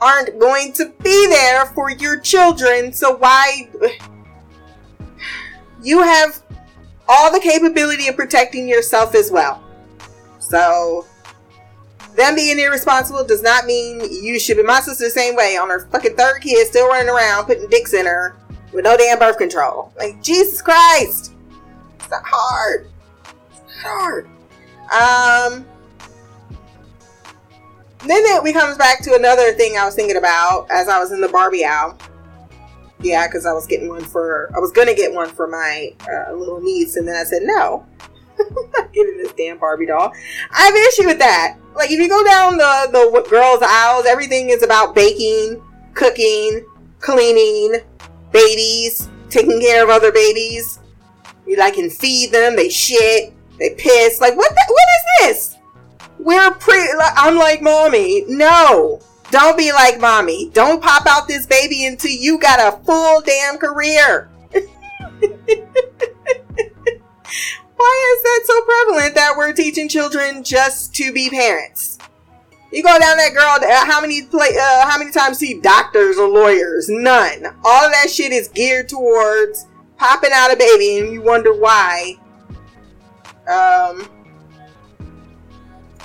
aren't 0.00 0.38
going 0.38 0.72
to 0.74 0.92
be 1.02 1.26
there 1.28 1.66
for 1.66 1.90
your 1.90 2.18
children, 2.18 2.92
so 2.92 3.16
why? 3.16 3.68
You 5.82 6.02
have 6.02 6.42
all 7.08 7.32
the 7.32 7.40
capability 7.40 8.08
of 8.08 8.16
protecting 8.16 8.68
yourself 8.68 9.14
as 9.14 9.30
well. 9.30 9.62
So 10.40 11.06
them 12.16 12.34
being 12.34 12.58
irresponsible 12.58 13.24
does 13.24 13.42
not 13.42 13.64
mean 13.64 14.00
you 14.00 14.40
should 14.40 14.56
be. 14.56 14.64
My 14.64 14.80
sister 14.80 15.04
the 15.04 15.10
same 15.10 15.36
way 15.36 15.56
on 15.56 15.68
her 15.70 15.86
fucking 15.92 16.16
third 16.16 16.40
kid, 16.40 16.66
still 16.66 16.88
running 16.88 17.08
around 17.08 17.46
putting 17.46 17.68
dicks 17.68 17.94
in 17.94 18.06
her 18.06 18.36
with 18.72 18.84
no 18.84 18.96
damn 18.96 19.18
birth 19.18 19.38
control. 19.38 19.92
Like 19.96 20.20
Jesus 20.22 20.60
Christ, 20.60 21.32
it's 22.08 22.10
not 22.10 22.22
hard. 22.24 22.88
It's 23.52 23.82
hard. 23.82 24.26
Um. 24.84 25.66
Then 28.06 28.22
it 28.24 28.42
we 28.42 28.52
comes 28.52 28.78
back 28.78 29.02
to 29.02 29.14
another 29.14 29.52
thing 29.52 29.76
I 29.76 29.84
was 29.84 29.94
thinking 29.94 30.16
about 30.16 30.70
as 30.70 30.88
I 30.88 30.98
was 30.98 31.12
in 31.12 31.20
the 31.20 31.28
Barbie 31.28 31.64
aisle. 31.64 31.98
Yeah, 33.00 33.26
because 33.26 33.44
I 33.44 33.52
was 33.52 33.66
getting 33.66 33.88
one 33.88 34.04
for 34.04 34.50
I 34.56 34.58
was 34.58 34.72
gonna 34.72 34.94
get 34.94 35.12
one 35.12 35.28
for 35.28 35.46
my 35.46 35.94
uh, 36.10 36.32
little 36.32 36.60
niece, 36.60 36.96
and 36.96 37.06
then 37.06 37.16
I 37.16 37.24
said 37.24 37.42
no. 37.42 37.84
I'm 38.38 38.70
not 38.70 38.92
getting 38.92 39.18
this 39.18 39.32
damn 39.32 39.58
Barbie 39.58 39.86
doll. 39.86 40.12
I 40.52 40.62
have 40.62 40.74
an 40.74 40.84
issue 40.88 41.06
with 41.06 41.18
that. 41.18 41.58
Like 41.74 41.90
if 41.90 41.98
you 41.98 42.08
go 42.08 42.24
down 42.24 42.56
the 42.56 42.88
the 42.90 43.26
girls' 43.28 43.60
aisles, 43.62 44.06
everything 44.06 44.48
is 44.48 44.62
about 44.62 44.94
baking, 44.94 45.62
cooking, 45.92 46.64
cleaning, 47.00 47.80
babies, 48.32 49.10
taking 49.28 49.60
care 49.60 49.84
of 49.84 49.90
other 49.90 50.12
babies. 50.12 50.77
Like 51.56 51.74
can 51.74 51.90
feed 51.90 52.32
them. 52.32 52.56
They 52.56 52.68
shit. 52.68 53.32
They 53.58 53.70
piss. 53.70 54.20
Like 54.20 54.36
what? 54.36 54.50
The, 54.50 54.64
what 54.68 54.88
is 54.96 55.04
this? 55.20 55.56
We're 56.18 56.50
pretty. 56.52 56.92
I'm 57.16 57.36
like 57.36 57.62
mommy. 57.62 58.24
No, 58.28 59.00
don't 59.30 59.56
be 59.56 59.72
like 59.72 60.00
mommy. 60.00 60.50
Don't 60.50 60.82
pop 60.82 61.06
out 61.06 61.28
this 61.28 61.46
baby 61.46 61.86
until 61.86 62.10
you 62.10 62.38
got 62.38 62.60
a 62.60 62.84
full 62.84 63.20
damn 63.20 63.58
career. 63.58 64.28
Why 67.76 68.16
is 68.16 68.22
that 68.22 68.42
so 68.44 68.62
prevalent 68.62 69.14
that 69.14 69.34
we're 69.36 69.52
teaching 69.52 69.88
children 69.88 70.42
just 70.42 70.94
to 70.96 71.12
be 71.12 71.30
parents? 71.30 71.98
You 72.72 72.82
go 72.82 72.98
down 72.98 73.16
that 73.16 73.32
girl. 73.32 73.56
Uh, 73.62 73.86
how 73.86 74.00
many 74.00 74.22
play? 74.22 74.48
Uh, 74.60 74.88
how 74.88 74.98
many 74.98 75.12
times 75.12 75.38
see 75.38 75.60
doctors 75.60 76.18
or 76.18 76.28
lawyers? 76.28 76.88
None. 76.88 77.46
All 77.64 77.86
of 77.86 77.92
that 77.92 78.10
shit 78.10 78.32
is 78.32 78.48
geared 78.48 78.88
towards 78.88 79.67
popping 79.98 80.30
out 80.32 80.52
a 80.52 80.56
baby, 80.56 80.98
and 80.98 81.12
you 81.12 81.20
wonder 81.20 81.52
why. 81.52 82.16
Um, 83.48 84.08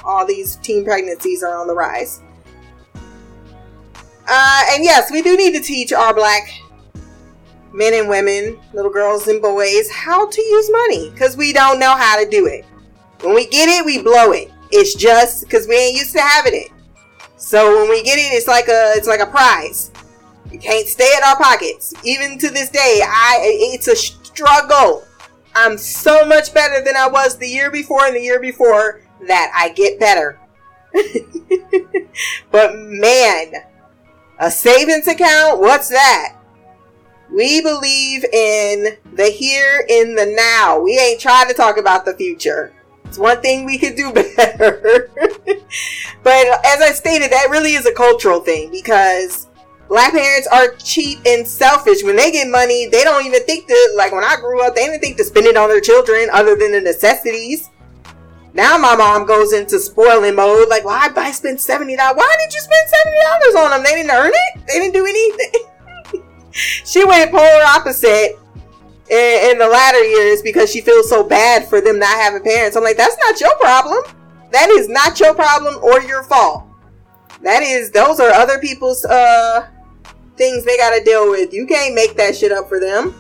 all 0.03 0.25
these 0.25 0.57
teen 0.57 0.83
pregnancies 0.83 1.43
are 1.43 1.57
on 1.57 1.67
the 1.67 1.73
rise. 1.73 2.21
Uh, 4.27 4.63
and 4.71 4.83
yes, 4.83 5.11
we 5.11 5.21
do 5.21 5.35
need 5.35 5.53
to 5.53 5.59
teach 5.59 5.91
our 5.91 6.13
black 6.13 6.49
men 7.73 7.93
and 7.93 8.07
women, 8.07 8.59
little 8.73 8.91
girls 8.91 9.27
and 9.27 9.41
boys, 9.41 9.89
how 9.91 10.27
to 10.29 10.41
use 10.41 10.69
money 10.71 11.09
because 11.09 11.35
we 11.35 11.51
don't 11.51 11.79
know 11.79 11.95
how 11.95 12.21
to 12.21 12.29
do 12.29 12.45
it. 12.45 12.65
When 13.21 13.33
we 13.35 13.47
get 13.47 13.67
it, 13.67 13.85
we 13.85 14.01
blow 14.01 14.31
it. 14.31 14.51
It's 14.71 14.95
just 14.95 15.43
because 15.43 15.67
we 15.67 15.75
ain't 15.75 15.97
used 15.97 16.13
to 16.13 16.21
having 16.21 16.53
it. 16.55 16.69
So 17.37 17.81
when 17.81 17.89
we 17.89 18.01
get 18.03 18.17
it, 18.17 18.33
it's 18.33 18.47
like 18.47 18.67
a 18.67 18.93
it's 18.95 19.07
like 19.07 19.19
a 19.19 19.25
prize. 19.25 19.91
Can't 20.61 20.87
stay 20.87 21.09
in 21.17 21.23
our 21.23 21.37
pockets. 21.37 21.93
Even 22.03 22.37
to 22.39 22.49
this 22.49 22.69
day, 22.69 23.01
I 23.05 23.39
it's 23.43 23.87
a 23.87 23.95
struggle. 23.95 25.03
I'm 25.55 25.77
so 25.77 26.25
much 26.25 26.53
better 26.53 26.83
than 26.83 26.95
I 26.95 27.07
was 27.07 27.37
the 27.37 27.47
year 27.47 27.69
before 27.69 28.05
and 28.05 28.15
the 28.15 28.21
year 28.21 28.39
before 28.39 29.01
that 29.27 29.51
I 29.55 29.69
get 29.69 29.99
better. 29.99 30.39
but 32.51 32.75
man, 32.75 33.53
a 34.39 34.51
savings 34.51 35.07
account, 35.07 35.59
what's 35.59 35.89
that? 35.89 36.35
We 37.31 37.61
believe 37.61 38.25
in 38.25 38.97
the 39.13 39.25
here, 39.25 39.85
in 39.89 40.15
the 40.15 40.25
now. 40.25 40.79
We 40.79 40.99
ain't 40.99 41.19
trying 41.19 41.47
to 41.47 41.53
talk 41.53 41.77
about 41.77 42.05
the 42.05 42.13
future. 42.13 42.73
It's 43.05 43.17
one 43.17 43.41
thing 43.41 43.65
we 43.65 43.77
could 43.77 43.95
do 43.95 44.11
better. 44.13 45.09
but 46.23 46.65
as 46.65 46.81
I 46.81 46.91
stated, 46.93 47.31
that 47.31 47.49
really 47.49 47.73
is 47.73 47.85
a 47.85 47.93
cultural 47.93 48.39
thing 48.39 48.71
because 48.71 49.47
black 49.87 50.13
parents 50.13 50.47
are 50.47 50.75
cheap 50.75 51.19
and 51.25 51.47
selfish. 51.47 52.03
When 52.03 52.15
they 52.15 52.31
get 52.31 52.49
money, 52.49 52.87
they 52.87 53.03
don't 53.03 53.25
even 53.25 53.43
think 53.43 53.67
to, 53.67 53.93
like 53.95 54.11
when 54.11 54.23
I 54.23 54.35
grew 54.37 54.65
up, 54.65 54.75
they 54.75 54.85
didn't 54.85 55.01
think 55.01 55.17
to 55.17 55.23
spend 55.23 55.47
it 55.47 55.57
on 55.57 55.69
their 55.69 55.81
children 55.81 56.29
other 56.31 56.55
than 56.55 56.71
the 56.71 56.81
necessities. 56.81 57.69
Now 58.53 58.77
my 58.77 58.95
mom 58.95 59.25
goes 59.25 59.51
into 59.51 59.79
spoiling 59.79 60.35
mode, 60.35 60.69
like, 60.69 60.85
why 60.85 61.07
well, 61.07 61.25
I 61.25 61.31
spent 61.31 61.57
$70. 61.57 61.97
Why 61.97 62.35
did 62.39 62.53
you 62.53 62.59
spend 62.59 63.55
$70 63.55 63.63
on 63.63 63.71
them? 63.71 63.83
They 63.83 63.95
didn't 63.95 64.11
earn 64.11 64.31
it? 64.33 64.61
They 64.67 64.79
didn't 64.79 64.93
do 64.93 65.05
anything. 65.05 66.23
she 66.51 67.03
went 67.03 67.31
polar 67.31 67.63
opposite 67.65 68.37
in, 69.09 69.51
in, 69.51 69.57
the 69.57 69.67
latter 69.67 70.03
years 70.03 70.43
because 70.43 70.71
she 70.71 70.81
feels 70.81 71.09
so 71.09 71.23
bad 71.23 71.67
for 71.67 71.81
them 71.81 71.97
not 71.97 72.15
having 72.15 72.43
parents. 72.43 72.77
I'm 72.77 72.83
like, 72.83 72.97
that's 72.97 73.17
not 73.17 73.41
your 73.41 73.55
problem. 73.57 74.03
That 74.51 74.69
is 74.69 74.87
not 74.87 75.19
your 75.19 75.33
problem 75.33 75.83
or 75.83 76.01
your 76.01 76.21
fault. 76.23 76.63
That 77.43 77.61
is, 77.61 77.91
those 77.91 78.19
are 78.19 78.29
other 78.29 78.59
people's 78.59 79.05
uh 79.05 79.67
things 80.37 80.65
they 80.65 80.77
gotta 80.77 81.03
deal 81.03 81.29
with. 81.29 81.53
You 81.53 81.67
can't 81.67 81.93
make 81.93 82.15
that 82.15 82.35
shit 82.35 82.51
up 82.51 82.67
for 82.67 82.79
them. 82.79 83.15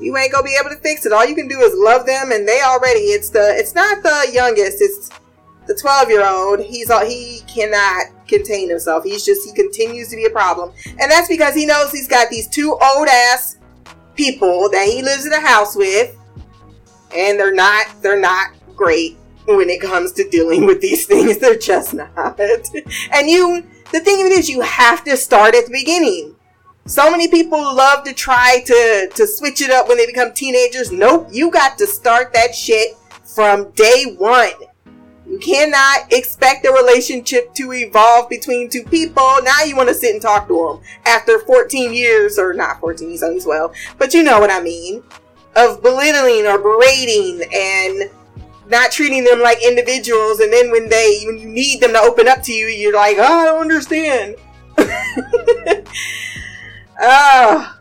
You 0.00 0.16
ain't 0.16 0.32
gonna 0.32 0.44
be 0.44 0.56
able 0.60 0.70
to 0.70 0.80
fix 0.80 1.06
it. 1.06 1.12
All 1.12 1.26
you 1.26 1.34
can 1.34 1.48
do 1.48 1.60
is 1.60 1.74
love 1.74 2.06
them, 2.06 2.32
and 2.32 2.46
they 2.46 2.60
already. 2.62 3.00
It's 3.00 3.30
the. 3.30 3.54
It's 3.56 3.74
not 3.74 4.02
the 4.02 4.30
youngest. 4.32 4.78
It's 4.80 5.10
the 5.66 5.74
12 5.74 6.08
year 6.10 6.26
old. 6.26 6.60
He's 6.60 6.90
all. 6.90 7.04
He 7.04 7.40
cannot 7.46 8.14
contain 8.26 8.68
himself. 8.68 9.04
He's 9.04 9.24
just, 9.24 9.46
he 9.46 9.52
continues 9.54 10.08
to 10.10 10.16
be 10.16 10.24
a 10.24 10.30
problem. 10.30 10.72
And 10.86 11.10
that's 11.10 11.28
because 11.28 11.54
he 11.54 11.66
knows 11.66 11.92
he's 11.92 12.08
got 12.08 12.30
these 12.30 12.48
two 12.48 12.72
old 12.72 13.08
ass 13.08 13.58
people 14.14 14.68
that 14.70 14.88
he 14.88 15.02
lives 15.02 15.26
in 15.26 15.32
a 15.32 15.40
house 15.40 15.76
with. 15.76 16.16
And 17.14 17.38
they're 17.38 17.54
not, 17.54 17.86
they're 18.02 18.20
not 18.20 18.50
great 18.74 19.16
when 19.46 19.70
it 19.70 19.80
comes 19.80 20.12
to 20.12 20.28
dealing 20.28 20.66
with 20.66 20.80
these 20.80 21.06
things. 21.08 21.38
They're 21.38 21.58
just 21.58 21.94
not. 21.94 22.38
and 22.38 23.28
you, 23.28 23.64
the 23.92 24.00
thing 24.00 24.20
of 24.20 24.26
it 24.26 24.32
is, 24.32 24.48
you 24.48 24.60
have 24.62 25.04
to 25.04 25.16
start 25.16 25.54
at 25.54 25.66
the 25.66 25.72
beginning. 25.72 26.36
So 26.86 27.10
many 27.10 27.28
people 27.28 27.58
love 27.58 28.04
to 28.04 28.12
try 28.12 28.62
to, 28.66 29.10
to 29.14 29.26
switch 29.26 29.62
it 29.62 29.70
up 29.70 29.88
when 29.88 29.96
they 29.96 30.06
become 30.06 30.34
teenagers. 30.34 30.92
Nope, 30.92 31.28
you 31.30 31.50
got 31.50 31.78
to 31.78 31.86
start 31.86 32.32
that 32.34 32.54
shit 32.54 32.96
from 33.24 33.70
day 33.70 34.14
one. 34.18 34.50
You 35.26 35.38
cannot 35.38 36.12
expect 36.12 36.66
a 36.66 36.72
relationship 36.72 37.54
to 37.54 37.72
evolve 37.72 38.28
between 38.28 38.68
two 38.68 38.84
people. 38.84 39.38
Now 39.42 39.62
you 39.64 39.74
want 39.74 39.88
to 39.88 39.94
sit 39.94 40.12
and 40.12 40.20
talk 40.20 40.46
to 40.48 40.78
them 40.80 40.88
after 41.06 41.38
14 41.38 41.94
years, 41.94 42.38
or 42.38 42.52
not 42.52 42.80
14, 42.80 43.08
he's 43.08 43.22
on 43.22 43.40
12, 43.40 43.74
but 43.98 44.12
you 44.12 44.22
know 44.22 44.38
what 44.38 44.50
I 44.50 44.60
mean, 44.60 45.02
of 45.56 45.82
belittling 45.82 46.46
or 46.46 46.58
berating 46.58 47.42
and 47.52 48.10
not 48.68 48.90
treating 48.90 49.24
them 49.24 49.40
like 49.40 49.62
individuals. 49.64 50.40
And 50.40 50.52
then 50.52 50.70
when 50.70 50.88
they, 50.88 51.22
when 51.26 51.38
you 51.38 51.48
need 51.48 51.80
them 51.80 51.92
to 51.92 52.00
open 52.00 52.28
up 52.28 52.42
to 52.44 52.52
you, 52.52 52.66
you're 52.66 52.94
like, 52.94 53.16
oh, 53.18 53.22
I 53.22 53.44
don't 53.44 53.60
understand. 53.62 54.36
Oh. 57.00 57.70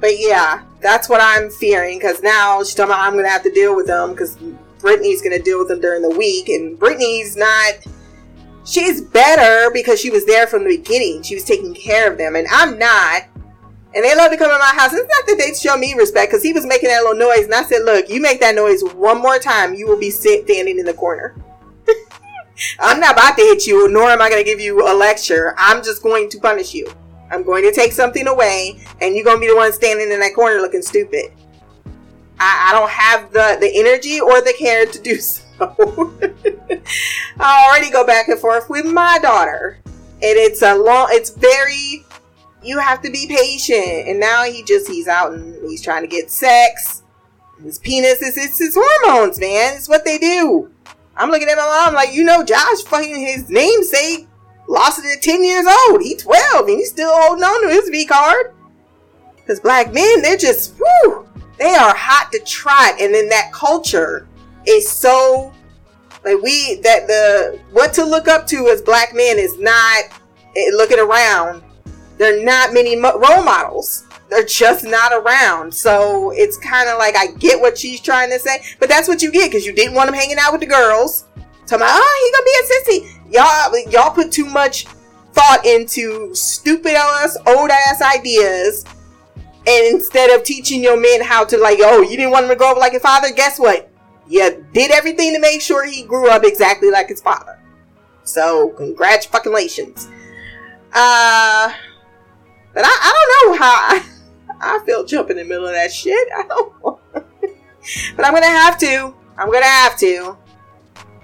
But 0.00 0.18
yeah, 0.18 0.64
that's 0.82 1.08
what 1.08 1.22
I'm 1.22 1.48
fearing 1.48 1.98
because 1.98 2.22
now 2.22 2.62
she's 2.62 2.74
talking 2.74 2.90
about 2.90 3.06
I'm 3.06 3.16
to 3.16 3.26
have 3.26 3.42
to 3.44 3.50
deal 3.50 3.74
with 3.74 3.86
them 3.86 4.10
because 4.10 4.36
Brittany's 4.80 5.22
to 5.22 5.38
deal 5.38 5.58
with 5.58 5.68
them 5.68 5.80
during 5.80 6.02
the 6.02 6.10
week. 6.10 6.50
And 6.50 6.78
Brittany's 6.78 7.38
not. 7.38 7.72
She's 8.66 9.00
better 9.00 9.70
because 9.72 9.98
she 9.98 10.10
was 10.10 10.26
there 10.26 10.46
from 10.46 10.64
the 10.64 10.76
beginning. 10.76 11.22
She 11.22 11.34
was 11.34 11.44
taking 11.44 11.72
care 11.72 12.12
of 12.12 12.18
them. 12.18 12.36
And 12.36 12.46
I'm 12.50 12.78
not. 12.78 13.22
And 13.94 14.04
they 14.04 14.16
love 14.16 14.30
to 14.32 14.36
come 14.36 14.50
to 14.50 14.58
my 14.58 14.72
house. 14.74 14.92
It's 14.92 15.08
not 15.08 15.26
that 15.26 15.36
they 15.38 15.54
show 15.54 15.76
me 15.76 15.94
respect 15.94 16.32
because 16.32 16.42
he 16.42 16.52
was 16.52 16.66
making 16.66 16.88
that 16.88 17.02
little 17.02 17.16
noise. 17.16 17.44
And 17.44 17.54
I 17.54 17.62
said, 17.62 17.84
Look, 17.84 18.08
you 18.08 18.20
make 18.20 18.40
that 18.40 18.54
noise 18.54 18.82
one 18.82 19.22
more 19.22 19.38
time, 19.38 19.74
you 19.74 19.86
will 19.86 19.98
be 19.98 20.10
standing 20.10 20.78
in 20.78 20.84
the 20.84 20.94
corner. 20.94 21.34
I'm 22.80 23.00
not 23.00 23.12
about 23.12 23.36
to 23.36 23.42
hit 23.42 23.66
you, 23.66 23.88
nor 23.88 24.10
am 24.10 24.20
I 24.20 24.30
going 24.30 24.42
to 24.42 24.48
give 24.48 24.60
you 24.60 24.88
a 24.88 24.94
lecture. 24.94 25.54
I'm 25.58 25.82
just 25.82 26.02
going 26.02 26.28
to 26.30 26.40
punish 26.40 26.74
you. 26.74 26.92
I'm 27.30 27.42
going 27.42 27.64
to 27.64 27.72
take 27.72 27.92
something 27.92 28.26
away, 28.26 28.84
and 29.00 29.14
you're 29.14 29.24
going 29.24 29.38
to 29.38 29.40
be 29.40 29.48
the 29.48 29.56
one 29.56 29.72
standing 29.72 30.10
in 30.10 30.20
that 30.20 30.34
corner 30.34 30.60
looking 30.60 30.82
stupid. 30.82 31.32
I, 32.38 32.70
I 32.70 32.72
don't 32.72 32.90
have 32.90 33.32
the, 33.32 33.58
the 33.60 33.70
energy 33.74 34.20
or 34.20 34.40
the 34.40 34.54
care 34.58 34.86
to 34.86 35.00
do 35.00 35.16
so. 35.20 35.42
I 37.38 37.68
already 37.68 37.90
go 37.90 38.06
back 38.06 38.28
and 38.28 38.38
forth 38.38 38.68
with 38.68 38.86
my 38.86 39.18
daughter. 39.20 39.78
And 39.86 40.38
it's 40.38 40.62
a 40.62 40.74
long, 40.74 41.08
it's 41.10 41.30
very, 41.30 42.03
you 42.64 42.78
have 42.78 43.02
to 43.02 43.10
be 43.10 43.26
patient. 43.26 44.08
And 44.08 44.18
now 44.18 44.44
he 44.44 44.62
just, 44.64 44.88
he's 44.88 45.08
out 45.08 45.32
and 45.32 45.54
he's 45.68 45.82
trying 45.82 46.02
to 46.02 46.08
get 46.08 46.30
sex. 46.30 47.02
His 47.62 47.78
penis 47.78 48.20
is 48.20 48.36
it's 48.36 48.58
his 48.58 48.76
hormones, 48.78 49.38
man. 49.38 49.74
It's 49.76 49.88
what 49.88 50.04
they 50.04 50.18
do. 50.18 50.70
I'm 51.16 51.30
looking 51.30 51.48
at 51.48 51.56
my 51.56 51.84
mom 51.84 51.94
like, 51.94 52.12
you 52.12 52.24
know, 52.24 52.42
Josh 52.42 52.82
fucking 52.86 53.14
his 53.14 53.48
namesake 53.48 54.26
lost 54.68 55.04
it 55.04 55.16
at 55.16 55.22
10 55.22 55.44
years 55.44 55.66
old. 55.88 56.02
He's 56.02 56.22
12 56.22 56.68
and 56.68 56.78
he's 56.78 56.90
still 56.90 57.12
holding 57.12 57.44
on 57.44 57.62
to 57.62 57.68
his 57.68 57.88
V 57.88 58.06
card. 58.06 58.54
Because 59.36 59.60
black 59.60 59.92
men, 59.92 60.22
they're 60.22 60.36
just, 60.36 60.74
whoo, 60.78 61.28
they 61.58 61.74
are 61.74 61.94
hot 61.94 62.32
to 62.32 62.40
trot. 62.40 63.00
And 63.00 63.14
then 63.14 63.28
that 63.28 63.52
culture 63.52 64.26
is 64.66 64.88
so, 64.88 65.52
like, 66.24 66.40
we, 66.42 66.80
that 66.82 67.06
the, 67.06 67.60
what 67.70 67.92
to 67.94 68.04
look 68.04 68.26
up 68.26 68.46
to 68.48 68.68
as 68.68 68.80
black 68.82 69.14
men 69.14 69.38
is 69.38 69.58
not, 69.58 70.04
eh, 70.56 70.70
looking 70.72 70.98
around, 70.98 71.62
there 72.18 72.38
are 72.38 72.44
not 72.44 72.72
many 72.72 72.96
mo- 72.96 73.18
role 73.18 73.42
models. 73.42 74.04
They're 74.30 74.44
just 74.44 74.84
not 74.84 75.12
around. 75.12 75.72
So 75.72 76.30
it's 76.30 76.56
kind 76.56 76.88
of 76.88 76.98
like, 76.98 77.16
I 77.16 77.28
get 77.38 77.60
what 77.60 77.76
she's 77.76 78.00
trying 78.00 78.30
to 78.30 78.38
say, 78.38 78.62
but 78.80 78.88
that's 78.88 79.06
what 79.08 79.22
you 79.22 79.30
get 79.30 79.50
because 79.50 79.66
you 79.66 79.72
didn't 79.72 79.94
want 79.94 80.08
him 80.08 80.14
hanging 80.14 80.38
out 80.38 80.52
with 80.52 80.60
the 80.60 80.66
girls. 80.66 81.24
Talking 81.66 81.76
about, 81.76 81.92
oh, 81.94 82.20
he 82.24 82.32
gonna 82.32 82.44
be 82.44 83.04
a 83.04 83.08
sissy 83.08 83.14
y'all 83.34 83.78
y'all 83.90 84.14
put 84.14 84.30
too 84.30 84.46
much 84.46 84.86
thought 85.32 85.64
into 85.66 86.32
stupid 86.34 86.94
ass 86.94 87.36
old 87.46 87.70
ass 87.70 88.00
ideas 88.00 88.84
and 89.66 89.94
instead 89.94 90.30
of 90.30 90.44
teaching 90.44 90.82
your 90.82 90.96
men 90.96 91.22
how 91.22 91.44
to 91.44 91.58
like 91.58 91.78
oh 91.80 92.02
you 92.02 92.16
didn't 92.16 92.30
want 92.30 92.44
him 92.44 92.50
to 92.50 92.56
grow 92.56 92.70
up 92.70 92.76
like 92.76 92.92
his 92.92 93.02
father 93.02 93.32
guess 93.32 93.58
what 93.58 93.90
you 94.28 94.64
did 94.72 94.90
everything 94.90 95.32
to 95.34 95.40
make 95.40 95.60
sure 95.60 95.84
he 95.84 96.04
grew 96.04 96.30
up 96.30 96.44
exactly 96.44 96.90
like 96.90 97.08
his 97.08 97.20
father 97.20 97.58
so 98.22 98.68
congratulations 98.70 100.08
uh 100.92 101.72
but 102.74 102.84
I, 102.84 102.88
I 102.88 103.12
don't 103.12 103.52
know 103.52 103.58
how 103.58 103.72
I, 103.72 104.04
I 104.60 104.84
feel 104.84 105.04
jumping 105.04 105.38
in 105.38 105.48
the 105.48 105.48
middle 105.48 105.66
of 105.66 105.72
that 105.72 105.92
shit 105.92 106.28
i 106.36 106.42
don't 106.46 106.82
but 107.12 108.24
i'm 108.24 108.34
gonna 108.34 108.46
have 108.46 108.78
to 108.78 109.14
i'm 109.38 109.50
gonna 109.50 109.64
have 109.64 109.98
to 109.98 110.36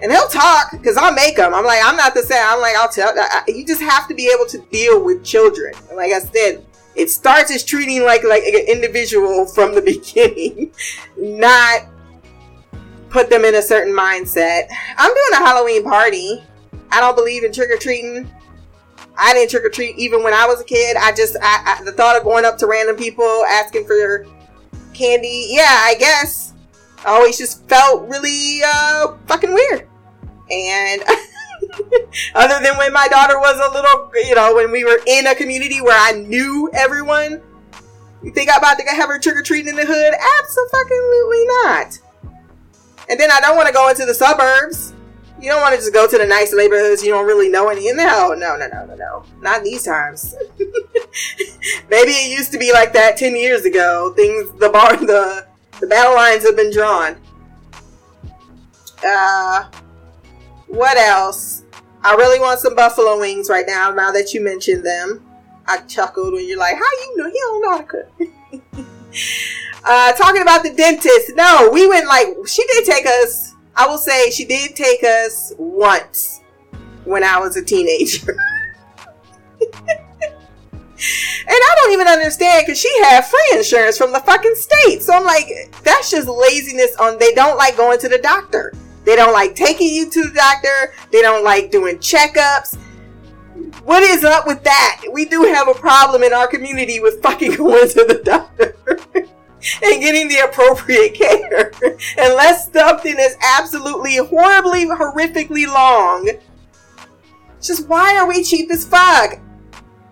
and 0.01 0.11
he'll 0.11 0.27
talk 0.27 0.71
because 0.71 0.97
I'll 0.97 1.13
make 1.13 1.37
him. 1.37 1.53
I'm 1.53 1.65
like, 1.65 1.79
I'm 1.83 1.95
not 1.95 2.13
the 2.13 2.23
same. 2.23 2.43
I'm 2.43 2.59
like, 2.59 2.75
I'll 2.75 2.89
tell. 2.89 3.13
I, 3.15 3.43
you 3.47 3.65
just 3.65 3.81
have 3.81 4.07
to 4.07 4.15
be 4.15 4.31
able 4.33 4.47
to 4.47 4.57
deal 4.71 5.03
with 5.03 5.23
children. 5.23 5.73
And 5.89 5.97
like 5.97 6.11
I 6.11 6.19
said, 6.19 6.65
it 6.95 7.09
starts 7.09 7.51
as 7.51 7.63
treating 7.63 8.03
like 8.03 8.23
like 8.23 8.43
an 8.43 8.65
individual 8.67 9.45
from 9.45 9.75
the 9.75 9.81
beginning, 9.93 10.73
not 11.17 11.87
put 13.09 13.29
them 13.29 13.45
in 13.45 13.55
a 13.55 13.61
certain 13.61 13.93
mindset. 13.93 14.67
I'm 14.97 15.13
doing 15.13 15.33
a 15.33 15.45
Halloween 15.45 15.83
party. 15.83 16.43
I 16.91 16.99
don't 16.99 17.15
believe 17.15 17.43
in 17.43 17.53
trick 17.53 17.69
or 17.69 17.77
treating. 17.77 18.29
I 19.21 19.35
didn't 19.35 19.51
trick 19.51 19.63
or 19.63 19.69
treat 19.69 19.95
even 19.97 20.23
when 20.23 20.33
I 20.33 20.47
was 20.47 20.59
a 20.61 20.63
kid. 20.63 20.97
I 20.97 21.11
just 21.11 21.37
I, 21.39 21.77
I, 21.79 21.83
the 21.83 21.91
thought 21.91 22.17
of 22.17 22.23
going 22.23 22.43
up 22.43 22.57
to 22.57 22.67
random 22.67 22.95
people 22.95 23.45
asking 23.47 23.85
for 23.85 24.25
candy. 24.95 25.49
Yeah, 25.51 25.67
I 25.69 25.95
guess. 25.99 26.53
I 27.05 27.09
always 27.09 27.37
just 27.37 27.67
felt 27.69 28.09
really 28.09 28.61
uh, 28.65 29.15
fucking 29.27 29.53
weird. 29.53 29.87
And 30.49 31.03
other 32.35 32.59
than 32.63 32.77
when 32.77 32.91
my 32.91 33.07
daughter 33.07 33.39
was 33.39 33.57
a 33.57 33.73
little, 33.73 34.11
you 34.27 34.33
know, 34.33 34.55
when 34.55 34.71
we 34.71 34.83
were 34.83 34.99
in 35.05 35.27
a 35.27 35.35
community 35.35 35.81
where 35.81 35.97
I 35.97 36.13
knew 36.13 36.71
everyone, 36.73 37.41
you 38.23 38.31
think 38.31 38.49
I'm 38.51 38.57
about 38.57 38.79
to 38.79 38.85
have 38.85 39.07
her 39.07 39.19
trick 39.19 39.35
or 39.35 39.43
treating 39.43 39.69
in 39.69 39.75
the 39.75 39.85
hood? 39.85 40.13
Absolutely 40.39 41.45
not. 41.45 41.99
And 43.07 43.19
then 43.19 43.31
I 43.31 43.39
don't 43.39 43.55
want 43.55 43.67
to 43.67 43.73
go 43.73 43.87
into 43.89 44.05
the 44.05 44.13
suburbs. 44.13 44.93
You 45.41 45.49
don't 45.49 45.61
want 45.61 45.73
to 45.73 45.79
just 45.79 45.93
go 45.93 46.07
to 46.07 46.17
the 46.17 46.25
nice 46.27 46.53
neighborhoods 46.53 47.03
you 47.03 47.11
don't 47.11 47.25
really 47.25 47.49
know 47.49 47.69
any. 47.69 47.91
No, 47.91 48.35
no, 48.37 48.55
no, 48.55 48.67
no, 48.67 48.85
no, 48.85 48.95
no. 48.95 49.23
Not 49.41 49.63
these 49.63 49.83
times. 49.83 50.35
Maybe 51.89 52.11
it 52.11 52.37
used 52.37 52.51
to 52.51 52.59
be 52.59 52.71
like 52.71 52.93
that 52.93 53.17
10 53.17 53.35
years 53.35 53.65
ago. 53.65 54.13
Things, 54.15 54.51
the 54.59 54.69
bar, 54.69 54.95
the, 54.97 55.47
the 55.79 55.87
battle 55.87 56.13
lines 56.13 56.45
have 56.45 56.55
been 56.55 56.71
drawn. 56.71 57.17
Uh, 59.03 59.65
what 60.67 60.95
else? 60.97 61.63
I 62.03 62.15
really 62.15 62.39
want 62.39 62.59
some 62.59 62.75
buffalo 62.75 63.19
wings 63.19 63.49
right 63.49 63.65
now. 63.67 63.91
Now 63.91 64.11
that 64.11 64.33
you 64.33 64.41
mentioned 64.41 64.85
them, 64.85 65.25
I 65.67 65.77
chuckled 65.79 66.33
when 66.33 66.47
you're 66.47 66.57
like, 66.57 66.75
"How 66.75 66.81
you 66.81 67.17
know 67.17 67.29
he 67.29 67.39
don't 67.39 67.61
know 67.61 67.71
how 67.71 67.77
to 67.77 67.83
cook?" 67.83 68.85
uh, 69.85 70.13
talking 70.13 70.41
about 70.41 70.63
the 70.63 70.73
dentist. 70.73 71.31
No, 71.35 71.69
we 71.71 71.87
went 71.87 72.07
like 72.07 72.27
she 72.47 72.65
did 72.67 72.85
take 72.85 73.05
us. 73.05 73.50
I 73.75 73.87
will 73.87 73.97
say 73.97 74.29
she 74.31 74.45
did 74.45 74.75
take 74.75 75.03
us 75.03 75.53
once 75.57 76.41
when 77.05 77.23
I 77.23 77.39
was 77.39 77.57
a 77.57 77.63
teenager. 77.63 78.35
And 81.47 81.49
I 81.49 81.75
don't 81.77 81.93
even 81.93 82.07
understand 82.07 82.63
because 82.63 82.79
she 82.79 82.89
had 83.01 83.21
free 83.21 83.49
insurance 83.53 83.97
from 83.97 84.13
the 84.13 84.19
fucking 84.19 84.53
state. 84.53 85.01
So 85.01 85.13
I'm 85.13 85.23
like, 85.23 85.47
that's 85.83 86.11
just 86.11 86.27
laziness 86.27 86.95
on 86.97 87.17
they 87.17 87.33
don't 87.33 87.57
like 87.57 87.75
going 87.75 87.97
to 87.99 88.09
the 88.09 88.19
doctor. 88.19 88.73
They 89.03 89.15
don't 89.15 89.33
like 89.33 89.55
taking 89.55 89.91
you 89.93 90.11
to 90.11 90.23
the 90.27 90.33
doctor. 90.33 90.93
They 91.11 91.23
don't 91.23 91.43
like 91.43 91.71
doing 91.71 91.97
checkups. 91.97 92.77
What 93.83 94.03
is 94.03 94.23
up 94.23 94.45
with 94.45 94.63
that? 94.63 95.01
We 95.11 95.25
do 95.25 95.43
have 95.43 95.67
a 95.67 95.73
problem 95.73 96.21
in 96.21 96.33
our 96.33 96.47
community 96.47 96.99
with 96.99 97.21
fucking 97.23 97.55
going 97.57 97.89
to 97.89 98.05
the 98.05 98.21
doctor 98.23 98.75
and 99.83 100.01
getting 100.01 100.27
the 100.27 100.39
appropriate 100.39 101.13
care. 101.15 101.71
Unless 102.17 102.71
something 102.71 103.15
is 103.17 103.35
absolutely 103.41 104.17
horribly, 104.17 104.85
horrifically 104.85 105.67
long. 105.67 106.29
Just 107.61 107.87
why 107.87 108.17
are 108.17 108.27
we 108.27 108.43
cheap 108.43 108.71
as 108.71 108.85
fuck? 108.85 109.39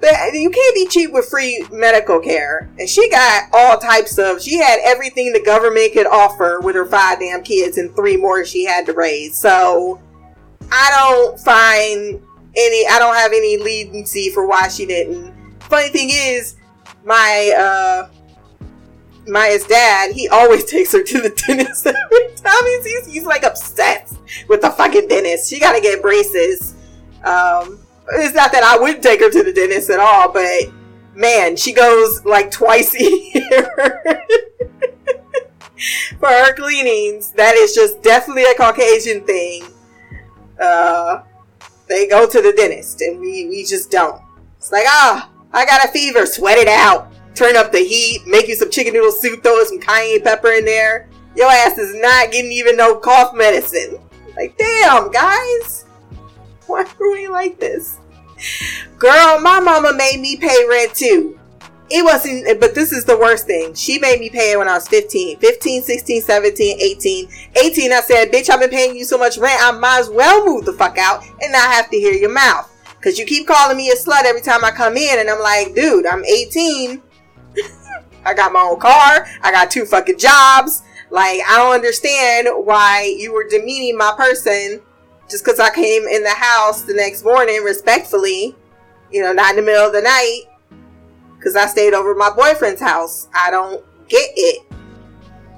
But 0.02 0.34
you 0.34 0.50
can't 0.50 0.76
be 0.76 0.88
cheap 0.88 1.12
with 1.12 1.26
free 1.30 1.66
medical 1.72 2.20
care. 2.20 2.70
And 2.80 2.88
she 2.88 3.10
got 3.10 3.50
all 3.52 3.78
types 3.78 4.18
of, 4.18 4.42
she 4.42 4.58
had 4.58 4.80
everything 4.84 5.34
the 5.34 5.44
government 5.44 5.92
could 5.94 6.08
offer 6.08 6.62
with 6.62 6.76
her 6.76 6.86
five 6.86 7.20
damn 7.20 7.44
kids 7.44 7.78
and 7.78 7.94
three 7.96 8.16
more 8.16 8.46
she 8.46 8.64
had 8.64 8.86
to 8.86 8.94
raise. 8.94 9.36
So 9.36 10.00
I 10.72 10.90
don't 10.98 11.40
find 11.40 12.22
any, 12.56 12.88
I 12.88 12.98
don't 12.98 13.16
have 13.16 13.32
any 13.34 13.58
leniency 13.58 14.30
for 14.30 14.48
why 14.48 14.70
she 14.70 14.86
didn't. 14.86 15.34
Funny 15.64 15.90
thing 15.90 16.10
is, 16.12 16.56
my, 17.04 17.54
uh, 17.58 18.10
Maya's 19.30 19.66
dad, 19.66 20.12
he 20.12 20.28
always 20.28 20.66
takes 20.66 20.92
her 20.94 21.04
to 21.04 21.22
the 21.22 21.30
dentist 21.30 21.86
every 21.86 22.36
time. 22.36 22.66
He's, 22.66 22.86
he's, 22.86 23.14
he's 23.14 23.26
like 23.26 23.44
obsessed 23.44 24.18
with 24.48 24.62
the 24.62 24.72
fucking 24.72 25.08
dentist. 25.08 25.50
She 25.50 25.60
gotta 25.60 25.82
get 25.82 26.02
braces. 26.02 26.74
Um, 27.24 27.80
it's 28.14 28.36
not 28.36 28.52
that 28.52 28.64
I 28.64 28.78
wouldn't 28.78 29.04
take 29.04 29.22
her 29.22 29.30
to 29.30 29.44
the 29.44 29.54
dentist 29.54 29.90
at 29.90 30.00
all, 30.00 30.32
but 30.32 30.72
man, 31.14 31.56
she 31.56 31.74
goes 31.74 32.26
like 32.26 32.50
twice 32.50 32.96
a 32.96 33.04
year 33.04 33.70
for 36.20 36.30
her 36.30 36.54
cleanings. 36.56 37.32
That 37.34 37.56
is 37.56 37.74
just 37.74 38.02
definitely 38.02 38.46
a 38.46 38.56
Caucasian 38.56 39.26
thing. 39.26 39.64
Uh, 40.60 41.22
they 41.88 42.08
go 42.08 42.28
to 42.28 42.42
the 42.42 42.54
dentist, 42.54 43.02
and 43.02 43.20
we 43.20 43.48
we 43.48 43.66
just 43.66 43.92
don't. 43.92 44.22
It's 44.58 44.72
like 44.72 44.86
ah, 44.88 45.30
oh, 45.32 45.46
I 45.52 45.66
got 45.66 45.86
a 45.86 45.90
fever, 45.90 46.26
sweat 46.26 46.58
it 46.58 46.68
out, 46.68 47.12
turn 47.40 47.56
up 47.56 47.72
the 47.72 47.80
heat, 47.80 48.28
make 48.28 48.50
you 48.50 48.56
some 48.56 48.70
chicken 48.70 48.94
noodle 48.94 49.12
soup, 49.12 49.42
throw 49.42 49.64
some 49.64 49.80
cayenne 49.80 50.22
pepper 50.22 50.52
in 50.52 50.66
there. 50.66 51.08
Your 51.36 51.50
ass 51.50 51.78
is 51.78 51.96
not 51.96 52.32
getting 52.32 52.52
even 52.52 52.76
no 52.76 52.98
cough 52.98 53.34
medicine. 53.34 53.98
Like 54.36 54.58
damn, 54.58 55.10
guys. 55.10 55.86
Why 56.68 56.84
are 56.84 57.12
we 57.12 57.30
like 57.30 57.60
this? 57.60 57.98
Girl, 58.98 59.40
my 59.40 59.60
mama 59.60 59.94
made 59.94 60.20
me 60.20 60.36
pay 60.36 60.66
rent 60.68 60.94
too. 60.94 61.40
It 61.90 62.04
wasn't, 62.04 62.60
but 62.60 62.76
this 62.76 62.92
is 62.92 63.06
the 63.06 63.18
worst 63.18 63.48
thing. 63.48 63.74
She 63.74 63.98
made 63.98 64.20
me 64.20 64.30
pay 64.30 64.52
it 64.52 64.60
when 64.60 64.68
I 64.68 64.76
was 64.76 64.88
15, 64.88 65.40
15, 65.40 65.82
16, 65.82 66.22
17, 66.22 66.78
18. 66.80 67.30
18, 67.56 67.92
I 67.92 68.02
said, 68.02 68.32
bitch, 68.32 68.50
I've 68.52 68.60
been 68.60 68.70
paying 68.70 68.96
you 68.96 69.06
so 69.06 69.18
much 69.18 69.40
rent, 69.40 69.60
I 69.60 69.72
might 69.72 70.02
as 70.02 70.10
well 70.10 70.46
move 70.46 70.66
the 70.66 70.74
fuck 70.74 71.00
out 71.00 71.24
and 71.42 71.52
not 71.52 71.72
have 71.72 71.90
to 71.90 71.98
hear 71.98 72.14
your 72.14 72.30
mouth. 72.32 72.70
Because 72.98 73.18
you 73.18 73.26
keep 73.26 73.48
calling 73.48 73.78
me 73.78 73.90
a 73.90 73.96
slut 73.96 74.26
every 74.26 74.42
time 74.42 74.64
I 74.64 74.70
come 74.70 74.98
in, 74.98 75.20
and 75.20 75.30
I'm 75.30 75.40
like, 75.40 75.74
dude, 75.74 76.06
I'm 76.06 76.24
18. 76.24 77.02
I 78.26 78.34
got 78.34 78.52
my 78.52 78.62
own 78.62 78.80
car. 78.80 79.28
I 79.42 79.52
got 79.52 79.72
two 79.72 79.86
fucking 79.86 80.20
jobs. 80.20 80.84
Like, 81.10 81.42
I 81.48 81.58
don't 81.58 81.74
understand 81.74 82.50
why 82.66 83.16
you 83.18 83.34
were 83.34 83.48
demeaning 83.48 83.98
my 83.98 84.14
person 84.16 84.82
just 85.30 85.44
because 85.44 85.60
I 85.60 85.74
came 85.74 86.08
in 86.08 86.24
the 86.24 86.30
house 86.30 86.84
the 86.84 86.94
next 86.94 87.24
morning 87.24 87.64
respectfully, 87.64 88.56
you 89.12 89.22
know, 89.22 89.34
not 89.34 89.52
in 89.52 89.56
the 89.58 89.62
middle 89.62 89.86
of 89.86 89.94
the 89.94 90.02
night, 90.02 90.44
because 91.38 91.56
I 91.56 91.68
stayed 91.68 91.94
over 91.94 92.14
my 92.16 92.30
boyfriend's 92.30 92.82
house. 92.82 93.28
I 93.34 93.50
don't 93.50 93.84
get 94.08 94.30
it. 94.36 94.66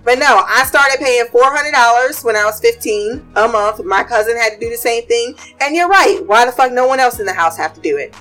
But 0.03 0.17
no, 0.17 0.43
I 0.47 0.63
started 0.65 0.99
paying 0.99 1.25
$400 1.25 2.23
when 2.23 2.35
I 2.35 2.45
was 2.45 2.59
15 2.59 3.33
a 3.35 3.47
month. 3.47 3.83
My 3.85 4.03
cousin 4.03 4.35
had 4.35 4.53
to 4.53 4.59
do 4.59 4.69
the 4.69 4.77
same 4.77 5.05
thing. 5.05 5.35
And 5.59 5.75
you're 5.75 5.87
right. 5.87 6.25
Why 6.25 6.45
the 6.45 6.51
fuck 6.51 6.71
no 6.71 6.87
one 6.87 6.99
else 6.99 7.19
in 7.19 7.25
the 7.25 7.33
house 7.33 7.55
have 7.57 7.73
to 7.75 7.81
do 7.81 7.97
it? 7.97 8.15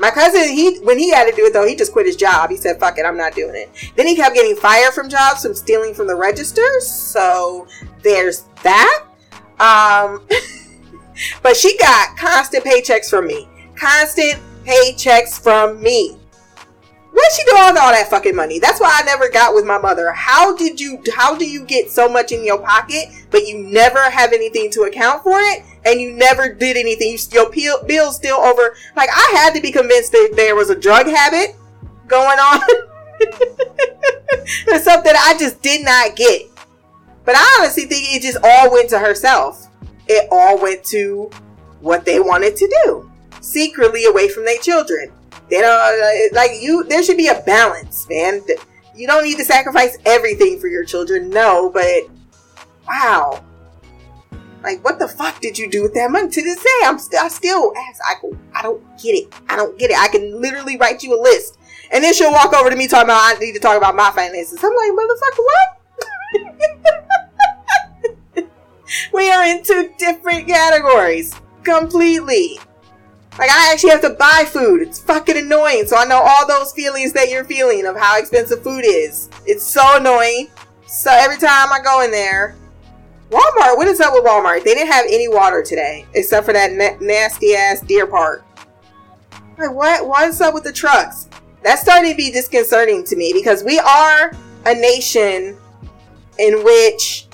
My 0.00 0.10
cousin, 0.10 0.48
he 0.48 0.78
when 0.78 0.98
he 0.98 1.10
had 1.10 1.28
to 1.28 1.36
do 1.36 1.44
it 1.44 1.52
though, 1.52 1.66
he 1.66 1.76
just 1.76 1.92
quit 1.92 2.06
his 2.06 2.16
job. 2.16 2.48
He 2.48 2.56
said, 2.56 2.80
"Fuck 2.80 2.98
it, 2.98 3.04
I'm 3.04 3.18
not 3.18 3.34
doing 3.34 3.54
it." 3.54 3.70
Then 3.96 4.06
he 4.06 4.16
kept 4.16 4.34
getting 4.34 4.56
fired 4.56 4.94
from 4.94 5.10
jobs 5.10 5.42
from 5.42 5.54
stealing 5.54 5.92
from 5.92 6.06
the 6.06 6.16
registers. 6.16 6.86
So 6.86 7.68
there's 8.02 8.46
that. 8.62 9.04
Um, 9.60 10.26
but 11.42 11.54
she 11.54 11.76
got 11.76 12.16
constant 12.16 12.64
paychecks 12.64 13.10
from 13.10 13.26
me. 13.26 13.46
Constant 13.76 14.40
paychecks 14.64 15.38
from 15.38 15.82
me. 15.82 16.16
What's 17.20 17.36
she 17.36 17.44
doing 17.44 17.74
with 17.74 17.82
all 17.82 17.92
that 17.92 18.08
fucking 18.08 18.34
money? 18.34 18.58
That's 18.58 18.80
why 18.80 18.98
I 18.98 19.04
never 19.04 19.28
got 19.28 19.54
with 19.54 19.66
my 19.66 19.76
mother. 19.76 20.10
How 20.10 20.56
did 20.56 20.80
you? 20.80 21.02
How 21.14 21.36
do 21.36 21.46
you 21.46 21.66
get 21.66 21.90
so 21.90 22.08
much 22.08 22.32
in 22.32 22.42
your 22.42 22.58
pocket, 22.58 23.08
but 23.30 23.46
you 23.46 23.58
never 23.58 24.08
have 24.08 24.32
anything 24.32 24.70
to 24.70 24.84
account 24.84 25.22
for 25.22 25.38
it, 25.38 25.62
and 25.84 26.00
you 26.00 26.12
never 26.12 26.54
did 26.54 26.78
anything? 26.78 27.18
You, 27.30 27.52
your 27.52 27.84
bills 27.84 28.16
still 28.16 28.38
over. 28.38 28.74
Like 28.96 29.10
I 29.14 29.32
had 29.36 29.54
to 29.54 29.60
be 29.60 29.70
convinced 29.70 30.12
that 30.12 30.32
there 30.34 30.56
was 30.56 30.70
a 30.70 30.74
drug 30.74 31.08
habit 31.08 31.56
going 32.06 32.38
on. 32.38 32.60
It's 33.20 34.84
something 34.86 35.12
I 35.14 35.36
just 35.38 35.60
did 35.60 35.84
not 35.84 36.16
get. 36.16 36.46
But 37.26 37.34
I 37.36 37.58
honestly 37.60 37.84
think 37.84 38.16
it 38.16 38.22
just 38.22 38.38
all 38.42 38.72
went 38.72 38.88
to 38.90 38.98
herself. 38.98 39.68
It 40.08 40.26
all 40.32 40.58
went 40.58 40.84
to 40.86 41.30
what 41.80 42.06
they 42.06 42.18
wanted 42.18 42.56
to 42.56 42.82
do, 42.84 43.10
secretly 43.42 44.06
away 44.06 44.30
from 44.30 44.46
their 44.46 44.58
children. 44.58 45.12
They 45.50 45.60
don't 45.60 46.32
like 46.32 46.52
you. 46.60 46.84
There 46.84 47.02
should 47.02 47.16
be 47.16 47.28
a 47.28 47.40
balance, 47.40 48.08
man. 48.08 48.40
You 48.94 49.06
don't 49.06 49.24
need 49.24 49.36
to 49.38 49.44
sacrifice 49.44 49.98
everything 50.06 50.60
for 50.60 50.68
your 50.68 50.84
children. 50.84 51.30
No, 51.30 51.70
but 51.70 52.04
wow, 52.86 53.42
like 54.62 54.84
what 54.84 54.98
the 54.98 55.08
fuck 55.08 55.40
did 55.40 55.58
you 55.58 55.70
do 55.70 55.82
with 55.82 55.94
that 55.94 56.10
money? 56.10 56.28
To 56.28 56.42
this 56.42 56.62
day, 56.62 56.80
I'm 56.84 56.98
still, 56.98 57.20
I 57.20 57.28
still 57.28 57.72
ask. 57.76 58.00
I 58.04 58.14
I 58.54 58.62
don't 58.62 58.82
get 59.02 59.12
it. 59.12 59.32
I 59.48 59.56
don't 59.56 59.78
get 59.78 59.90
it. 59.90 59.98
I 59.98 60.08
can 60.08 60.40
literally 60.40 60.76
write 60.76 61.02
you 61.02 61.18
a 61.18 61.20
list, 61.20 61.58
and 61.90 62.04
then 62.04 62.12
she'll 62.14 62.32
walk 62.32 62.52
over 62.52 62.70
to 62.70 62.76
me 62.76 62.86
talking 62.86 63.06
about 63.06 63.36
I 63.36 63.38
need 63.38 63.52
to 63.52 63.58
talk 63.58 63.76
about 63.76 63.96
my 63.96 64.10
finances. 64.10 64.62
I'm 64.62 64.74
like, 64.74 64.92
motherfucker, 64.92 65.44
what? 68.36 68.50
we 69.12 69.30
are 69.30 69.44
in 69.46 69.62
two 69.62 69.92
different 69.98 70.46
categories 70.46 71.34
completely. 71.64 72.58
Like 73.40 73.50
I 73.50 73.72
actually 73.72 73.92
have 73.92 74.02
to 74.02 74.10
buy 74.10 74.44
food. 74.46 74.82
It's 74.82 75.00
fucking 75.00 75.38
annoying. 75.38 75.86
So 75.86 75.96
I 75.96 76.04
know 76.04 76.20
all 76.22 76.46
those 76.46 76.74
feelings 76.74 77.14
that 77.14 77.30
you're 77.30 77.44
feeling 77.44 77.86
of 77.86 77.96
how 77.96 78.18
expensive 78.18 78.62
food 78.62 78.84
is. 78.84 79.30
It's 79.46 79.64
so 79.64 79.80
annoying. 79.96 80.48
So 80.86 81.10
every 81.10 81.38
time 81.38 81.72
I 81.72 81.80
go 81.82 82.02
in 82.02 82.10
there, 82.10 82.54
Walmart, 83.30 83.78
what 83.78 83.88
is 83.88 83.98
up 83.98 84.12
with 84.12 84.26
Walmart? 84.26 84.62
They 84.62 84.74
didn't 84.74 84.92
have 84.92 85.06
any 85.08 85.26
water 85.26 85.62
today 85.62 86.04
except 86.12 86.44
for 86.44 86.52
that 86.52 86.72
na- 86.72 86.98
nasty 87.00 87.54
ass 87.54 87.80
Deer 87.80 88.06
Park. 88.06 88.44
Like 89.56 89.72
what? 89.72 90.06
What's 90.06 90.42
up 90.42 90.52
with 90.52 90.64
the 90.64 90.72
trucks? 90.72 91.30
That's 91.64 91.80
starting 91.80 92.10
to 92.10 92.16
be 92.18 92.30
disconcerting 92.30 93.04
to 93.04 93.16
me 93.16 93.32
because 93.32 93.64
we 93.64 93.78
are 93.78 94.32
a 94.66 94.74
nation 94.74 95.56
in 96.38 96.62
which 96.62 97.26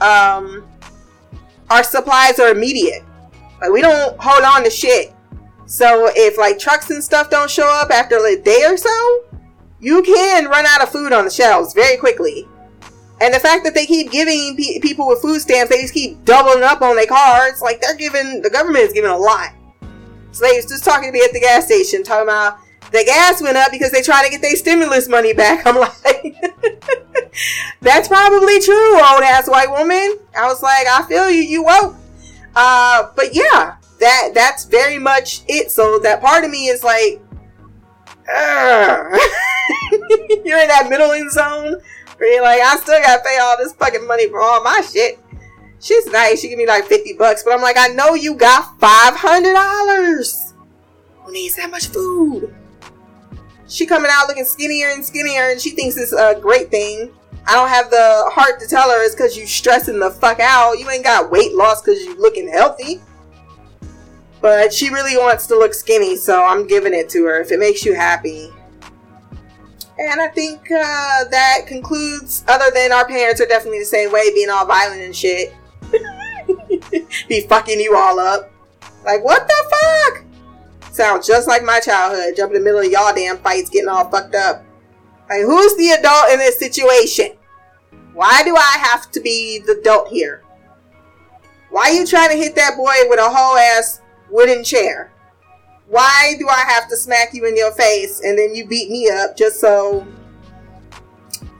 um, 0.00 0.68
our 1.70 1.84
supplies 1.84 2.40
are 2.40 2.48
immediate. 2.48 3.04
Like 3.60 3.70
we 3.70 3.80
don't 3.80 4.18
hold 4.18 4.44
on 4.44 4.64
to 4.64 4.70
shit. 4.70 5.14
So 5.66 6.10
if 6.14 6.36
like 6.38 6.58
trucks 6.58 6.90
and 6.90 7.02
stuff 7.02 7.30
don't 7.30 7.50
show 7.50 7.68
up 7.68 7.90
after 7.90 8.16
a 8.16 8.36
day 8.36 8.64
or 8.66 8.76
so, 8.76 9.24
you 9.78 10.02
can 10.02 10.46
run 10.46 10.66
out 10.66 10.82
of 10.82 10.90
food 10.90 11.12
on 11.12 11.24
the 11.24 11.30
shelves 11.30 11.74
very 11.74 11.96
quickly. 11.96 12.46
And 13.20 13.34
the 13.34 13.38
fact 13.38 13.64
that 13.64 13.74
they 13.74 13.86
keep 13.86 14.10
giving 14.10 14.56
pe- 14.56 14.80
people 14.80 15.06
with 15.06 15.20
food 15.20 15.40
stamps, 15.40 15.70
they 15.70 15.82
just 15.82 15.92
keep 15.92 16.24
doubling 16.24 16.62
up 16.62 16.80
on 16.80 16.96
their 16.96 17.06
cards. 17.06 17.60
Like 17.60 17.80
they're 17.80 17.96
giving, 17.96 18.40
the 18.40 18.50
government 18.50 18.84
is 18.84 18.92
giving 18.92 19.10
a 19.10 19.16
lot. 19.16 19.52
So 20.32 20.46
they 20.46 20.56
was 20.56 20.66
just 20.66 20.84
talking 20.84 21.08
to 21.08 21.12
me 21.12 21.22
at 21.22 21.32
the 21.32 21.40
gas 21.40 21.66
station, 21.66 22.02
talking 22.02 22.24
about 22.24 22.58
the 22.92 23.04
gas 23.04 23.42
went 23.42 23.56
up 23.56 23.70
because 23.72 23.90
they 23.90 24.02
try 24.02 24.24
to 24.24 24.30
get 24.30 24.40
their 24.40 24.56
stimulus 24.56 25.06
money 25.08 25.34
back. 25.34 25.66
I'm 25.66 25.76
like, 25.76 26.34
that's 27.80 28.08
probably 28.08 28.60
true, 28.60 28.94
old 28.94 29.22
ass 29.22 29.48
white 29.48 29.70
woman. 29.70 30.18
I 30.36 30.46
was 30.46 30.62
like, 30.62 30.86
I 30.86 31.04
feel 31.06 31.30
you, 31.30 31.42
you 31.42 31.62
woke. 31.62 31.96
Uh, 32.62 33.10
but 33.16 33.34
yeah, 33.34 33.76
that 34.00 34.32
that's 34.34 34.66
very 34.66 34.98
much 34.98 35.40
it. 35.48 35.70
So 35.70 35.98
that 36.00 36.20
part 36.20 36.44
of 36.44 36.50
me 36.50 36.66
is 36.66 36.84
like, 36.84 37.22
you're 40.44 40.60
in 40.60 40.68
that 40.68 40.88
middling 40.90 41.30
zone 41.30 41.80
where 42.18 42.34
you're 42.34 42.42
like, 42.42 42.60
I 42.60 42.76
still 42.76 43.00
gotta 43.00 43.22
pay 43.24 43.38
all 43.40 43.56
this 43.56 43.72
fucking 43.72 44.06
money 44.06 44.28
for 44.28 44.42
all 44.42 44.62
my 44.62 44.82
shit. 44.82 45.18
She's 45.80 46.06
nice. 46.08 46.42
She 46.42 46.50
give 46.50 46.58
me 46.58 46.66
like 46.66 46.84
50 46.84 47.14
bucks, 47.14 47.42
but 47.42 47.54
I'm 47.54 47.62
like, 47.62 47.78
I 47.78 47.88
know 47.88 48.12
you 48.12 48.34
got 48.34 48.78
$500. 48.78 50.52
Who 51.24 51.32
needs 51.32 51.56
that 51.56 51.70
much 51.70 51.86
food? 51.86 52.54
She 53.68 53.86
coming 53.86 54.10
out 54.12 54.28
looking 54.28 54.44
skinnier 54.44 54.88
and 54.90 55.02
skinnier, 55.02 55.48
and 55.48 55.58
she 55.58 55.70
thinks 55.70 55.96
it's 55.96 56.12
a 56.12 56.38
great 56.38 56.70
thing. 56.70 57.10
I 57.46 57.54
don't 57.54 57.68
have 57.68 57.90
the 57.90 58.30
heart 58.32 58.60
to 58.60 58.66
tell 58.66 58.90
her 58.90 59.04
it's 59.04 59.14
because 59.14 59.36
you 59.36 59.46
stressing 59.46 59.98
the 59.98 60.10
fuck 60.10 60.40
out. 60.40 60.78
You 60.78 60.88
ain't 60.90 61.04
got 61.04 61.30
weight 61.30 61.54
loss 61.54 61.82
because 61.82 62.00
you 62.02 62.18
looking 62.20 62.48
healthy. 62.48 63.00
But 64.40 64.72
she 64.72 64.90
really 64.90 65.16
wants 65.16 65.46
to 65.48 65.56
look 65.56 65.74
skinny, 65.74 66.16
so 66.16 66.42
I'm 66.42 66.66
giving 66.66 66.94
it 66.94 67.08
to 67.10 67.24
her 67.24 67.40
if 67.40 67.50
it 67.50 67.58
makes 67.58 67.84
you 67.84 67.94
happy. 67.94 68.50
And 69.98 70.20
I 70.20 70.28
think 70.28 70.70
uh, 70.70 71.24
that 71.30 71.66
concludes, 71.66 72.42
other 72.48 72.70
than 72.72 72.90
our 72.90 73.06
parents 73.06 73.40
are 73.40 73.46
definitely 73.46 73.80
the 73.80 73.84
same 73.84 74.10
way, 74.10 74.32
being 74.32 74.48
all 74.48 74.64
violent 74.64 75.02
and 75.02 75.14
shit. 75.14 75.52
Be 77.28 77.42
fucking 77.42 77.78
you 77.78 77.94
all 77.94 78.18
up. 78.18 78.50
Like, 79.04 79.22
what 79.22 79.46
the 79.46 79.74
fuck? 79.76 80.24
Sounds 80.92 81.26
just 81.26 81.48
like 81.48 81.62
my 81.62 81.80
childhood. 81.80 82.34
Jump 82.36 82.52
in 82.52 82.58
the 82.58 82.64
middle 82.64 82.80
of 82.80 82.90
y'all 82.90 83.14
damn 83.14 83.38
fights, 83.38 83.68
getting 83.68 83.88
all 83.88 84.10
fucked 84.10 84.34
up. 84.34 84.64
Like, 85.30 85.42
who's 85.42 85.76
the 85.76 85.90
adult 85.90 86.32
in 86.32 86.38
this 86.40 86.58
situation? 86.58 87.36
Why 88.12 88.42
do 88.42 88.56
I 88.56 88.78
have 88.82 89.10
to 89.12 89.20
be 89.20 89.60
the 89.64 89.78
adult 89.78 90.08
here? 90.08 90.42
Why 91.70 91.82
are 91.82 91.92
you 91.92 92.04
trying 92.04 92.30
to 92.30 92.36
hit 92.36 92.56
that 92.56 92.76
boy 92.76 92.92
with 93.08 93.20
a 93.20 93.30
whole 93.30 93.56
ass 93.56 94.00
wooden 94.28 94.64
chair? 94.64 95.12
Why 95.86 96.34
do 96.38 96.48
I 96.48 96.64
have 96.68 96.88
to 96.88 96.96
smack 96.96 97.32
you 97.32 97.46
in 97.46 97.56
your 97.56 97.70
face 97.72 98.20
and 98.24 98.36
then 98.36 98.56
you 98.56 98.66
beat 98.66 98.90
me 98.90 99.08
up 99.08 99.36
just 99.36 99.60
so? 99.60 100.04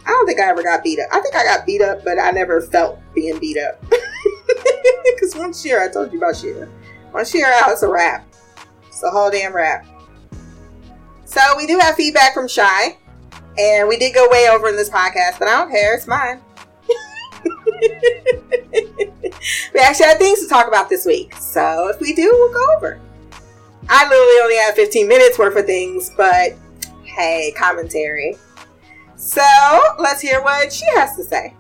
I 0.05 0.11
don't 0.11 0.27
think 0.27 0.41
I 0.41 0.49
ever 0.49 0.65
got 0.65 0.83
beat 0.83 0.99
up. 0.99 1.09
I 1.13 1.21
think 1.21 1.37
I 1.37 1.45
got 1.45 1.65
beat 1.65 1.81
up, 1.81 2.05
but 2.05 2.19
I 2.19 2.33
never 2.33 2.61
felt 2.61 2.99
being 3.15 3.39
beat 3.39 3.59
up. 3.59 3.83
Because 5.05 5.37
once 5.37 5.63
Shira, 5.63 5.85
I 5.85 5.89
told 5.89 6.13
you 6.13 6.19
about 6.19 6.37
Shira. 6.37 6.67
Once 7.13 7.31
Shira 7.31 7.53
out, 7.63 7.73
it's 7.73 7.83
a 7.83 7.89
wrap. 7.89 8.27
It's 8.89 9.03
a 9.03 9.11
whole 9.11 9.31
damn 9.31 9.55
wrap. 9.55 9.87
So 11.27 11.41
we 11.59 11.67
do 11.67 11.79
have 11.79 11.95
feedback 11.95 12.33
from 12.33 12.49
Shy. 12.49 12.97
And 13.59 13.89
we 13.89 13.99
did 13.99 14.15
go 14.15 14.29
way 14.31 14.49
over 14.51 14.69
in 14.69 14.77
this 14.77 14.91
podcast, 14.91 15.39
but 15.39 15.49
I 15.49 15.59
don't 15.59 15.71
care. 15.71 15.95
It's 15.95 16.07
mine. 16.07 16.41
we 19.75 19.81
actually 19.81 20.07
had 20.07 20.19
things 20.19 20.41
to 20.41 20.49
talk 20.49 20.69
about 20.69 20.89
this 20.89 21.05
week. 21.05 21.35
So 21.37 21.89
if 21.89 22.01
we 22.01 22.15
do, 22.15 22.31
we'll 22.31 22.53
go 22.53 22.77
over. 22.77 23.01
I 23.89 24.09
literally 24.09 24.41
only 24.43 24.57
had 24.57 24.75
15 24.75 25.09
minutes 25.09 25.39
worth 25.39 25.57
of 25.57 25.67
things, 25.67 26.11
but 26.17 26.55
hey, 27.05 27.53
commentary. 27.57 28.37
So 29.17 29.43
let's 29.99 30.21
hear 30.21 30.43
what 30.43 30.73
she 30.73 30.87
has 30.95 31.17
to 31.17 31.25
say. 31.25 31.55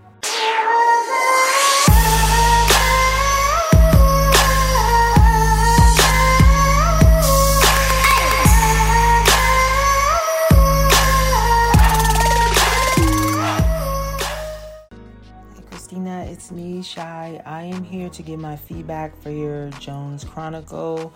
Christina, 16.01 16.33
it's 16.33 16.51
me, 16.51 16.83
Shy. 16.83 17.43
I 17.45 17.65
am 17.65 17.85
here 17.85 18.09
to 18.09 18.23
give 18.23 18.41
my 18.41 18.57
feedback 18.57 19.15
for 19.21 19.29
your 19.31 19.69
Jones 19.73 20.25
Chronicle, 20.25 21.13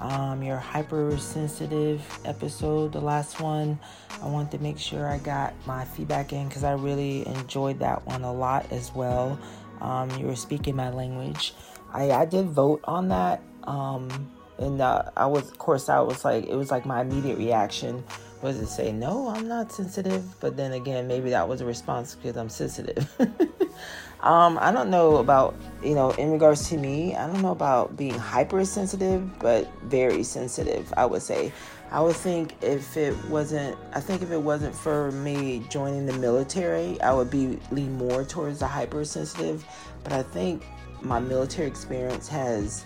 um, 0.00 0.44
your 0.44 0.58
hypersensitive 0.58 2.00
episode, 2.24 2.92
the 2.92 3.00
last 3.00 3.40
one. 3.40 3.80
I 4.22 4.28
want 4.28 4.52
to 4.52 4.58
make 4.58 4.78
sure 4.78 5.08
I 5.08 5.18
got 5.18 5.54
my 5.66 5.84
feedback 5.84 6.32
in 6.32 6.46
because 6.46 6.62
I 6.62 6.74
really 6.74 7.26
enjoyed 7.26 7.80
that 7.80 8.06
one 8.06 8.22
a 8.22 8.32
lot 8.32 8.70
as 8.70 8.94
well. 8.94 9.36
Um, 9.80 10.08
you 10.12 10.26
were 10.26 10.36
speaking 10.36 10.76
my 10.76 10.90
language. 10.90 11.52
I, 11.92 12.12
I 12.12 12.24
did 12.24 12.46
vote 12.46 12.80
on 12.84 13.08
that. 13.08 13.42
Um, 13.64 14.30
and 14.58 14.80
uh, 14.80 15.10
I 15.16 15.26
was, 15.26 15.50
of 15.50 15.58
course, 15.58 15.88
I 15.88 15.98
was 15.98 16.24
like, 16.24 16.46
it 16.46 16.54
was 16.54 16.70
like 16.70 16.86
my 16.86 17.00
immediate 17.00 17.38
reaction 17.38 18.04
was 18.42 18.58
to 18.58 18.66
say, 18.66 18.92
no, 18.92 19.28
I'm 19.28 19.48
not 19.48 19.72
sensitive. 19.72 20.24
But 20.40 20.56
then 20.56 20.72
again, 20.72 21.08
maybe 21.08 21.30
that 21.30 21.48
was 21.48 21.60
a 21.60 21.64
response 21.64 22.14
because 22.14 22.36
I'm 22.36 22.48
sensitive. 22.48 23.08
um, 24.20 24.58
I 24.60 24.70
don't 24.70 24.90
know 24.90 25.16
about, 25.16 25.56
you 25.82 25.94
know, 25.94 26.10
in 26.12 26.30
regards 26.30 26.68
to 26.70 26.76
me, 26.76 27.14
I 27.14 27.26
don't 27.26 27.42
know 27.42 27.52
about 27.52 27.96
being 27.96 28.18
hypersensitive, 28.18 29.38
but 29.38 29.70
very 29.84 30.22
sensitive, 30.22 30.92
I 30.96 31.06
would 31.06 31.22
say. 31.22 31.52
I 31.90 32.00
would 32.00 32.16
think 32.16 32.54
if 32.62 32.96
it 32.96 33.16
wasn't, 33.26 33.78
I 33.94 34.00
think 34.00 34.20
if 34.20 34.30
it 34.30 34.40
wasn't 34.40 34.74
for 34.74 35.10
me 35.12 35.64
joining 35.70 36.04
the 36.04 36.12
military, 36.12 37.00
I 37.00 37.14
would 37.14 37.30
be 37.30 37.58
lean 37.70 37.96
more 37.96 38.24
towards 38.24 38.58
the 38.58 38.66
hypersensitive. 38.66 39.64
But 40.04 40.12
I 40.12 40.22
think 40.22 40.64
my 41.00 41.18
military 41.18 41.66
experience 41.66 42.28
has 42.28 42.84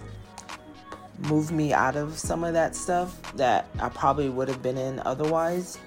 moved 1.23 1.53
me 1.53 1.73
out 1.73 1.97
of 1.97 2.19
some 2.19 2.45
of 2.45 2.53
that 2.55 2.75
stuff 2.75 3.21
that 3.37 3.69
I 3.79 3.89
probably 3.89 4.29
would 4.29 4.49
have 4.49 4.63
been 4.63 4.79
in 4.79 5.01
otherwise. 5.01 5.79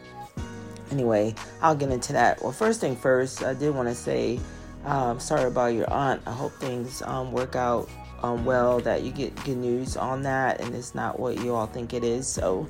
Anyway, 0.92 1.36
I'll 1.62 1.76
get 1.76 1.90
into 1.90 2.14
that. 2.14 2.42
Well, 2.42 2.52
first 2.52 2.80
thing 2.80 2.96
first, 2.96 3.44
I 3.44 3.54
did 3.54 3.74
want 3.74 3.90
to 3.90 3.96
say, 3.96 4.40
um, 4.86 5.20
sorry 5.20 5.46
about 5.46 5.74
your 5.74 5.92
aunt. 5.92 6.22
I 6.26 6.32
hope 6.32 6.54
things 6.54 7.02
um, 7.02 7.32
work 7.32 7.56
out 7.56 7.90
um, 8.24 8.46
well, 8.46 8.80
that 8.80 9.04
you 9.04 9.12
get 9.12 9.36
good 9.44 9.58
news 9.58 9.98
on 9.98 10.24
that, 10.24 10.62
and 10.62 10.74
it's 10.74 10.96
not 10.96 11.20
what 11.20 11.40
you 11.40 11.54
all 11.54 11.68
think 11.68 11.94
it 11.94 12.04
is. 12.04 12.28
So, 12.28 12.68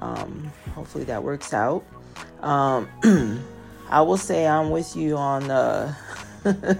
um, 0.00 0.50
hopefully 0.74 1.04
that 1.04 1.22
works 1.22 1.52
out. 1.52 1.84
Um, 2.42 2.88
I 3.88 4.02
will 4.02 4.16
say 4.16 4.46
I'm 4.46 4.70
with 4.70 4.96
you 4.96 5.16
on 5.16 5.50
uh, 5.50 5.94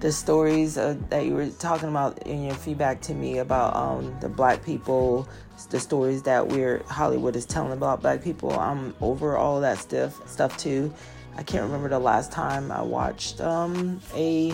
the 0.00 0.12
stories 0.12 0.78
uh, 0.78 0.96
that 1.08 1.26
you 1.26 1.34
were 1.34 1.48
talking 1.50 1.88
about 1.88 2.18
in 2.26 2.44
your 2.44 2.54
feedback 2.54 3.00
to 3.02 3.14
me 3.14 3.38
about 3.38 3.74
um, 3.74 4.14
the 4.20 4.28
black 4.28 4.64
people, 4.64 5.28
the 5.70 5.80
stories 5.80 6.22
that 6.22 6.46
we're 6.46 6.82
Hollywood 6.84 7.34
is 7.34 7.44
telling 7.44 7.72
about 7.72 8.00
black 8.00 8.22
people. 8.22 8.58
I'm 8.58 8.94
over 9.00 9.36
all 9.36 9.60
that 9.60 9.78
stuff 9.78 10.26
stuff 10.28 10.56
too. 10.56 10.92
I 11.36 11.42
can't 11.42 11.64
remember 11.64 11.88
the 11.88 11.98
last 11.98 12.32
time 12.32 12.70
I 12.70 12.82
watched 12.82 13.40
um, 13.40 14.00
a 14.14 14.52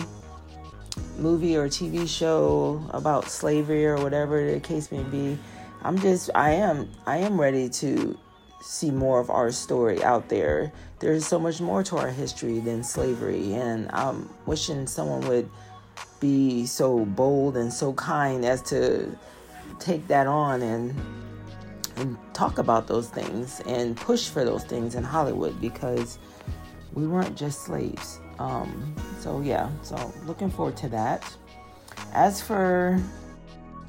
movie 1.17 1.55
or 1.57 1.67
TV 1.67 2.07
show 2.07 2.83
about 2.91 3.29
slavery 3.29 3.85
or 3.85 3.97
whatever 3.97 4.51
the 4.51 4.59
case 4.59 4.91
may 4.91 5.03
be. 5.03 5.37
I'm 5.83 5.99
just 5.99 6.31
I 6.33 6.51
am 6.51 6.89
I 7.05 7.17
am 7.17 7.39
ready 7.39 7.69
to 7.69 8.17
see 8.65 8.89
more 8.89 9.19
of 9.19 9.29
our 9.29 9.51
story 9.51 10.03
out 10.03 10.27
there. 10.27 10.71
There's 10.99 11.25
so 11.25 11.39
much 11.39 11.61
more 11.61 11.83
to 11.83 11.97
our 11.97 12.09
history 12.09 12.59
than 12.59 12.83
slavery, 12.83 13.53
and 13.53 13.89
I'm 13.91 14.27
wishing 14.45 14.87
someone 14.87 15.21
would 15.27 15.49
be 16.19 16.65
so 16.65 17.05
bold 17.05 17.57
and 17.57 17.71
so 17.71 17.93
kind 17.93 18.43
as 18.43 18.61
to 18.63 19.15
take 19.79 20.07
that 20.07 20.25
on 20.27 20.61
and 20.61 20.95
and 21.97 22.17
talk 22.33 22.57
about 22.57 22.87
those 22.87 23.07
things 23.07 23.61
and 23.67 23.95
push 23.95 24.27
for 24.27 24.43
those 24.43 24.65
things 24.65 24.95
in 24.95 25.03
Hollywood 25.03 25.61
because 25.61 26.17
we 26.93 27.07
weren't 27.07 27.37
just 27.37 27.63
slaves. 27.63 28.19
Um, 28.37 28.95
so 29.21 29.39
yeah, 29.41 29.69
so 29.81 30.11
looking 30.25 30.49
forward 30.49 30.75
to 30.77 30.89
that. 30.89 31.23
As 32.13 32.41
for 32.41 32.99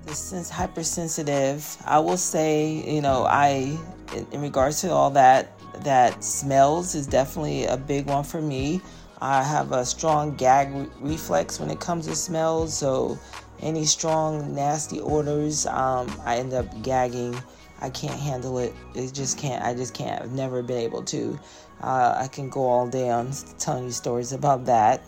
since 0.06 0.48
hypersensitive, 0.48 1.76
I 1.84 1.98
will 1.98 2.16
say, 2.16 2.94
you 2.94 3.00
know, 3.00 3.24
I 3.24 3.76
in, 4.14 4.40
regards 4.40 4.80
to 4.82 4.92
all 4.92 5.10
that, 5.10 5.58
that 5.84 6.22
smells 6.22 6.94
is 6.94 7.06
definitely 7.06 7.64
a 7.64 7.76
big 7.76 8.06
one 8.06 8.24
for 8.24 8.40
me. 8.40 8.80
I 9.20 9.42
have 9.42 9.72
a 9.72 9.84
strong 9.84 10.36
gag 10.36 10.72
re- 10.74 10.88
reflex 11.00 11.58
when 11.58 11.70
it 11.70 11.80
comes 11.80 12.06
to 12.06 12.14
smells, 12.14 12.76
so 12.76 13.18
any 13.60 13.84
strong 13.84 14.54
nasty 14.54 15.00
odors, 15.00 15.66
um, 15.66 16.14
I 16.24 16.36
end 16.36 16.52
up 16.52 16.66
gagging. 16.82 17.36
I 17.80 17.90
can't 17.90 18.18
handle 18.18 18.58
it. 18.58 18.74
It 18.94 19.12
just 19.12 19.38
can't. 19.38 19.62
I 19.64 19.74
just 19.74 19.94
can't. 19.94 20.22
I've 20.22 20.32
never 20.32 20.62
been 20.62 20.78
able 20.78 21.02
to. 21.04 21.38
Uh, 21.82 22.14
I 22.16 22.28
can 22.28 22.48
go 22.48 22.64
all 22.64 22.88
day 22.88 23.10
on 23.10 23.32
telling 23.58 23.84
you 23.84 23.90
stories 23.90 24.32
about 24.32 24.64
that. 24.66 25.02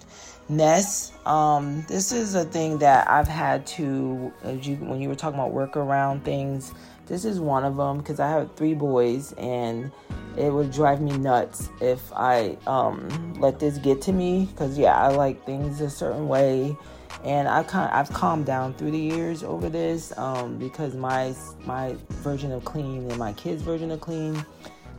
Ness. 0.51 1.12
Um, 1.26 1.84
this 1.88 2.12
is 2.12 2.34
a 2.34 2.44
thing 2.44 2.78
that 2.78 3.09
I've 3.09 3.28
had 3.28 3.66
to, 3.68 4.32
you, 4.44 4.76
when 4.76 5.01
you 5.01 5.09
were 5.09 5.14
talking 5.14 5.38
about 5.38 5.53
workaround 5.53 6.24
things, 6.24 6.72
this 7.09 7.24
is 7.24 7.40
one 7.40 7.64
of 7.64 7.76
them 7.76 7.98
because 7.98 8.20
I 8.20 8.28
have 8.28 8.54
three 8.54 8.74
boys 8.74 9.32
and 9.38 9.90
it 10.36 10.52
would 10.52 10.70
drive 10.70 11.00
me 11.00 11.16
nuts 11.16 11.68
if 11.80 12.12
I 12.12 12.56
um, 12.66 13.34
let 13.40 13.59
this 13.59 13.78
get 13.78 14.00
to 14.02 14.12
me 14.12 14.46
because 14.46 14.78
yeah, 14.78 14.96
I 14.96 15.09
like 15.09 15.44
things 15.44 15.80
a 15.80 15.90
certain 15.90 16.28
way 16.28 16.76
and 17.24 17.48
I 17.48 17.62
kind 17.64 17.90
I've 17.92 18.12
calmed 18.12 18.46
down 18.46 18.74
through 18.74 18.92
the 18.92 18.98
years 18.98 19.42
over 19.42 19.68
this 19.68 20.16
um, 20.16 20.59
because 20.59 20.94
my 20.94 21.34
my 21.64 21.96
version 22.11 22.52
of 22.52 22.64
clean 22.64 23.11
and 23.11 23.18
my 23.18 23.32
kids' 23.32 23.62
version 23.62 23.90
of 23.90 24.00
clean 24.00 24.36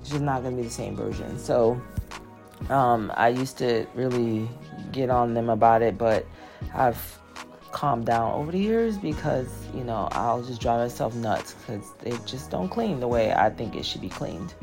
is 0.04 0.10
just 0.10 0.22
not 0.22 0.44
gonna 0.44 0.56
be 0.56 0.64
the 0.64 0.70
same 0.70 0.96
version. 0.96 1.38
So 1.40 1.82
um, 2.70 3.12
I 3.16 3.30
used 3.30 3.58
to 3.60 3.86
really 3.96 4.50
get 4.92 5.10
on 5.10 5.34
them 5.34 5.50
about 5.50 5.82
it, 5.82 5.98
but 5.98 6.26
I've 6.74 7.19
calmed 7.80 8.06
down 8.06 8.34
over 8.34 8.52
the 8.52 8.60
years 8.60 8.98
because 8.98 9.48
you 9.74 9.86
know 9.86 10.10
I'll 10.12 10.44
just 10.44 10.60
drive 10.60 10.80
myself 10.80 11.16
nuts 11.16 11.54
because 11.54 11.94
they 12.00 12.12
just 12.26 12.52
don't 12.52 12.68
clean 12.68 13.00
the 13.00 13.08
way 13.08 13.32
I 13.32 13.50
think 13.50 13.74
it 13.74 13.86
should 13.86 14.02
be 14.02 14.10
cleaned. 14.10 14.54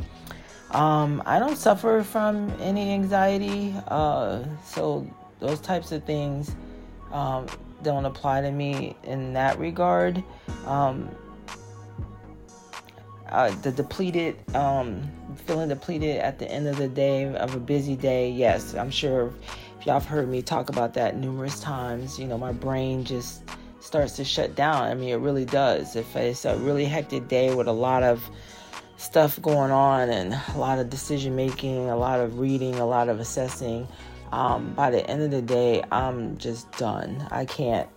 Um, 0.73 1.23
I 1.25 1.39
don't 1.39 1.57
suffer 1.57 2.03
from 2.03 2.53
any 2.61 2.93
anxiety, 2.93 3.75
uh, 3.89 4.45
so 4.67 5.07
those 5.41 5.61
types 5.61 5.93
of 5.93 6.05
things 6.05 6.55
um, 7.11 7.47
don't 7.83 8.05
apply 8.05 8.43
to 8.43 8.51
me 8.51 8.95
in 9.03 9.33
that 9.33 9.59
regard. 9.59 10.23
Um, 10.67 11.09
uh, 13.31 13.49
the 13.63 13.73
depleted, 13.73 14.37
um, 14.55 15.11
feeling 15.47 15.71
depleted 15.71 16.19
at 16.19 16.39
the 16.39 16.51
end 16.51 16.69
of 16.69 16.77
the 16.77 16.89
day 16.89 17.35
of 17.35 17.55
a 17.55 17.61
busy 17.61 17.97
day, 17.97 18.31
yes, 18.31 18.75
I'm 18.75 18.91
sure 18.91 19.33
y'all 19.87 19.95
have 19.95 20.05
heard 20.05 20.29
me 20.29 20.43
talk 20.43 20.69
about 20.69 20.95
that 20.95 21.17
numerous 21.17 21.61
times. 21.61 22.19
You 22.19 22.27
know, 22.27 22.37
my 22.37 22.51
brain 22.51 23.05
just 23.05 23.43
starts 23.79 24.17
to 24.17 24.25
shut 24.25 24.57
down. 24.57 24.83
I 24.83 24.95
mean, 24.95 25.11
it 25.11 25.19
really 25.19 25.45
does. 25.45 25.95
If 25.95 26.17
it's 26.17 26.45
a 26.45 26.57
really 26.57 26.87
hectic 26.87 27.29
day 27.29 27.55
with 27.55 27.69
a 27.69 27.73
lot 27.73 28.03
of 28.03 28.29
stuff 28.97 29.41
going 29.41 29.71
on 29.71 30.11
and 30.11 30.35
a 30.55 30.59
lot 30.59 30.81
of 30.81 30.91
decision 30.91 31.37
making, 31.37 31.89
a 31.89 31.97
lot 31.97 32.19
of 32.19 32.41
reading, 32.41 32.75
a 32.75 32.85
lot 32.85 33.09
of 33.09 33.21
assessing, 33.21 33.87
um, 34.33 34.75
by 34.75 34.91
the 34.91 35.09
end 35.09 35.23
of 35.23 35.31
the 35.31 35.41
day, 35.41 35.85
I'm 35.93 36.37
just 36.37 36.71
done. 36.73 37.25
I 37.31 37.45
can't. 37.45 37.89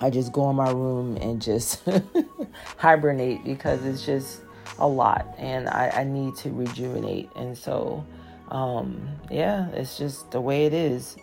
I 0.00 0.08
just 0.08 0.32
go 0.32 0.48
in 0.48 0.56
my 0.56 0.70
room 0.70 1.18
and 1.18 1.40
just 1.40 1.82
hibernate 2.78 3.44
because 3.44 3.84
it's 3.84 4.06
just 4.06 4.40
a 4.78 4.88
lot 4.88 5.34
and 5.38 5.68
I, 5.68 5.90
I 5.96 6.04
need 6.04 6.34
to 6.36 6.50
rejuvenate. 6.50 7.28
And 7.36 7.56
so, 7.56 8.06
um, 8.48 9.08
yeah, 9.30 9.68
it's 9.70 9.98
just 9.98 10.30
the 10.30 10.40
way 10.40 10.66
it 10.66 10.74
is. 10.74 11.16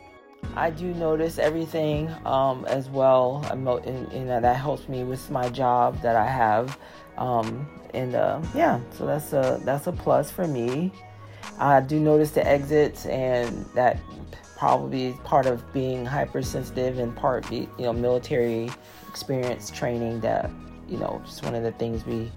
I 0.56 0.70
do 0.70 0.94
notice 0.96 1.38
everything 1.38 2.10
um, 2.26 2.66
as 2.66 2.90
well, 2.90 3.46
and, 3.50 3.68
and, 3.68 4.30
that 4.30 4.56
helps 4.56 4.90
me 4.90 5.04
with 5.04 5.30
my 5.30 5.48
job 5.50 6.02
that 6.02 6.16
I 6.16 6.26
have. 6.26 6.78
Um, 7.18 7.70
and 7.94 8.16
uh, 8.16 8.42
yeah, 8.56 8.80
so 8.98 9.06
that's 9.06 9.34
a 9.34 9.62
that's 9.64 9.88
a 9.88 9.92
plus 9.92 10.32
for 10.32 10.48
me. 10.48 10.92
I 11.60 11.80
do 11.82 12.00
notice 12.00 12.32
the 12.32 12.46
exits, 12.46 13.06
and 13.06 13.66
that 13.76 14.00
probably 14.58 15.14
part 15.24 15.46
of 15.46 15.72
being 15.74 16.06
hypersensitive 16.06 17.00
and 17.00 17.16
part 17.16 17.52
you 17.52 17.68
know 17.80 17.94
military 17.94 18.70
experience 19.10 19.72
training 19.72 20.20
that 20.22 20.50
you 20.88 20.98
know 20.98 21.22
just 21.26 21.44
one 21.44 21.56
of 21.56 21.64
the 21.64 21.72
things 21.74 22.06
we 22.06 22.32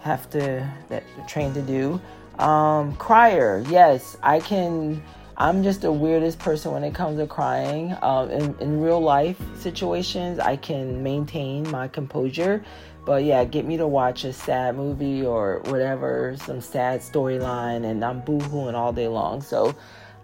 have 0.00 0.28
to 0.30 0.68
that 0.88 1.02
train 1.26 1.52
to 1.54 1.62
do. 1.62 2.00
Um, 2.38 2.94
crier, 2.96 3.64
yes, 3.68 4.16
I 4.22 4.40
can. 4.40 5.02
I'm 5.36 5.62
just 5.62 5.82
the 5.82 5.92
weirdest 5.92 6.40
person 6.40 6.72
when 6.72 6.82
it 6.82 6.94
comes 6.94 7.18
to 7.18 7.26
crying. 7.26 7.96
Um, 8.02 8.30
in, 8.30 8.56
in 8.58 8.80
real 8.80 9.00
life 9.00 9.40
situations, 9.56 10.40
I 10.40 10.56
can 10.56 11.02
maintain 11.02 11.68
my 11.70 11.86
composure. 11.86 12.64
But 13.04 13.24
yeah, 13.24 13.44
get 13.44 13.64
me 13.64 13.76
to 13.76 13.86
watch 13.86 14.24
a 14.24 14.32
sad 14.32 14.76
movie 14.76 15.24
or 15.24 15.60
whatever, 15.66 16.36
some 16.44 16.60
sad 16.60 17.00
storyline, 17.00 17.84
and 17.84 18.04
I'm 18.04 18.20
boohooing 18.22 18.74
all 18.74 18.92
day 18.92 19.08
long. 19.08 19.40
So, 19.40 19.74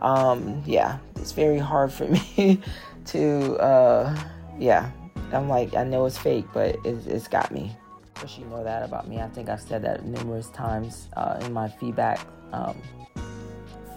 um, 0.00 0.62
yeah, 0.66 0.98
it's 1.16 1.32
very 1.32 1.58
hard 1.58 1.92
for 1.92 2.06
me 2.36 2.60
to, 3.06 3.54
uh, 3.56 4.16
yeah, 4.58 4.90
I'm 5.32 5.48
like, 5.48 5.74
I 5.74 5.84
know 5.84 6.04
it's 6.06 6.18
fake, 6.18 6.46
but 6.52 6.76
it's, 6.84 7.06
it's 7.06 7.28
got 7.28 7.52
me 7.52 7.74
course, 8.14 8.38
you 8.38 8.44
know 8.46 8.64
that 8.64 8.82
about 8.82 9.08
me. 9.08 9.20
I 9.20 9.28
think 9.28 9.48
I've 9.48 9.60
said 9.60 9.82
that 9.82 10.04
numerous 10.04 10.48
times 10.48 11.08
uh, 11.16 11.38
in 11.42 11.52
my 11.52 11.68
feedback. 11.68 12.20
Um, 12.52 12.76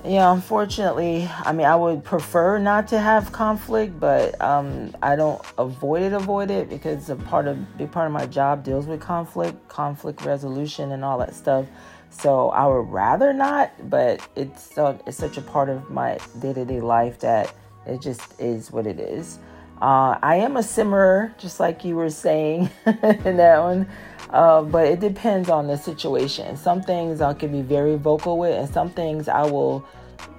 yeah, 0.05 0.31
unfortunately, 0.31 1.29
I 1.43 1.51
mean, 1.51 1.65
I 1.65 1.75
would 1.75 2.03
prefer 2.03 2.59
not 2.59 2.87
to 2.89 2.99
have 2.99 3.31
conflict, 3.31 3.99
but 3.99 4.39
um, 4.41 4.95
I 5.01 5.15
don't 5.15 5.41
avoid 5.57 6.01
it, 6.01 6.13
avoid 6.13 6.49
it 6.49 6.69
because 6.69 7.09
a 7.09 7.15
part 7.15 7.47
of 7.47 7.77
big 7.77 7.91
part 7.91 8.07
of 8.07 8.13
my 8.13 8.25
job 8.25 8.63
deals 8.63 8.85
with 8.85 9.01
conflict, 9.01 9.67
conflict 9.67 10.23
resolution, 10.23 10.91
and 10.93 11.03
all 11.03 11.17
that 11.17 11.35
stuff. 11.35 11.65
So 12.09 12.49
I 12.49 12.65
would 12.65 12.89
rather 12.89 13.33
not, 13.33 13.89
but 13.89 14.25
it's 14.35 14.73
so 14.73 14.97
it's 15.05 15.17
such 15.17 15.37
a 15.37 15.41
part 15.41 15.67
of 15.67 15.89
my 15.89 16.19
day 16.39 16.53
to 16.53 16.63
day 16.63 16.79
life 16.79 17.19
that 17.19 17.53
it 17.85 18.01
just 18.01 18.39
is 18.39 18.71
what 18.71 18.87
it 18.87 18.99
is. 18.99 19.39
Uh, 19.81 20.17
I 20.23 20.37
am 20.37 20.57
a 20.57 20.61
simmerer, 20.61 21.37
just 21.37 21.59
like 21.59 21.85
you 21.85 21.95
were 21.95 22.09
saying 22.09 22.69
in 22.85 23.37
that 23.37 23.59
one. 23.59 23.87
Uh, 24.29 24.61
but 24.61 24.87
it 24.87 24.99
depends 24.99 25.49
on 25.49 25.67
the 25.67 25.77
situation. 25.77 26.57
Some 26.57 26.81
things 26.81 27.21
I 27.21 27.33
can 27.33 27.51
be 27.51 27.61
very 27.61 27.95
vocal 27.95 28.37
with, 28.37 28.53
and 28.53 28.69
some 28.69 28.89
things 28.89 29.27
I 29.27 29.43
will 29.43 29.85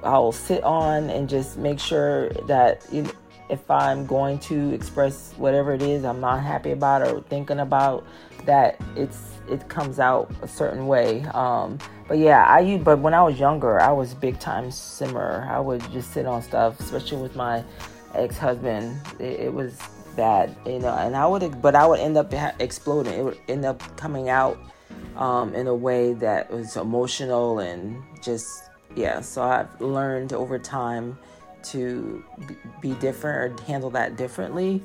I 0.03 0.19
will 0.19 0.33
sit 0.33 0.63
on 0.65 1.11
and 1.11 1.29
just 1.29 1.57
make 1.57 1.79
sure 1.79 2.31
that 2.47 2.87
if 3.49 3.71
I'm 3.71 4.07
going 4.07 4.39
to 4.41 4.75
express 4.75 5.33
whatever 5.37 5.73
it 5.73 5.83
is 5.83 6.05
I'm 6.05 6.21
not 6.21 6.43
happy 6.43 6.73
about 6.73 7.03
or 7.03 7.23
thinking 7.23 7.61
about, 7.61 8.05
that 8.45 8.81
it's 8.97 9.19
it 9.49 9.69
comes 9.69 9.99
out 9.99 10.31
a 10.43 10.49
certain 10.49 10.87
way. 10.87 11.23
Um, 11.33 11.79
but 12.07 12.19
yeah, 12.19 12.45
I 12.47 12.79
but 12.79 12.99
when 12.99 13.15
I 13.15 13.23
was 13.23 13.39
younger, 13.39 13.81
I 13.81 13.93
was 13.93 14.15
big 14.15 14.39
time 14.39 14.71
simmer. 14.71 15.47
I 15.51 15.61
would 15.61 15.81
just 15.93 16.13
sit 16.13 16.27
on 16.27 16.43
stuff, 16.43 16.79
especially 16.81 17.23
with 17.23 17.37
my 17.37 17.65
ex 18.15 18.37
husband. 18.39 19.01
It, 19.19 19.41
it, 19.41 19.53
was 19.53 19.79
bad, 20.17 20.55
you 20.67 20.79
know. 20.79 20.95
And 20.95 21.17
I 21.17 21.27
would, 21.27 21.61
but 21.63 21.75
I 21.75 21.87
would 21.87 22.01
end 22.01 22.17
up 22.17 22.33
exploding. 22.61 23.15
It 23.15 23.23
would 23.23 23.39
end 23.49 23.65
up 23.65 23.97
coming 23.97 24.29
out 24.29 24.59
um, 25.17 25.55
in 25.55 25.67
a 25.67 25.75
way 25.75 26.15
that 26.15 26.51
was 26.51 26.77
emotional 26.77 27.59
and 27.59 28.03
just 28.23 28.65
yeah. 28.95 29.21
So 29.21 29.43
I've 29.43 29.81
learned 29.81 30.33
over 30.33 30.59
time 30.59 31.19
to 31.65 32.25
be 32.81 32.95
different 32.95 33.61
or 33.61 33.65
handle 33.65 33.91
that 33.91 34.17
differently. 34.17 34.83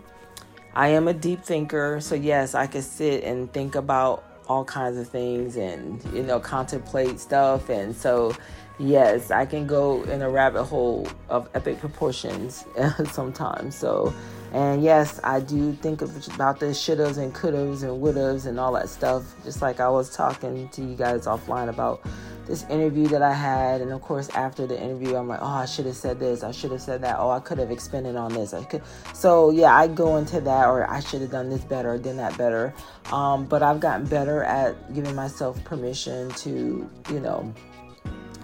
I 0.75 0.87
am 0.89 1.07
a 1.07 1.13
deep 1.13 1.43
thinker, 1.43 1.99
so 2.01 2.15
yes, 2.15 2.55
I 2.55 2.65
could 2.65 2.83
sit 2.83 3.23
and 3.23 3.51
think 3.53 3.75
about 3.75 4.23
all 4.47 4.65
kinds 4.65 4.97
of 4.97 5.07
things 5.07 5.55
and 5.55 6.03
you 6.13 6.23
know 6.23 6.39
contemplate 6.39 7.19
stuff 7.19 7.69
and 7.69 7.95
so 7.95 8.35
yes, 8.83 9.31
I 9.31 9.45
can 9.45 9.65
go 9.65 10.03
in 10.03 10.21
a 10.21 10.29
rabbit 10.29 10.65
hole 10.65 11.07
of 11.29 11.49
epic 11.53 11.79
proportions 11.79 12.65
sometimes. 13.11 13.75
So 13.75 14.13
and 14.53 14.83
yes, 14.83 15.19
I 15.23 15.39
do 15.39 15.73
think 15.73 16.03
about 16.03 16.59
the 16.59 16.67
shouldas 16.67 17.17
and 17.17 17.33
couldas 17.33 17.81
and 17.81 18.01
wouldas 18.03 18.45
and 18.45 18.59
all 18.59 18.73
that 18.73 18.87
stuff, 18.87 19.23
just 19.43 19.63
like 19.63 19.79
I 19.79 19.89
was 19.89 20.15
talking 20.15 20.69
to 20.69 20.83
you 20.83 20.95
guys 20.95 21.25
offline 21.25 21.69
about 21.69 22.05
this 22.45 22.63
interview 22.69 23.07
that 23.07 23.23
I 23.23 23.33
had, 23.33 23.81
and 23.81 23.91
of 23.91 24.01
course 24.01 24.29
after 24.29 24.67
the 24.67 24.79
interview, 24.79 25.15
I'm 25.15 25.27
like, 25.27 25.39
oh, 25.41 25.45
I 25.45 25.65
should 25.65 25.87
have 25.87 25.95
said 25.95 26.19
this, 26.19 26.43
I 26.43 26.51
should 26.51 26.71
have 26.71 26.81
said 26.81 27.01
that, 27.01 27.15
oh, 27.17 27.31
I 27.31 27.39
could 27.39 27.57
have 27.57 27.71
expanded 27.71 28.15
on 28.15 28.31
this, 28.31 28.53
I 28.53 28.63
could. 28.63 28.83
So 29.15 29.49
yeah, 29.49 29.75
I 29.75 29.87
go 29.87 30.17
into 30.17 30.39
that, 30.41 30.67
or 30.67 30.87
I 30.87 30.99
should 30.99 31.21
have 31.21 31.31
done 31.31 31.49
this 31.49 31.63
better, 31.63 31.93
or 31.93 31.97
done 31.97 32.17
that 32.17 32.37
better. 32.37 32.75
Um, 33.11 33.45
but 33.45 33.63
I've 33.63 33.79
gotten 33.79 34.05
better 34.05 34.43
at 34.43 34.93
giving 34.93 35.15
myself 35.15 35.63
permission 35.63 36.29
to, 36.29 36.87
you 37.09 37.19
know, 37.19 37.51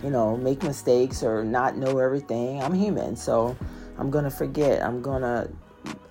you 0.03 0.09
know, 0.09 0.37
make 0.37 0.63
mistakes 0.63 1.23
or 1.23 1.43
not 1.43 1.77
know 1.77 1.97
everything. 1.97 2.61
I'm 2.61 2.73
human, 2.73 3.15
so 3.15 3.55
I'm 3.97 4.09
gonna 4.09 4.31
forget. 4.31 4.81
I'm 4.81 5.01
gonna 5.01 5.49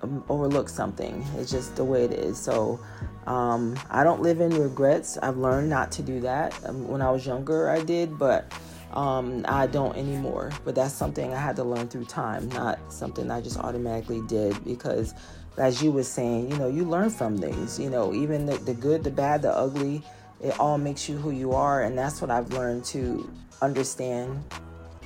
um, 0.01 0.23
overlook 0.29 0.69
something. 0.69 1.25
It's 1.37 1.51
just 1.51 1.75
the 1.75 1.83
way 1.83 2.05
it 2.05 2.13
is. 2.13 2.37
So 2.37 2.79
um, 3.27 3.77
I 3.89 4.03
don't 4.03 4.21
live 4.21 4.39
in 4.41 4.51
regrets. 4.51 5.17
I've 5.17 5.37
learned 5.37 5.69
not 5.69 5.91
to 5.93 6.01
do 6.01 6.19
that. 6.21 6.53
Um, 6.65 6.87
when 6.87 7.01
I 7.01 7.11
was 7.11 7.25
younger, 7.25 7.69
I 7.69 7.81
did, 7.81 8.17
but 8.17 8.51
um, 8.93 9.45
I 9.47 9.67
don't 9.67 9.95
anymore. 9.95 10.51
But 10.63 10.75
that's 10.75 10.93
something 10.93 11.33
I 11.33 11.39
had 11.39 11.55
to 11.57 11.63
learn 11.63 11.87
through 11.87 12.05
time, 12.05 12.49
not 12.49 12.79
something 12.91 13.29
I 13.29 13.41
just 13.41 13.57
automatically 13.57 14.21
did 14.27 14.63
because, 14.63 15.13
as 15.57 15.81
you 15.83 15.91
were 15.91 16.03
saying, 16.03 16.51
you 16.51 16.57
know, 16.57 16.67
you 16.67 16.85
learn 16.85 17.09
from 17.09 17.37
things. 17.37 17.79
You 17.79 17.89
know, 17.89 18.13
even 18.13 18.45
the, 18.45 18.57
the 18.57 18.73
good, 18.73 19.03
the 19.03 19.11
bad, 19.11 19.41
the 19.41 19.55
ugly, 19.55 20.01
it 20.41 20.59
all 20.59 20.77
makes 20.77 21.09
you 21.09 21.17
who 21.17 21.31
you 21.31 21.51
are, 21.53 21.83
and 21.83 21.97
that's 21.97 22.21
what 22.21 22.31
I've 22.31 22.51
learned 22.53 22.85
to 22.85 23.29
understand, 23.61 24.43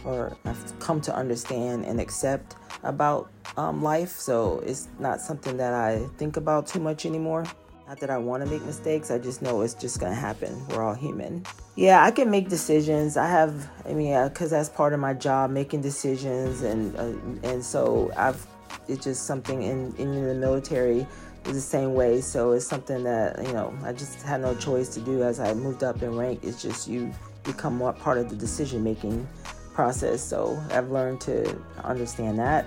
or 0.06 0.36
I've 0.46 0.80
come 0.80 1.02
to 1.02 1.16
understand 1.16 1.86
and 1.86 2.00
accept 2.00 2.56
about 2.84 3.30
um, 3.58 3.82
life. 3.82 4.12
So 4.12 4.60
it's 4.66 4.90
not 5.00 5.22
something 5.22 5.58
that 5.58 5.74
I 5.74 6.08
think 6.18 6.38
about 6.38 6.68
too 6.68 6.80
much 6.80 7.06
anymore. 7.06 7.46
Not 7.88 8.00
that 8.00 8.10
I 8.10 8.18
want 8.18 8.44
to 8.44 8.50
make 8.50 8.64
mistakes, 8.64 9.12
I 9.12 9.20
just 9.20 9.42
know 9.42 9.62
it's 9.62 9.74
just 9.74 10.00
going 10.00 10.14
to 10.14 10.20
happen. 10.20 10.66
We're 10.70 10.82
all 10.82 10.94
human. 10.94 11.46
Yeah, 11.76 12.04
I 12.04 12.12
can 12.12 12.32
make 12.32 12.48
decisions. 12.48 13.18
I 13.18 13.28
have, 13.28 13.70
I 13.86 13.94
mean, 13.94 14.28
because 14.30 14.52
that's 14.52 14.70
part 14.70 14.94
of 14.94 15.00
my 15.00 15.14
job, 15.14 15.52
making 15.52 15.82
decisions, 15.82 16.62
and 16.62 16.96
uh, 16.96 17.48
and 17.48 17.64
so 17.64 18.12
I've. 18.16 18.46
It's 18.88 19.04
just 19.04 19.26
something 19.26 19.64
in 19.64 19.96
in 19.98 20.26
the 20.28 20.34
military 20.34 21.06
the 21.44 21.62
same 21.62 21.94
way. 21.94 22.22
So 22.22 22.52
it's 22.52 22.66
something 22.66 23.04
that 23.04 23.46
you 23.46 23.54
know 23.54 23.74
I 23.84 23.94
just 23.94 24.22
had 24.22 24.42
no 24.42 24.56
choice 24.56 24.90
to 24.96 25.00
do 25.00 25.24
as 25.24 25.40
I 25.40 25.54
moved 25.54 25.84
up 25.84 26.02
in 26.02 26.16
rank. 26.16 26.40
It's 26.44 26.62
just 26.62 26.88
you 26.88 27.12
become 27.44 27.76
more 27.76 27.94
part 27.94 28.18
of 28.18 28.30
the 28.30 28.36
decision 28.36 28.84
making 28.84 29.28
process. 29.74 30.22
So 30.24 30.62
I've 30.72 30.92
learned 30.92 31.22
to 31.22 31.60
understand 31.84 32.40
that. 32.40 32.66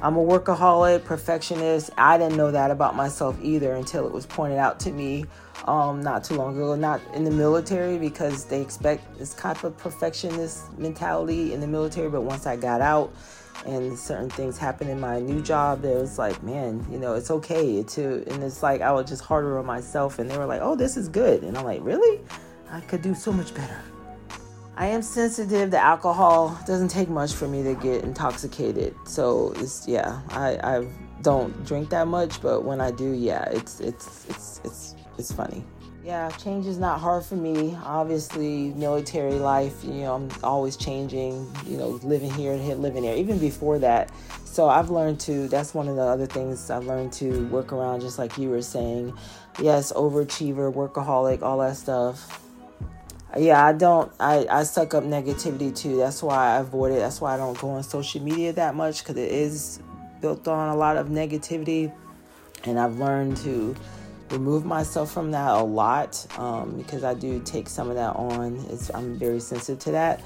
I'm 0.00 0.16
a 0.16 0.24
workaholic, 0.24 1.04
perfectionist. 1.04 1.90
I 1.98 2.18
didn't 2.18 2.36
know 2.36 2.52
that 2.52 2.70
about 2.70 2.94
myself 2.94 3.36
either 3.42 3.74
until 3.74 4.06
it 4.06 4.12
was 4.12 4.26
pointed 4.26 4.58
out 4.58 4.78
to 4.80 4.92
me 4.92 5.24
um, 5.64 6.02
not 6.02 6.22
too 6.22 6.34
long 6.34 6.54
ago. 6.54 6.76
Not 6.76 7.00
in 7.14 7.24
the 7.24 7.32
military 7.32 7.98
because 7.98 8.44
they 8.44 8.60
expect 8.62 9.18
this 9.18 9.34
type 9.34 9.64
of 9.64 9.76
perfectionist 9.76 10.78
mentality 10.78 11.52
in 11.52 11.60
the 11.60 11.66
military. 11.66 12.08
But 12.08 12.20
once 12.20 12.46
I 12.46 12.56
got 12.56 12.80
out 12.80 13.12
and 13.66 13.98
certain 13.98 14.30
things 14.30 14.58
happened 14.58 14.90
in 14.90 15.00
my 15.00 15.20
new 15.20 15.42
job, 15.42 15.84
it 15.84 15.96
was 15.96 16.18
like, 16.18 16.42
man, 16.42 16.84
you 16.90 16.98
know, 16.98 17.14
it's 17.14 17.30
okay 17.30 17.82
to. 17.82 18.24
And 18.28 18.42
it's 18.42 18.62
like 18.62 18.80
I 18.80 18.92
was 18.92 19.08
just 19.08 19.24
harder 19.24 19.58
on 19.58 19.66
myself. 19.66 20.18
And 20.18 20.30
they 20.30 20.38
were 20.38 20.46
like, 20.46 20.60
oh, 20.62 20.76
this 20.76 20.96
is 20.96 21.08
good. 21.08 21.42
And 21.42 21.56
I'm 21.56 21.64
like, 21.64 21.80
really? 21.82 22.20
I 22.70 22.80
could 22.80 23.02
do 23.02 23.14
so 23.14 23.32
much 23.32 23.54
better. 23.54 23.80
I 24.76 24.86
am 24.86 25.02
sensitive 25.02 25.72
to 25.72 25.78
alcohol. 25.78 26.56
It 26.60 26.66
doesn't 26.66 26.88
take 26.88 27.08
much 27.08 27.32
for 27.32 27.48
me 27.48 27.64
to 27.64 27.74
get 27.74 28.04
intoxicated. 28.04 28.94
So 29.04 29.52
it's 29.56 29.88
yeah, 29.88 30.20
I, 30.30 30.58
I 30.62 30.88
don't 31.22 31.66
drink 31.66 31.90
that 31.90 32.06
much, 32.06 32.40
but 32.40 32.62
when 32.64 32.80
I 32.80 32.92
do, 32.92 33.12
yeah, 33.12 33.44
it's 33.50 33.80
it's 33.80 34.26
it's 34.28 34.60
it's 34.64 34.94
it's 35.18 35.32
funny. 35.32 35.64
Yeah, 36.08 36.30
change 36.30 36.64
is 36.64 36.78
not 36.78 37.00
hard 37.00 37.22
for 37.22 37.34
me. 37.34 37.76
Obviously, 37.84 38.72
military 38.72 39.34
life, 39.34 39.84
you 39.84 40.04
know, 40.04 40.14
I'm 40.14 40.30
always 40.42 40.74
changing, 40.74 41.46
you 41.66 41.76
know, 41.76 42.00
living 42.02 42.32
here 42.32 42.54
and 42.54 42.80
living 42.80 43.02
there, 43.02 43.14
even 43.14 43.38
before 43.38 43.78
that. 43.80 44.10
So 44.46 44.70
I've 44.70 44.88
learned 44.88 45.20
to, 45.20 45.48
that's 45.48 45.74
one 45.74 45.86
of 45.86 45.96
the 45.96 46.02
other 46.02 46.24
things 46.24 46.70
I've 46.70 46.86
learned 46.86 47.12
to 47.20 47.46
work 47.48 47.74
around, 47.74 48.00
just 48.00 48.18
like 48.18 48.38
you 48.38 48.48
were 48.48 48.62
saying. 48.62 49.12
Yes, 49.60 49.92
overachiever, 49.92 50.72
workaholic, 50.72 51.42
all 51.42 51.58
that 51.58 51.76
stuff 51.76 52.40
yeah, 53.36 53.62
I 53.62 53.74
don't. 53.74 54.10
I 54.18 54.46
I 54.50 54.62
suck 54.62 54.94
up 54.94 55.04
negativity 55.04 55.76
too. 55.76 55.98
That's 55.98 56.22
why 56.22 56.54
I 56.54 56.60
avoid 56.60 56.92
it. 56.92 57.00
That's 57.00 57.20
why 57.20 57.34
I 57.34 57.36
don't 57.36 57.58
go 57.58 57.68
on 57.68 57.82
social 57.82 58.22
media 58.22 58.54
that 58.54 58.74
much 58.74 59.00
because 59.00 59.18
it 59.18 59.30
is 59.30 59.80
built 60.22 60.48
on 60.48 60.70
a 60.70 60.74
lot 60.74 60.96
of 60.96 61.08
negativity, 61.08 61.92
and 62.64 62.80
I've 62.80 62.98
learned 62.98 63.36
to 63.38 63.76
remove 64.30 64.64
myself 64.64 65.12
from 65.12 65.30
that 65.32 65.54
a 65.54 65.62
lot 65.62 66.26
um, 66.38 66.76
because 66.76 67.04
I 67.04 67.14
do 67.14 67.40
take 67.40 67.68
some 67.68 67.88
of 67.88 67.96
that 67.96 68.16
on. 68.16 68.56
It's, 68.70 68.90
I'm 68.94 69.18
very 69.18 69.40
sensitive 69.40 69.78
to 69.80 69.90
that. 69.92 70.20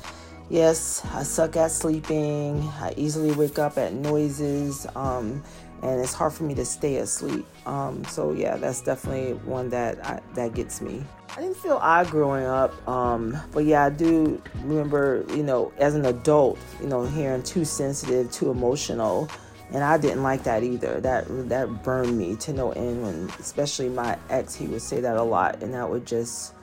Yes, 0.50 1.04
I 1.14 1.22
suck 1.22 1.56
at 1.56 1.70
sleeping. 1.70 2.60
I 2.80 2.92
easily 2.96 3.32
wake 3.32 3.58
up 3.58 3.78
at 3.78 3.94
noises, 3.94 4.86
um, 4.94 5.42
and 5.82 6.00
it's 6.00 6.12
hard 6.12 6.32
for 6.32 6.44
me 6.44 6.54
to 6.56 6.64
stay 6.64 6.96
asleep. 6.96 7.46
Um, 7.64 8.04
so 8.04 8.32
yeah, 8.32 8.56
that's 8.56 8.82
definitely 8.82 9.34
one 9.48 9.70
that 9.70 10.04
I, 10.04 10.20
that 10.34 10.54
gets 10.54 10.80
me. 10.80 11.04
I 11.34 11.40
didn't 11.40 11.56
feel 11.56 11.78
odd 11.80 12.08
growing 12.08 12.44
up, 12.44 12.86
um, 12.86 13.34
but 13.52 13.64
yeah, 13.64 13.84
I 13.84 13.90
do 13.90 14.42
remember, 14.56 15.24
you 15.30 15.42
know, 15.42 15.72
as 15.78 15.94
an 15.94 16.04
adult, 16.04 16.58
you 16.82 16.88
know, 16.88 17.06
hearing 17.06 17.42
too 17.42 17.64
sensitive, 17.64 18.30
too 18.30 18.50
emotional, 18.50 19.30
and 19.72 19.82
I 19.82 19.98
didn't 19.98 20.22
like 20.22 20.44
that 20.44 20.62
either. 20.62 21.00
That 21.00 21.24
that 21.48 21.82
burned 21.82 22.16
me 22.16 22.36
to 22.36 22.52
no 22.52 22.72
end. 22.72 23.02
When 23.02 23.30
especially 23.40 23.88
my 23.88 24.18
ex, 24.28 24.54
he 24.54 24.66
would 24.66 24.82
say 24.82 25.00
that 25.00 25.16
a 25.16 25.22
lot, 25.22 25.62
and 25.62 25.74
that 25.74 25.88
would 25.88 26.06
just 26.06 26.54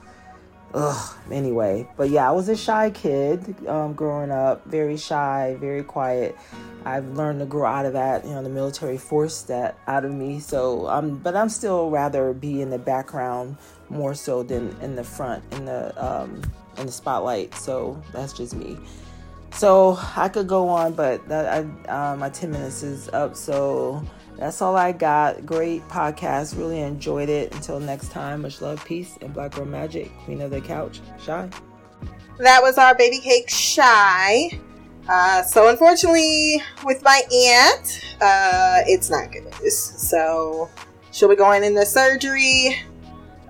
ugh 0.74 1.16
anyway. 1.30 1.88
But 1.96 2.10
yeah 2.10 2.28
i 2.28 2.32
was 2.32 2.48
a 2.48 2.56
shy 2.56 2.90
kid 2.90 3.66
um, 3.66 3.92
growing 3.94 4.30
up. 4.30 4.64
Very 4.66 4.96
shy 4.96 5.56
very 5.58 5.82
quiet. 5.82 6.36
I've 6.84 7.08
learned 7.10 7.40
to 7.40 7.46
grow 7.46 7.66
out 7.66 7.86
of 7.86 7.92
that 7.94 8.24
you 8.24 8.30
know 8.30 8.42
the 8.42 8.48
military 8.50 8.98
forced 8.98 9.48
that 9.48 9.78
out 9.86 10.04
of 10.04 10.12
me. 10.12 10.40
So 10.40 10.88
um 10.88 11.16
but 11.16 11.36
i'm 11.36 11.48
still 11.48 11.90
rather 11.90 12.32
be 12.32 12.62
in 12.62 12.70
the 12.70 12.78
background 12.78 13.56
more 13.88 14.14
so 14.14 14.42
than 14.42 14.76
in 14.80 14.94
the 14.94 15.04
front 15.04 15.42
in 15.52 15.64
the 15.64 15.92
um 16.02 16.42
in 16.78 16.86
the 16.86 16.92
spotlight. 16.92 17.54
So 17.54 18.00
that's 18.12 18.32
just 18.32 18.54
me 18.54 18.78
so 19.52 19.98
i 20.16 20.28
could 20.28 20.46
go 20.46 20.68
on 20.68 20.92
but 20.92 21.26
that 21.28 21.46
i 21.88 22.12
uh, 22.12 22.16
my 22.16 22.28
10 22.28 22.50
minutes 22.50 22.82
is 22.82 23.08
up 23.10 23.34
so 23.36 24.04
that's 24.40 24.62
all 24.62 24.74
I 24.74 24.92
got. 24.92 25.44
Great 25.44 25.86
podcast. 25.88 26.56
Really 26.56 26.80
enjoyed 26.80 27.28
it. 27.28 27.54
Until 27.54 27.78
next 27.78 28.10
time, 28.10 28.40
much 28.40 28.62
love, 28.62 28.82
peace, 28.86 29.18
and 29.20 29.34
Black 29.34 29.52
Girl 29.52 29.66
Magic, 29.66 30.10
Queen 30.24 30.40
of 30.40 30.50
the 30.50 30.62
Couch, 30.62 31.00
Shy. 31.22 31.46
That 32.38 32.62
was 32.62 32.78
our 32.78 32.94
baby 32.94 33.18
cake, 33.18 33.50
Shy. 33.50 34.58
Uh, 35.06 35.42
so 35.42 35.68
unfortunately, 35.68 36.62
with 36.86 37.02
my 37.02 37.20
aunt, 37.30 38.00
uh, 38.22 38.80
it's 38.86 39.10
not 39.10 39.30
good 39.30 39.44
news. 39.60 39.76
So 39.76 40.70
she'll 41.12 41.28
be 41.28 41.36
going 41.36 41.62
into 41.62 41.84
surgery. 41.84 42.78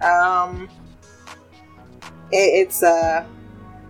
Um, 0.02 0.68
it, 2.32 2.66
it's 2.66 2.82
uh, 2.82 3.24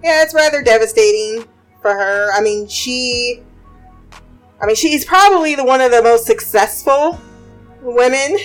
yeah, 0.05 0.23
it's 0.23 0.35
rather 0.35 0.63
devastating 0.63 1.49
for 1.83 1.93
her. 1.93 2.31
I 2.33 2.41
mean, 2.41 2.67
she 2.69 3.43
I 4.63 4.67
mean, 4.67 4.77
she's 4.77 5.05
probably 5.05 5.55
the 5.55 5.65
one 5.65 5.81
of 5.81 5.91
the 5.91 6.03
most 6.03 6.27
successful 6.27 7.19
women 7.81 8.37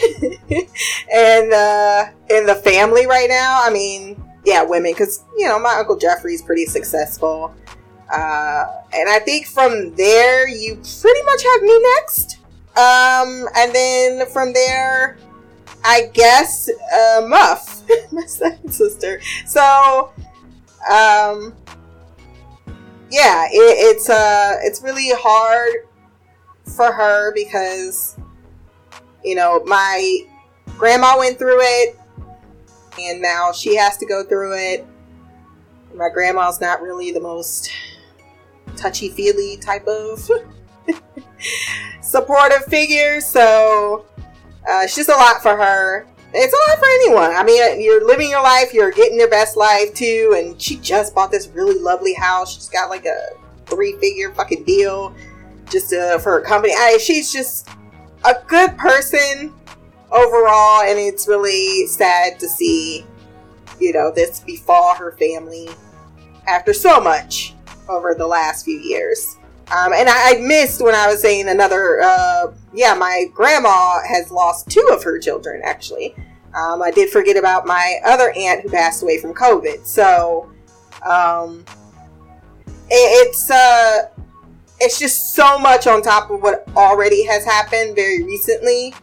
and 1.14 1.54
uh, 1.54 2.06
in 2.30 2.46
the 2.46 2.56
family 2.64 3.06
right 3.06 3.28
now. 3.28 3.62
I 3.62 3.70
mean, 3.70 4.22
yeah, 4.46 4.64
women, 4.64 4.94
because 4.94 5.26
you 5.38 5.48
know 5.48 5.60
my 5.60 5.76
uncle 5.76 5.98
Jeffrey's 5.98 6.42
pretty 6.42 6.66
successful, 6.66 7.54
uh, 8.14 8.66
and 8.94 9.10
I 9.10 9.20
think 9.26 9.48
from 9.48 9.94
there 9.96 10.48
you 10.48 10.76
pretty 10.76 11.24
much 11.24 11.44
have 11.44 11.62
me 11.64 11.82
next. 11.98 12.38
Um, 12.78 13.48
and 13.56 13.74
then 13.74 14.28
from 14.30 14.54
there, 14.54 15.18
I 15.84 16.10
guess 16.14 16.70
uh, 16.94 17.26
Muff, 17.26 17.84
my 18.12 18.26
second 18.26 18.72
sister. 18.72 19.22
So, 19.46 20.12
um, 20.90 21.54
yeah, 23.12 23.45
it, 23.45 23.51
it's 23.51 24.10
uh, 24.10 24.58
it's 24.62 24.82
really 24.82 25.10
hard 25.12 25.88
for 26.76 26.91
her 26.91 27.34
because 27.34 28.18
you 29.24 29.36
know 29.36 29.64
my 29.66 30.22
grandma 30.78 31.18
went 31.18 31.38
through 31.38 31.60
it, 31.62 31.99
and 32.99 33.22
now 33.22 33.51
she 33.51 33.76
has 33.76 33.97
to 33.97 34.06
go 34.06 34.24
through 34.24 34.56
it. 34.56 34.86
My 35.93 36.10
grandma's 36.10 36.60
not 36.60 36.82
really 36.82 37.12
the 37.12 37.22
most 37.22 37.70
touchy 38.76 39.10
feely 39.10 39.58
type 39.58 39.88
of 39.88 40.30
supportive 42.01 42.66
figure, 42.66 43.22
so 43.22 44.06
uh, 44.68 44.82
it's 44.84 44.95
just 44.95 45.10
a 45.10 45.16
lot 45.16 45.41
for 45.41 45.56
her. 45.56 46.08
It's 46.38 46.54
a 46.54 46.70
lot 46.70 46.80
for 46.80 46.86
anyone. 46.86 47.32
I 47.34 47.44
mean, 47.46 47.82
you're 47.82 48.06
living 48.06 48.30
your 48.30 48.44
life, 48.44 48.74
you're 48.74 48.92
getting 48.92 49.18
your 49.18 49.30
best 49.30 49.56
life 49.56 49.94
too, 49.94 50.36
and 50.38 50.62
she 50.62 50.76
just 50.78 51.16
bought 51.16 51.32
this 51.32 51.48
really 51.48 51.80
lovely 51.80 52.14
house. 52.14 52.54
She's 52.54 52.68
got 52.68 52.90
like 52.90 53.06
a 53.06 53.30
three 53.68 53.94
figure 54.00 54.34
fucking 54.34 54.66
deal 54.66 55.16
just 55.72 55.94
uh, 55.94 56.18
for 56.20 56.34
her 56.34 56.42
company. 56.42 56.74
I, 56.78 56.98
she's 56.98 57.32
just 57.32 57.70
a 58.26 58.36
good 58.48 58.78
person 58.78 59.54
overall, 60.12 60.82
and 60.82 61.00
it's 61.00 61.26
really 61.28 61.88
sad 61.88 62.38
to 62.40 62.50
see, 62.50 63.06
you 63.80 63.94
know, 63.94 64.12
this 64.14 64.42
befall 64.42 64.94
her 64.96 65.14
family 65.14 65.70
after 66.48 66.74
so 66.74 67.00
much 67.00 67.54
over 67.88 68.14
the 68.14 68.28
last 68.28 68.66
few 68.66 68.78
years. 68.80 69.38
Um, 69.72 69.93
and 69.93 70.07
I, 70.07 70.36
I, 70.36 70.38
missed 70.39 70.82
when 70.82 70.93
I 70.93 71.07
was 71.07 71.22
saying 71.22 71.47
another. 71.49 72.01
Uh, 72.01 72.53
yeah, 72.74 72.93
my 72.93 73.26
grandma 73.34 73.99
has 74.07 74.30
lost 74.30 74.70
two 74.70 74.88
of 74.91 75.03
her 75.03 75.18
children. 75.18 75.61
Actually, 75.63 76.16
um, 76.53 76.84
I 76.84 76.91
did 76.91 77.09
forget 77.09 77.36
about 77.36 77.66
my 77.66 77.97
other 78.05 78.32
aunt 78.38 78.61
who 78.61 78.70
passed 78.70 79.01
away 79.01 79.20
from 79.20 79.34
COVID. 79.34 79.84
So, 79.86 80.51
um, 81.03 81.66
it, 82.89 83.28
it's 83.28 83.49
uh, 83.49 84.09
it's 84.80 84.99
just 84.99 85.34
so 85.34 85.57
much 85.57 85.88
on 85.88 86.03
top 86.03 86.30
of 86.30 86.43
what 86.43 86.68
already 86.76 87.26
has 87.26 87.43
happened 87.43 87.95
very 87.95 88.24
recently. 88.24 88.93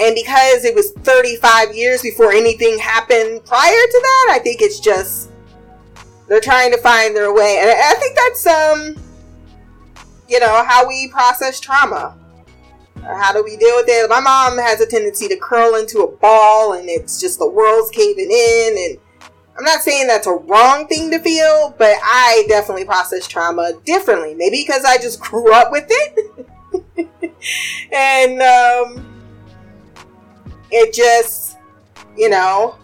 And 0.00 0.14
because 0.16 0.64
it 0.64 0.74
was 0.74 0.90
35 0.90 1.74
years 1.76 2.02
before 2.02 2.32
anything 2.32 2.78
happened 2.78 3.44
prior 3.44 3.70
to 3.70 4.00
that, 4.02 4.32
I 4.32 4.40
think 4.40 4.60
it's 4.60 4.80
just 4.80 5.30
they're 6.28 6.40
trying 6.40 6.72
to 6.72 6.78
find 6.78 7.14
their 7.14 7.32
way. 7.32 7.58
And 7.60 7.70
I 7.70 7.94
think 7.94 8.16
that's 8.16 8.46
um 8.46 8.96
you 10.28 10.40
know, 10.40 10.64
how 10.64 10.86
we 10.86 11.08
process 11.08 11.60
trauma. 11.60 12.16
Or 12.96 13.16
how 13.18 13.32
do 13.32 13.44
we 13.44 13.56
deal 13.56 13.76
with 13.76 13.86
it? 13.88 14.08
My 14.08 14.20
mom 14.20 14.58
has 14.58 14.80
a 14.80 14.86
tendency 14.86 15.28
to 15.28 15.36
curl 15.36 15.74
into 15.74 16.00
a 16.00 16.16
ball 16.16 16.72
and 16.72 16.88
it's 16.88 17.20
just 17.20 17.38
the 17.38 17.48
world's 17.48 17.90
caving 17.90 18.30
in. 18.30 18.76
And 18.78 18.98
I'm 19.58 19.64
not 19.64 19.80
saying 19.82 20.06
that's 20.06 20.26
a 20.26 20.32
wrong 20.32 20.86
thing 20.86 21.10
to 21.10 21.18
feel, 21.18 21.74
but 21.76 21.96
I 22.02 22.44
definitely 22.48 22.86
process 22.86 23.26
trauma 23.26 23.72
differently. 23.84 24.34
Maybe 24.34 24.64
because 24.66 24.84
I 24.84 24.96
just 24.96 25.20
grew 25.22 25.52
up 25.52 25.70
with 25.70 25.86
it. 25.88 26.48
and 27.92 28.40
um, 28.40 29.22
it 30.70 30.94
just, 30.94 31.58
you 32.16 32.30
know, 32.30 32.76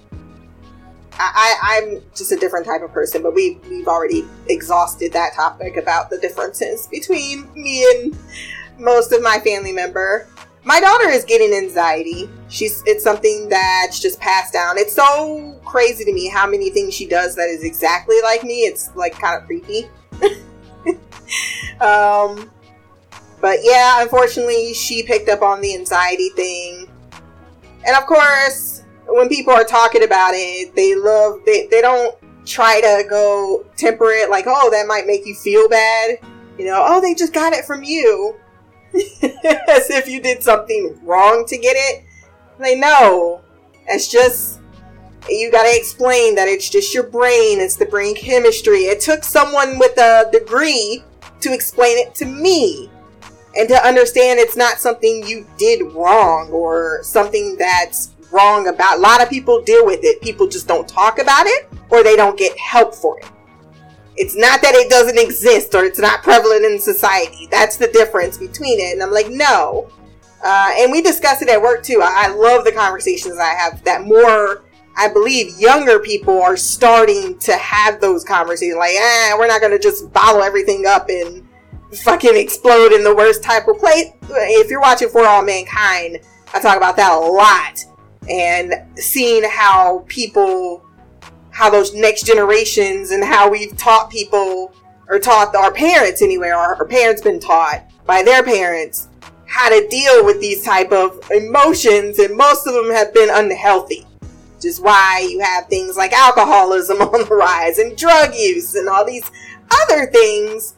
I, 1.21 1.81
am 1.83 2.03
just 2.14 2.33
a 2.33 2.37
different 2.37 2.66
type 2.66 2.83
of 2.83 2.93
person, 2.93 3.23
but 3.23 3.35
we 3.35 3.59
we've 3.68 3.89
already 3.89 4.25
exhausted 4.49 5.12
that 5.12 5.35
topic 5.35 5.77
about 5.77 6.11
the 6.11 6.18
differences 6.18 6.87
between 6.87 7.53
me 7.55 7.87
and 7.91 8.16
most 8.79 9.12
of 9.12 9.23
my 9.23 9.39
family 9.39 9.73
member. 9.73 10.27
My 10.64 10.81
daughter 10.81 11.09
is 11.09 11.25
getting 11.25 11.53
anxiety. 11.55 12.29
She's 12.49 12.83
it's 12.87 13.05
something 13.05 13.49
that's 13.49 14.01
just 14.01 14.21
passed 14.21 14.53
down. 14.53 14.79
It's 14.79 14.95
so 14.95 15.61
crazy 15.64 16.05
to 16.05 16.12
me 16.12 16.29
how 16.29 16.47
many 16.47 16.71
things 16.71 16.95
she 16.95 17.07
does 17.07 17.35
that 17.37 17.49
is 17.49 17.64
exactly 17.64 18.16
like 18.23 18.43
me. 18.43 18.61
It's 18.61 18.95
like 18.95 19.18
kind 19.18 19.41
of 19.41 19.47
creepy. 19.47 19.89
um, 21.81 22.51
but 23.41 23.59
yeah, 23.62 24.03
unfortunately, 24.03 24.75
she 24.75 25.03
picked 25.03 25.29
up 25.29 25.43
on 25.43 25.61
the 25.61 25.75
anxiety 25.75 26.31
thing, 26.31 26.89
and 27.87 27.97
of 27.97 28.07
course 28.07 28.80
when 29.11 29.28
people 29.28 29.52
are 29.52 29.64
talking 29.64 30.02
about 30.02 30.32
it, 30.34 30.74
they 30.74 30.94
love 30.94 31.40
they 31.44 31.66
they 31.66 31.80
don't 31.80 32.16
try 32.46 32.80
to 32.80 33.04
go 33.08 33.64
temper 33.76 34.11
it 34.11 34.30
like, 34.30 34.44
oh, 34.46 34.70
that 34.70 34.86
might 34.86 35.06
make 35.06 35.26
you 35.26 35.34
feel 35.34 35.68
bad. 35.68 36.18
You 36.58 36.66
know, 36.66 36.82
oh, 36.86 37.00
they 37.00 37.14
just 37.14 37.32
got 37.32 37.52
it 37.52 37.64
from 37.64 37.82
you. 37.82 38.36
As 38.94 39.88
if 39.90 40.08
you 40.08 40.20
did 40.20 40.42
something 40.42 40.98
wrong 41.04 41.44
to 41.46 41.56
get 41.56 41.76
it. 41.76 42.04
They 42.58 42.78
know. 42.78 43.42
It's 43.86 44.11
just 44.11 44.61
you 45.28 45.50
got 45.50 45.62
to 45.62 45.76
explain 45.76 46.34
that 46.34 46.48
it's 46.48 46.68
just 46.68 46.94
your 46.94 47.04
brain, 47.04 47.61
it's 47.61 47.76
the 47.76 47.86
brain 47.86 48.14
chemistry. 48.14 48.80
It 48.80 49.00
took 49.00 49.22
someone 49.22 49.78
with 49.78 49.98
a 49.98 50.28
degree 50.32 51.04
to 51.40 51.52
explain 51.52 51.98
it 51.98 52.14
to 52.16 52.24
me 52.24 52.90
and 53.56 53.68
to 53.68 53.86
understand 53.86 54.38
it's 54.38 54.56
not 54.56 54.78
something 54.78 55.26
you 55.26 55.46
did 55.58 55.82
wrong 55.92 56.50
or 56.50 57.00
something 57.02 57.56
that's 57.58 58.14
wrong 58.33 58.68
about. 58.68 58.99
A 58.99 59.01
lot 59.01 59.22
of 59.22 59.28
people 59.28 59.62
deal 59.62 59.85
with 59.85 60.01
it. 60.03 60.20
People 60.20 60.47
just 60.47 60.68
don't 60.68 60.89
talk 60.89 61.18
about 61.18 61.47
it 61.47 61.68
or 61.91 62.03
they 62.03 62.16
don't 62.16 62.39
get 62.39 62.57
help 62.59 62.95
for 62.95 63.18
it. 63.18 63.26
It's 64.16 64.37
not 64.37 64.61
that 64.62 64.74
it 64.74 64.91
doesn't 64.91 65.18
exist 65.18 65.74
or 65.74 65.85
it's 65.85 65.99
not 65.99 66.22
prevalent 66.22 66.64
in 66.64 66.78
society. 66.78 67.49
That's 67.51 67.76
the 67.76 67.89
difference 67.89 68.37
between 68.37 68.78
it. 68.78 68.93
And 68.93 69.03
I'm 69.03 69.12
like, 69.12 69.31
no. 69.31 69.91
Uh, 70.45 70.70
and 70.76 70.91
we 70.91 71.03
discuss 71.03 71.43
it 71.43 71.49
at 71.49 71.61
work 71.61 71.83
too. 71.83 72.01
I, 72.03 72.26
I 72.26 72.28
love 72.28 72.64
the 72.64 72.72
conversations 72.72 73.39
I 73.39 73.55
have 73.55 73.83
that 73.85 74.03
more, 74.03 74.62
I 74.97 75.09
believe, 75.09 75.59
younger 75.59 76.01
people 76.01 76.43
are 76.43 76.57
starting 76.57 77.39
to 77.41 77.53
have 77.57 78.01
those 78.01 78.24
conversations. 78.24 78.76
Like, 78.76 78.95
eh, 78.95 79.35
we're 79.39 79.47
not 79.47 79.61
going 79.61 79.72
to 79.72 79.78
just 79.78 80.12
bottle 80.12 80.43
everything 80.43 80.87
up 80.87 81.09
and 81.09 81.47
fucking 82.03 82.37
explode 82.37 82.93
in 82.93 83.05
the 83.05 83.14
worst 83.14 83.43
type 83.43 83.68
of 83.68 83.78
place. 83.78 84.12
If 84.28 84.70
you're 84.70 84.81
watching 84.81 85.09
For 85.09 85.26
All 85.26 85.43
Mankind, 85.43 86.20
I 86.53 86.61
talk 86.61 86.76
about 86.76 86.97
that 86.97 87.12
a 87.12 87.18
lot 87.18 87.85
and 88.31 88.74
seeing 88.97 89.43
how 89.45 90.05
people 90.09 90.85
how 91.51 91.68
those 91.68 91.95
next 91.95 92.24
generations 92.24 93.11
and 93.11 93.24
how 93.24 93.51
we've 93.51 93.76
taught 93.76 94.11
people 94.11 94.72
or 95.09 95.18
taught 95.18 95.55
our 95.55 95.72
parents 95.72 96.22
anyway 96.22 96.49
or 96.49 96.55
our 96.55 96.87
parents 96.87 97.20
been 97.20 97.41
taught 97.41 97.85
by 98.07 98.22
their 98.22 98.43
parents 98.43 99.09
how 99.47 99.68
to 99.68 99.87
deal 99.89 100.24
with 100.24 100.41
these 100.41 100.64
type 100.64 100.93
of 100.93 101.20
emotions 101.33 102.18
and 102.20 102.37
most 102.37 102.66
of 102.66 102.74
them 102.74 102.91
have 102.91 103.12
been 103.12 103.28
unhealthy 103.31 104.07
which 104.61 104.66
is 104.66 104.78
why 104.78 105.26
you 105.26 105.41
have 105.41 105.66
things 105.68 105.97
like 105.97 106.12
alcoholism 106.12 106.99
on 107.01 107.26
the 107.26 107.35
rise 107.35 107.78
and 107.78 107.97
drug 107.97 108.35
use 108.35 108.74
and 108.74 108.91
all 108.91 109.07
these 109.07 109.31
other 109.83 110.05
things. 110.07 110.74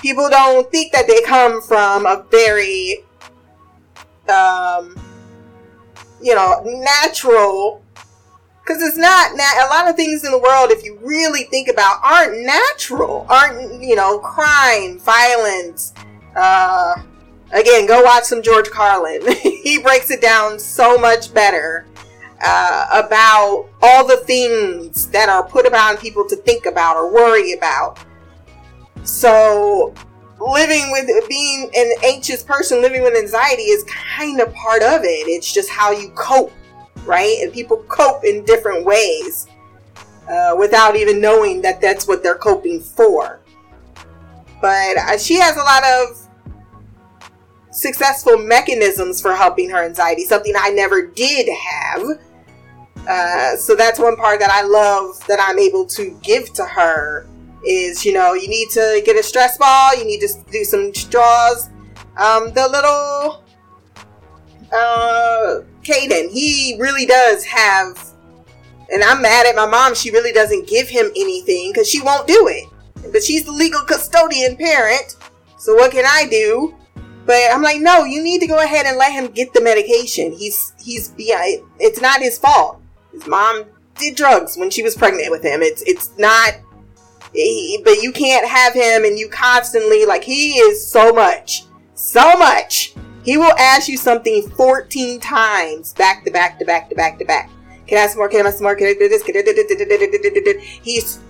People 0.00 0.28
don't 0.28 0.70
think 0.70 0.92
that 0.92 1.08
they 1.08 1.20
come 1.22 1.60
from 1.60 2.06
a 2.06 2.24
very 2.30 2.98
um, 4.28 4.94
you 6.24 6.34
know, 6.34 6.62
natural. 6.64 7.82
Because 8.62 8.82
it's 8.82 8.96
not 8.96 9.36
na- 9.36 9.66
a 9.66 9.68
lot 9.68 9.90
of 9.90 9.94
things 9.94 10.24
in 10.24 10.32
the 10.32 10.38
world, 10.38 10.70
if 10.70 10.82
you 10.82 10.98
really 11.02 11.42
think 11.44 11.68
about, 11.68 12.00
aren't 12.02 12.40
natural. 12.40 13.26
Aren't 13.28 13.82
you 13.82 13.94
know, 13.94 14.18
crime, 14.18 14.98
violence. 14.98 15.92
Uh, 16.34 16.94
again, 17.52 17.86
go 17.86 18.02
watch 18.02 18.24
some 18.24 18.42
George 18.42 18.70
Carlin. 18.70 19.20
he 19.42 19.78
breaks 19.80 20.10
it 20.10 20.22
down 20.22 20.58
so 20.58 20.96
much 20.96 21.32
better 21.34 21.86
uh, 22.42 22.86
about 23.04 23.68
all 23.82 24.06
the 24.06 24.16
things 24.16 25.08
that 25.08 25.28
are 25.28 25.46
put 25.46 25.66
upon 25.66 25.98
people 25.98 26.26
to 26.26 26.36
think 26.36 26.64
about 26.64 26.96
or 26.96 27.12
worry 27.12 27.52
about. 27.52 27.98
So 29.04 29.92
living 30.52 30.90
with 30.92 31.28
being 31.28 31.70
an 31.74 31.92
anxious 32.04 32.42
person 32.42 32.82
living 32.82 33.02
with 33.02 33.16
anxiety 33.16 33.62
is 33.62 33.84
kind 33.84 34.40
of 34.40 34.52
part 34.54 34.82
of 34.82 35.02
it. 35.02 35.28
It's 35.28 35.52
just 35.52 35.70
how 35.70 35.90
you 35.90 36.10
cope 36.10 36.52
right? 37.06 37.38
And 37.42 37.52
people 37.52 37.78
cope 37.88 38.24
in 38.24 38.44
different 38.44 38.84
ways 38.84 39.46
uh, 40.28 40.54
without 40.58 40.96
even 40.96 41.20
knowing 41.20 41.62
that 41.62 41.80
that's 41.80 42.08
what 42.08 42.22
they're 42.22 42.36
coping 42.36 42.80
for. 42.80 43.40
But 44.60 44.96
uh, 44.96 45.18
she 45.18 45.38
has 45.38 45.56
a 45.56 45.60
lot 45.60 45.82
of 45.84 46.20
successful 47.70 48.38
mechanisms 48.38 49.20
for 49.20 49.34
helping 49.34 49.68
her 49.68 49.82
anxiety 49.84 50.22
something 50.22 50.54
i 50.56 50.70
never 50.70 51.08
did 51.08 51.48
have. 51.52 52.02
Uh, 53.08 53.56
so 53.56 53.74
that's 53.74 53.98
one 53.98 54.16
part 54.16 54.38
that 54.38 54.48
i 54.48 54.62
love 54.62 55.18
that 55.26 55.40
i'm 55.42 55.58
able 55.58 55.84
to 55.84 56.16
give 56.22 56.52
to 56.52 56.64
her 56.64 57.26
is 57.66 58.04
you 58.04 58.12
know 58.12 58.34
you 58.34 58.48
need 58.48 58.68
to 58.70 59.02
get 59.04 59.16
a 59.16 59.22
stress 59.22 59.58
ball 59.58 59.96
you 59.96 60.04
need 60.04 60.20
to 60.20 60.28
do 60.50 60.64
some 60.64 60.92
straws 60.94 61.70
um, 62.16 62.52
the 62.52 62.68
little 62.68 63.44
uh, 64.74 65.60
Caden, 65.82 66.30
he 66.30 66.76
really 66.80 67.06
does 67.06 67.44
have, 67.44 67.98
and 68.92 69.02
I'm 69.02 69.22
mad 69.22 69.46
at 69.46 69.54
my 69.54 69.66
mom. 69.66 69.94
She 69.94 70.10
really 70.10 70.32
doesn't 70.32 70.66
give 70.66 70.88
him 70.88 71.06
anything 71.16 71.72
because 71.72 71.88
she 71.88 72.02
won't 72.02 72.26
do 72.26 72.48
it. 72.48 72.68
But 73.12 73.22
she's 73.22 73.44
the 73.44 73.52
legal 73.52 73.82
custodian 73.82 74.56
parent. 74.56 75.16
So 75.58 75.74
what 75.74 75.92
can 75.92 76.04
I 76.06 76.26
do? 76.28 76.74
But 77.26 77.52
I'm 77.52 77.62
like, 77.62 77.80
no, 77.80 78.04
you 78.04 78.22
need 78.22 78.40
to 78.40 78.46
go 78.46 78.62
ahead 78.62 78.86
and 78.86 78.96
let 78.98 79.12
him 79.12 79.28
get 79.28 79.52
the 79.52 79.60
medication. 79.60 80.32
He's 80.32 80.72
he's 80.78 81.10
beyond. 81.10 81.62
It's 81.78 82.00
not 82.00 82.20
his 82.20 82.38
fault. 82.38 82.80
His 83.12 83.26
mom 83.26 83.64
did 83.96 84.16
drugs 84.16 84.56
when 84.56 84.70
she 84.70 84.82
was 84.82 84.94
pregnant 84.94 85.30
with 85.30 85.42
him. 85.42 85.62
It's 85.62 85.82
it's 85.82 86.10
not. 86.18 86.54
He, 87.34 87.80
but 87.84 88.00
you 88.02 88.12
can't 88.12 88.46
have 88.46 88.72
him 88.72 89.04
and 89.04 89.18
you 89.18 89.28
constantly 89.28 90.06
like 90.06 90.22
he 90.22 90.54
is 90.54 90.86
so 90.86 91.12
much, 91.12 91.64
so 91.94 92.36
much. 92.38 92.94
He 93.24 93.36
will 93.36 93.54
ask 93.58 93.88
you 93.88 93.96
something 93.96 94.48
14 94.50 95.18
times 95.18 95.94
back 95.94 96.24
to 96.24 96.30
back 96.30 96.58
to 96.58 96.64
back 96.64 96.88
to 96.90 96.94
back 96.94 97.18
to 97.18 97.24
back. 97.24 97.50
Can 97.86 97.98
I 97.98 98.02
have 98.02 98.10
some 98.10 98.18
more? 98.18 98.28
Can 98.28 98.40
I 98.40 98.44
have 98.44 98.54
some 98.54 98.64
more? 98.64 98.76
Can 98.76 98.86
I 98.86 98.94
do 98.94 99.08
this? 99.08 99.22
Can 99.22 99.36
I 99.36 99.42
do 99.42 99.52
this? 99.52 100.62
He's 100.62 101.20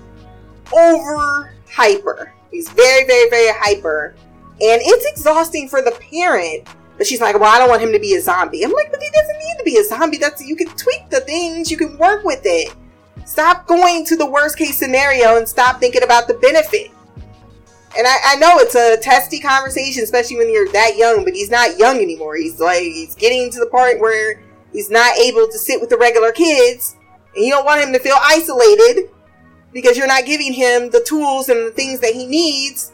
over 0.73 1.55
hyper. 1.71 2.33
He's 2.51 2.69
very, 2.71 3.07
very, 3.07 3.31
very 3.31 3.53
hyper. 3.59 4.15
And 4.61 4.81
it's 4.85 5.07
exhausting 5.07 5.69
for 5.69 5.83
the 5.83 5.93
parent. 6.13 6.69
But 6.97 7.07
she's 7.07 7.21
like, 7.21 7.35
well, 7.39 7.53
I 7.53 7.59
don't 7.59 7.69
want 7.69 7.83
him 7.83 7.93
to 7.93 7.99
be 7.99 8.15
a 8.15 8.21
zombie. 8.21 8.63
I'm 8.63 8.73
like, 8.73 8.91
but 8.93 9.03
he 9.03 9.11
doesn't 9.11 9.39
need 9.39 9.59
to 9.59 9.65
be 9.65 9.79
a 9.79 9.85
zombie. 9.85 10.19
That's 10.19 10.45
you 10.47 10.55
can 10.55 10.69
tweak 10.69 11.11
the 11.11 11.21
things, 11.21 11.71
you 11.71 11.77
can 11.77 11.99
work 11.99 12.25
with 12.25 12.43
it. 12.45 12.73
Stop 13.25 13.67
going 13.67 14.05
to 14.07 14.17
the 14.17 14.27
worst 14.27 14.59
case 14.59 14.79
scenario 14.79 15.37
and 15.37 15.49
stop 15.49 15.81
thinking 15.81 16.03
about 16.03 16.29
the 16.29 16.35
benefit. 16.35 16.91
And 17.97 18.07
I, 18.07 18.17
I 18.25 18.37
know 18.37 18.59
it's 18.59 18.75
a 18.75 18.97
testy 18.97 19.39
conversation, 19.41 20.03
especially 20.03 20.37
when 20.37 20.53
you're 20.53 20.71
that 20.73 20.97
young, 20.97 21.25
but 21.25 21.35
he's 21.35 21.51
not 21.51 21.79
young 21.79 22.01
anymore. 22.01 22.37
He's 22.37 22.61
like 22.61 22.83
he's 22.83 23.15
getting 23.15 23.51
to 23.53 23.61
the 23.61 23.67
point 23.67 24.01
where 24.01 24.43
he's 24.73 24.91
not 24.91 25.17
able 25.17 25.47
to 25.47 25.59
sit 25.59 25.81
with 25.81 25.91
the 25.91 25.97
regular 25.97 26.33
kids, 26.33 26.97
and 27.35 27.45
you 27.45 27.53
don't 27.53 27.65
want 27.65 27.83
him 27.83 27.93
to 27.93 28.01
feel 28.01 28.17
isolated 28.21 29.11
because 29.73 29.97
you're 29.97 30.09
not 30.09 30.27
giving 30.27 30.53
him 30.53 30.91
the 30.91 31.05
tools 31.07 31.49
and 31.49 31.67
the 31.67 31.71
things 31.71 32.01
that 32.01 32.15
he 32.15 32.27
needs 32.27 32.93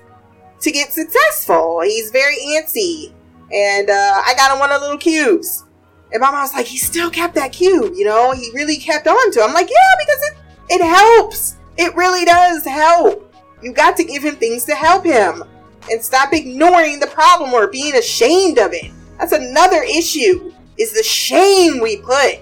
to 0.61 0.71
get 0.71 0.93
successful. 0.93 1.81
He's 1.83 2.11
very 2.11 2.37
antsy. 2.37 3.13
And 3.53 3.91
uh, 3.91 4.23
I 4.25 4.35
got 4.37 4.53
him 4.53 4.59
one 4.59 4.71
of 4.71 4.81
the 4.81 4.87
little 4.87 4.99
cubes. 4.99 5.65
And 6.13 6.21
my 6.21 6.31
mom's 6.31 6.53
like, 6.53 6.67
he 6.67 6.77
still 6.77 7.11
kept 7.11 7.35
that 7.37 7.53
cube, 7.53 7.95
you 7.95 8.05
know? 8.05 8.33
He 8.33 8.51
really 8.53 8.77
kept 8.77 9.07
on 9.07 9.33
to 9.33 9.41
it. 9.41 9.45
I'm 9.45 9.55
like, 9.55 9.71
yeah, 9.71 10.05
because 10.05 10.23
it, 10.23 10.37
it 10.81 10.85
helps. 10.85 11.57
It 11.77 11.95
really 11.95 12.25
does 12.25 12.65
help. 12.65 13.33
You 13.63 13.73
got 13.73 13.97
to 13.97 14.05
give 14.05 14.23
him 14.23 14.37
things 14.37 14.65
to 14.65 14.75
help 14.75 15.05
him. 15.05 15.45
And 15.91 16.03
stop 16.03 16.33
ignoring 16.33 17.01
the 17.01 17.07
problem 17.07 17.53
or 17.53 17.67
being 17.67 17.95
ashamed 17.95 18.59
of 18.59 18.73
it. 18.73 18.93
That's 19.19 19.33
another 19.33 19.83
issue, 19.83 20.53
is 20.79 20.93
the 20.93 21.03
shame 21.03 21.81
we 21.81 21.99
put 21.99 22.41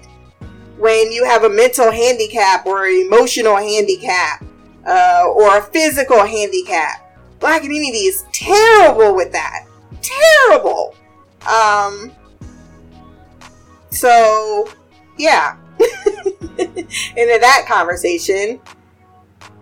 when 0.77 1.11
you 1.11 1.25
have 1.25 1.43
a 1.43 1.49
mental 1.49 1.91
handicap 1.91 2.65
or 2.65 2.85
emotional 2.87 3.57
handicap 3.57 4.43
uh, 4.87 5.25
or 5.27 5.57
a 5.57 5.61
physical 5.61 6.25
handicap. 6.25 7.17
Black 7.39 7.61
community 7.61 7.99
is 7.99 8.25
terrible 8.33 9.15
with 9.15 9.31
that. 9.31 9.65
Terrible. 10.01 10.95
Um. 11.47 12.11
So, 13.89 14.69
yeah. 15.17 15.57
Into 16.59 17.37
that 17.39 17.65
conversation, 17.67 18.59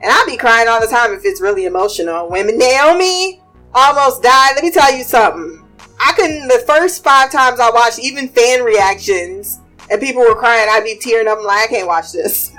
and 0.02 0.12
I'll 0.12 0.26
be 0.26 0.38
crying 0.38 0.68
all 0.68 0.82
the 0.82 0.88
time 0.88 1.14
if 1.14 1.26
it's 1.26 1.42
really 1.42 1.66
emotional. 1.66 2.30
When 2.30 2.48
Naomi 2.58 3.42
almost 3.74 4.24
died, 4.24 4.54
let 4.56 4.64
me 4.64 4.72
tell 4.72 4.96
you 4.96 5.04
something. 5.04 5.64
I 6.00 6.14
couldn't. 6.14 6.48
The 6.48 6.64
first 6.66 7.04
five 7.04 7.32
times 7.32 7.60
I 7.60 7.70
watched, 7.70 8.00
even 8.00 8.30
fan 8.30 8.64
reactions 8.64 9.60
and 9.90 10.02
people 10.02 10.22
were 10.22 10.36
crying, 10.36 10.68
I'd 10.70 10.84
be 10.84 10.98
tearing 11.00 11.28
up. 11.28 11.44
Like, 11.44 11.66
I 11.66 11.68
can't 11.68 11.88
watch 11.88 12.12
this. 12.12 12.48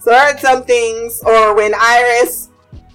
so 0.00 0.12
I 0.12 0.26
heard 0.26 0.40
some 0.40 0.64
things, 0.64 1.22
or 1.24 1.54
when 1.54 1.74
Iris, 1.74 2.48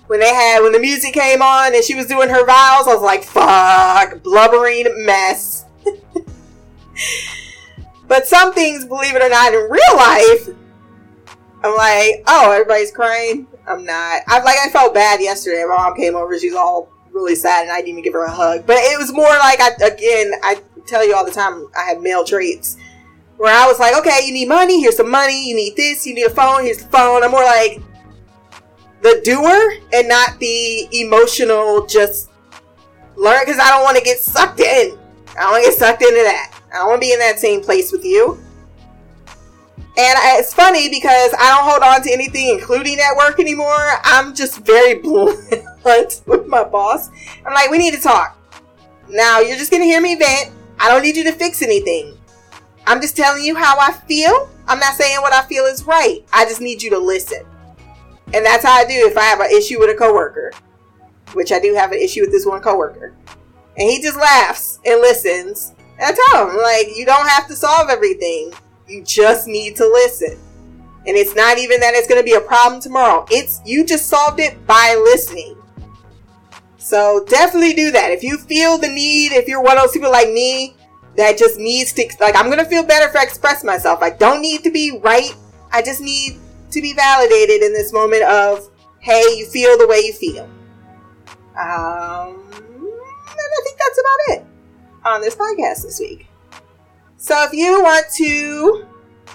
when 0.07 0.19
they 0.19 0.33
had, 0.33 0.61
when 0.61 0.71
the 0.71 0.79
music 0.79 1.13
came 1.13 1.41
on 1.41 1.75
and 1.75 1.83
she 1.83 1.95
was 1.95 2.05
doing 2.05 2.29
her 2.29 2.45
vows, 2.45 2.87
I 2.87 2.93
was 2.93 3.01
like, 3.01 3.23
fuck, 3.23 4.23
blubbering 4.23 5.05
mess. 5.05 5.64
But 8.07 8.27
some 8.27 8.53
things, 8.53 8.85
believe 8.85 9.15
it 9.15 9.21
or 9.21 9.29
not, 9.29 9.53
in 9.53 9.69
real 9.69 9.95
life, 9.95 10.49
I'm 11.63 11.75
like, 11.75 12.23
oh, 12.27 12.51
everybody's 12.51 12.91
crying. 12.91 13.47
I'm 13.67 13.83
not. 13.83 14.21
I'm 14.27 14.43
like. 14.43 14.57
I 14.63 14.69
felt 14.69 14.93
bad 14.93 15.19
yesterday. 15.19 15.63
My 15.67 15.75
mom 15.75 15.95
came 15.95 16.15
over. 16.15 16.37
She's 16.37 16.53
all 16.53 16.89
really 17.11 17.33
sad, 17.33 17.63
and 17.63 17.71
I 17.71 17.77
didn't 17.77 17.89
even 17.89 18.03
give 18.03 18.13
her 18.13 18.25
a 18.25 18.31
hug. 18.31 18.67
But 18.67 18.77
it 18.77 18.99
was 18.99 19.11
more 19.11 19.25
like, 19.25 19.59
I 19.59 19.69
again, 19.83 20.33
I 20.43 20.61
tell 20.85 21.07
you 21.07 21.15
all 21.15 21.25
the 21.25 21.31
time 21.31 21.67
I 21.75 21.83
have 21.89 22.01
male 22.01 22.23
traits 22.23 22.77
where 23.37 23.53
I 23.53 23.67
was 23.67 23.79
like, 23.79 23.95
okay, 23.97 24.25
you 24.25 24.33
need 24.33 24.47
money, 24.47 24.79
here's 24.81 24.97
some 24.97 25.09
money, 25.09 25.49
you 25.49 25.55
need 25.55 25.75
this, 25.75 26.05
you 26.05 26.13
need 26.13 26.25
a 26.25 26.29
phone, 26.29 26.63
here's 26.63 26.77
the 26.77 26.87
phone. 26.87 27.23
I'm 27.23 27.31
more 27.31 27.43
like 27.43 27.81
the 29.01 29.21
doer 29.23 29.73
and 29.93 30.07
not 30.07 30.39
the 30.39 30.87
emotional 30.91 31.85
just 31.85 32.29
learn 33.15 33.43
because 33.45 33.59
I 33.59 33.69
don't 33.69 33.83
want 33.83 33.97
to 33.97 34.03
get 34.03 34.19
sucked 34.19 34.59
in. 34.59 34.97
I 35.37 35.41
don't 35.41 35.51
want 35.51 35.65
to 35.65 35.69
get 35.71 35.77
sucked 35.77 36.01
into 36.01 36.23
that. 36.23 36.54
I 36.75 36.85
want 36.85 37.01
to 37.01 37.07
be 37.07 37.13
in 37.13 37.19
that 37.19 37.39
same 37.39 37.61
place 37.61 37.91
with 37.91 38.03
you. 38.03 38.39
And 39.97 40.19
it's 40.39 40.53
funny 40.53 40.89
because 40.89 41.33
I 41.39 41.55
don't 41.55 41.69
hold 41.69 41.81
on 41.81 42.01
to 42.03 42.11
anything, 42.11 42.49
including 42.49 42.99
at 42.99 43.15
work 43.15 43.39
anymore. 43.39 43.87
I'm 44.03 44.35
just 44.35 44.59
very 44.59 44.95
blunt 45.01 46.21
with 46.25 46.47
my 46.47 46.65
boss. 46.65 47.09
I'm 47.45 47.53
like, 47.53 47.69
we 47.69 47.77
need 47.77 47.93
to 47.93 48.01
talk. 48.01 48.37
Now, 49.09 49.39
you're 49.39 49.57
just 49.57 49.71
going 49.71 49.81
to 49.81 49.87
hear 49.87 50.01
me 50.01 50.15
vent. 50.15 50.51
I 50.79 50.89
don't 50.89 51.01
need 51.01 51.15
you 51.15 51.23
to 51.23 51.31
fix 51.31 51.61
anything. 51.61 52.17
I'm 52.85 52.99
just 52.99 53.15
telling 53.15 53.43
you 53.43 53.55
how 53.55 53.79
I 53.79 53.93
feel. 53.93 54.49
I'm 54.67 54.79
not 54.79 54.95
saying 54.95 55.21
what 55.21 55.31
I 55.31 55.43
feel 55.43 55.63
is 55.65 55.85
right. 55.85 56.25
I 56.33 56.43
just 56.45 56.59
need 56.59 56.83
you 56.83 56.89
to 56.89 56.99
listen. 56.99 57.45
And 58.33 58.45
that's 58.45 58.65
how 58.65 58.73
I 58.73 58.85
do 58.85 58.93
if 58.93 59.17
I 59.17 59.23
have 59.23 59.39
an 59.39 59.51
issue 59.51 59.79
with 59.79 59.89
a 59.89 59.95
coworker, 59.95 60.51
which 61.33 61.51
I 61.51 61.59
do 61.59 61.73
have 61.73 61.91
an 61.91 61.99
issue 61.99 62.21
with 62.21 62.31
this 62.31 62.45
one 62.45 62.61
coworker. 62.61 63.15
And 63.77 63.89
he 63.89 64.01
just 64.01 64.17
laughs 64.17 64.79
and 64.85 64.99
listens. 64.99 65.73
I 65.99 66.13
tell 66.31 66.49
him, 66.49 66.57
like, 66.57 66.95
you 66.95 67.05
don't 67.05 67.27
have 67.27 67.47
to 67.47 67.55
solve 67.55 67.89
everything. 67.89 68.53
You 68.87 69.03
just 69.03 69.47
need 69.47 69.75
to 69.77 69.85
listen. 69.85 70.37
And 71.07 71.15
it's 71.15 71.35
not 71.35 71.57
even 71.57 71.79
that 71.79 71.93
it's 71.93 72.07
going 72.07 72.19
to 72.19 72.25
be 72.25 72.33
a 72.33 72.41
problem 72.41 72.81
tomorrow. 72.81 73.25
It's 73.29 73.61
you 73.65 73.85
just 73.85 74.07
solved 74.07 74.39
it 74.39 74.65
by 74.67 74.99
listening. 75.03 75.55
So 76.77 77.25
definitely 77.27 77.73
do 77.73 77.91
that. 77.91 78.11
If 78.11 78.23
you 78.23 78.37
feel 78.37 78.77
the 78.77 78.87
need, 78.87 79.31
if 79.31 79.47
you're 79.47 79.61
one 79.61 79.77
of 79.77 79.83
those 79.83 79.91
people 79.91 80.11
like 80.11 80.29
me 80.29 80.75
that 81.15 81.37
just 81.37 81.57
needs 81.57 81.93
to, 81.93 82.07
like, 82.19 82.35
I'm 82.35 82.47
going 82.47 82.59
to 82.59 82.65
feel 82.65 82.83
better 82.83 83.07
if 83.07 83.15
I 83.15 83.23
express 83.23 83.63
myself. 83.63 84.01
I 84.01 84.11
don't 84.11 84.41
need 84.41 84.63
to 84.63 84.71
be 84.71 84.99
right. 85.03 85.33
I 85.71 85.81
just 85.81 86.01
need 86.01 86.39
to 86.71 86.81
be 86.81 86.93
validated 86.93 87.63
in 87.63 87.73
this 87.73 87.93
moment 87.93 88.23
of, 88.23 88.69
hey, 88.99 89.23
you 89.37 89.45
feel 89.45 89.77
the 89.77 89.87
way 89.87 89.99
you 89.99 90.13
feel. 90.13 90.43
Um, 91.57 92.43
and 92.51 93.39
I 93.39 93.61
think 93.63 93.77
that's 93.79 93.99
about 93.99 94.37
it 94.39 94.44
on 95.05 95.21
this 95.21 95.35
podcast 95.35 95.83
this 95.83 95.99
week. 95.99 96.27
So 97.17 97.43
if 97.43 97.53
you 97.53 97.81
want 97.81 98.05
to 98.17 98.85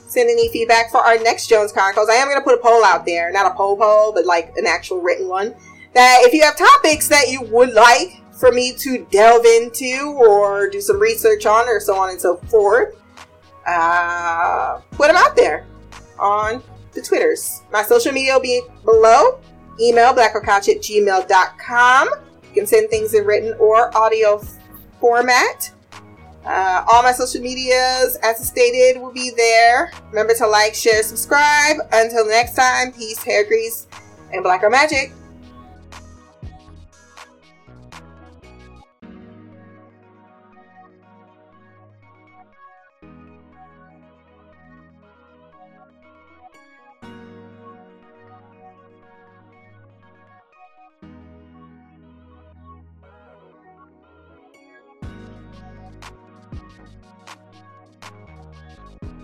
send 0.07 0.29
any 0.29 0.49
feedback 0.53 0.91
for 0.91 0.99
our 0.99 1.19
next 1.19 1.49
Jones 1.49 1.73
Chronicles, 1.73 2.09
I 2.11 2.15
am 2.15 2.29
going 2.29 2.39
to 2.39 2.45
put 2.45 2.55
a 2.55 2.63
poll 2.63 2.85
out 2.85 3.07
there. 3.07 3.33
Not 3.33 3.51
a 3.51 3.55
poll 3.55 3.77
poll, 3.77 4.13
but 4.13 4.27
like 4.27 4.53
an 4.57 4.67
actual 4.67 5.01
written 5.01 5.29
one 5.29 5.55
that 5.95 6.21
if 6.23 6.33
you 6.33 6.43
have 6.43 6.57
topics 6.57 7.09
that 7.09 7.29
you 7.29 7.43
would 7.43 7.73
like 7.73 8.23
for 8.33 8.53
me 8.53 8.73
to 8.75 9.07
delve 9.11 9.45
into 9.45 10.17
or 10.19 10.69
do 10.69 10.81
some 10.81 10.99
research 10.99 11.47
on 11.47 11.69
or 11.69 11.81
so 11.81 11.97
on 11.97 12.11
and 12.11 12.21
so 12.21 12.37
forth, 12.37 12.97
uh, 13.67 14.81
put 14.93 15.09
them 15.09 15.17
out 15.17 15.37
there 15.37 15.67
on 16.19 16.63
the 16.93 17.03
Twitters. 17.03 17.63
My 17.73 17.83
social 17.83 18.13
media 18.13 18.35
will 18.35 18.41
be 18.41 18.63
below. 18.85 19.41
Email 19.81 20.13
blackoutcouch 20.13 20.69
at 20.69 20.81
gmail.com. 20.83 22.09
You 22.49 22.55
can 22.55 22.67
send 22.67 22.91
things 22.91 23.15
in 23.15 23.25
written 23.25 23.55
or 23.59 23.97
audio 23.97 24.43
format. 25.01 25.73
Uh, 26.45 26.85
all 26.91 27.03
my 27.03 27.13
social 27.13 27.41
medias, 27.41 28.17
as 28.23 28.47
stated, 28.47 29.01
will 29.01 29.13
be 29.13 29.31
there. 29.37 29.93
Remember 30.11 30.35
to 30.35 30.47
like, 30.47 30.75
share, 30.75 31.03
subscribe. 31.03 31.77
Until 31.93 32.27
next 32.27 32.55
time, 32.55 32.93
peace, 32.93 33.23
hair 33.23 33.45
grease, 33.45 33.87
and 34.33 34.43
black 34.43 34.63
magic. 34.71 35.13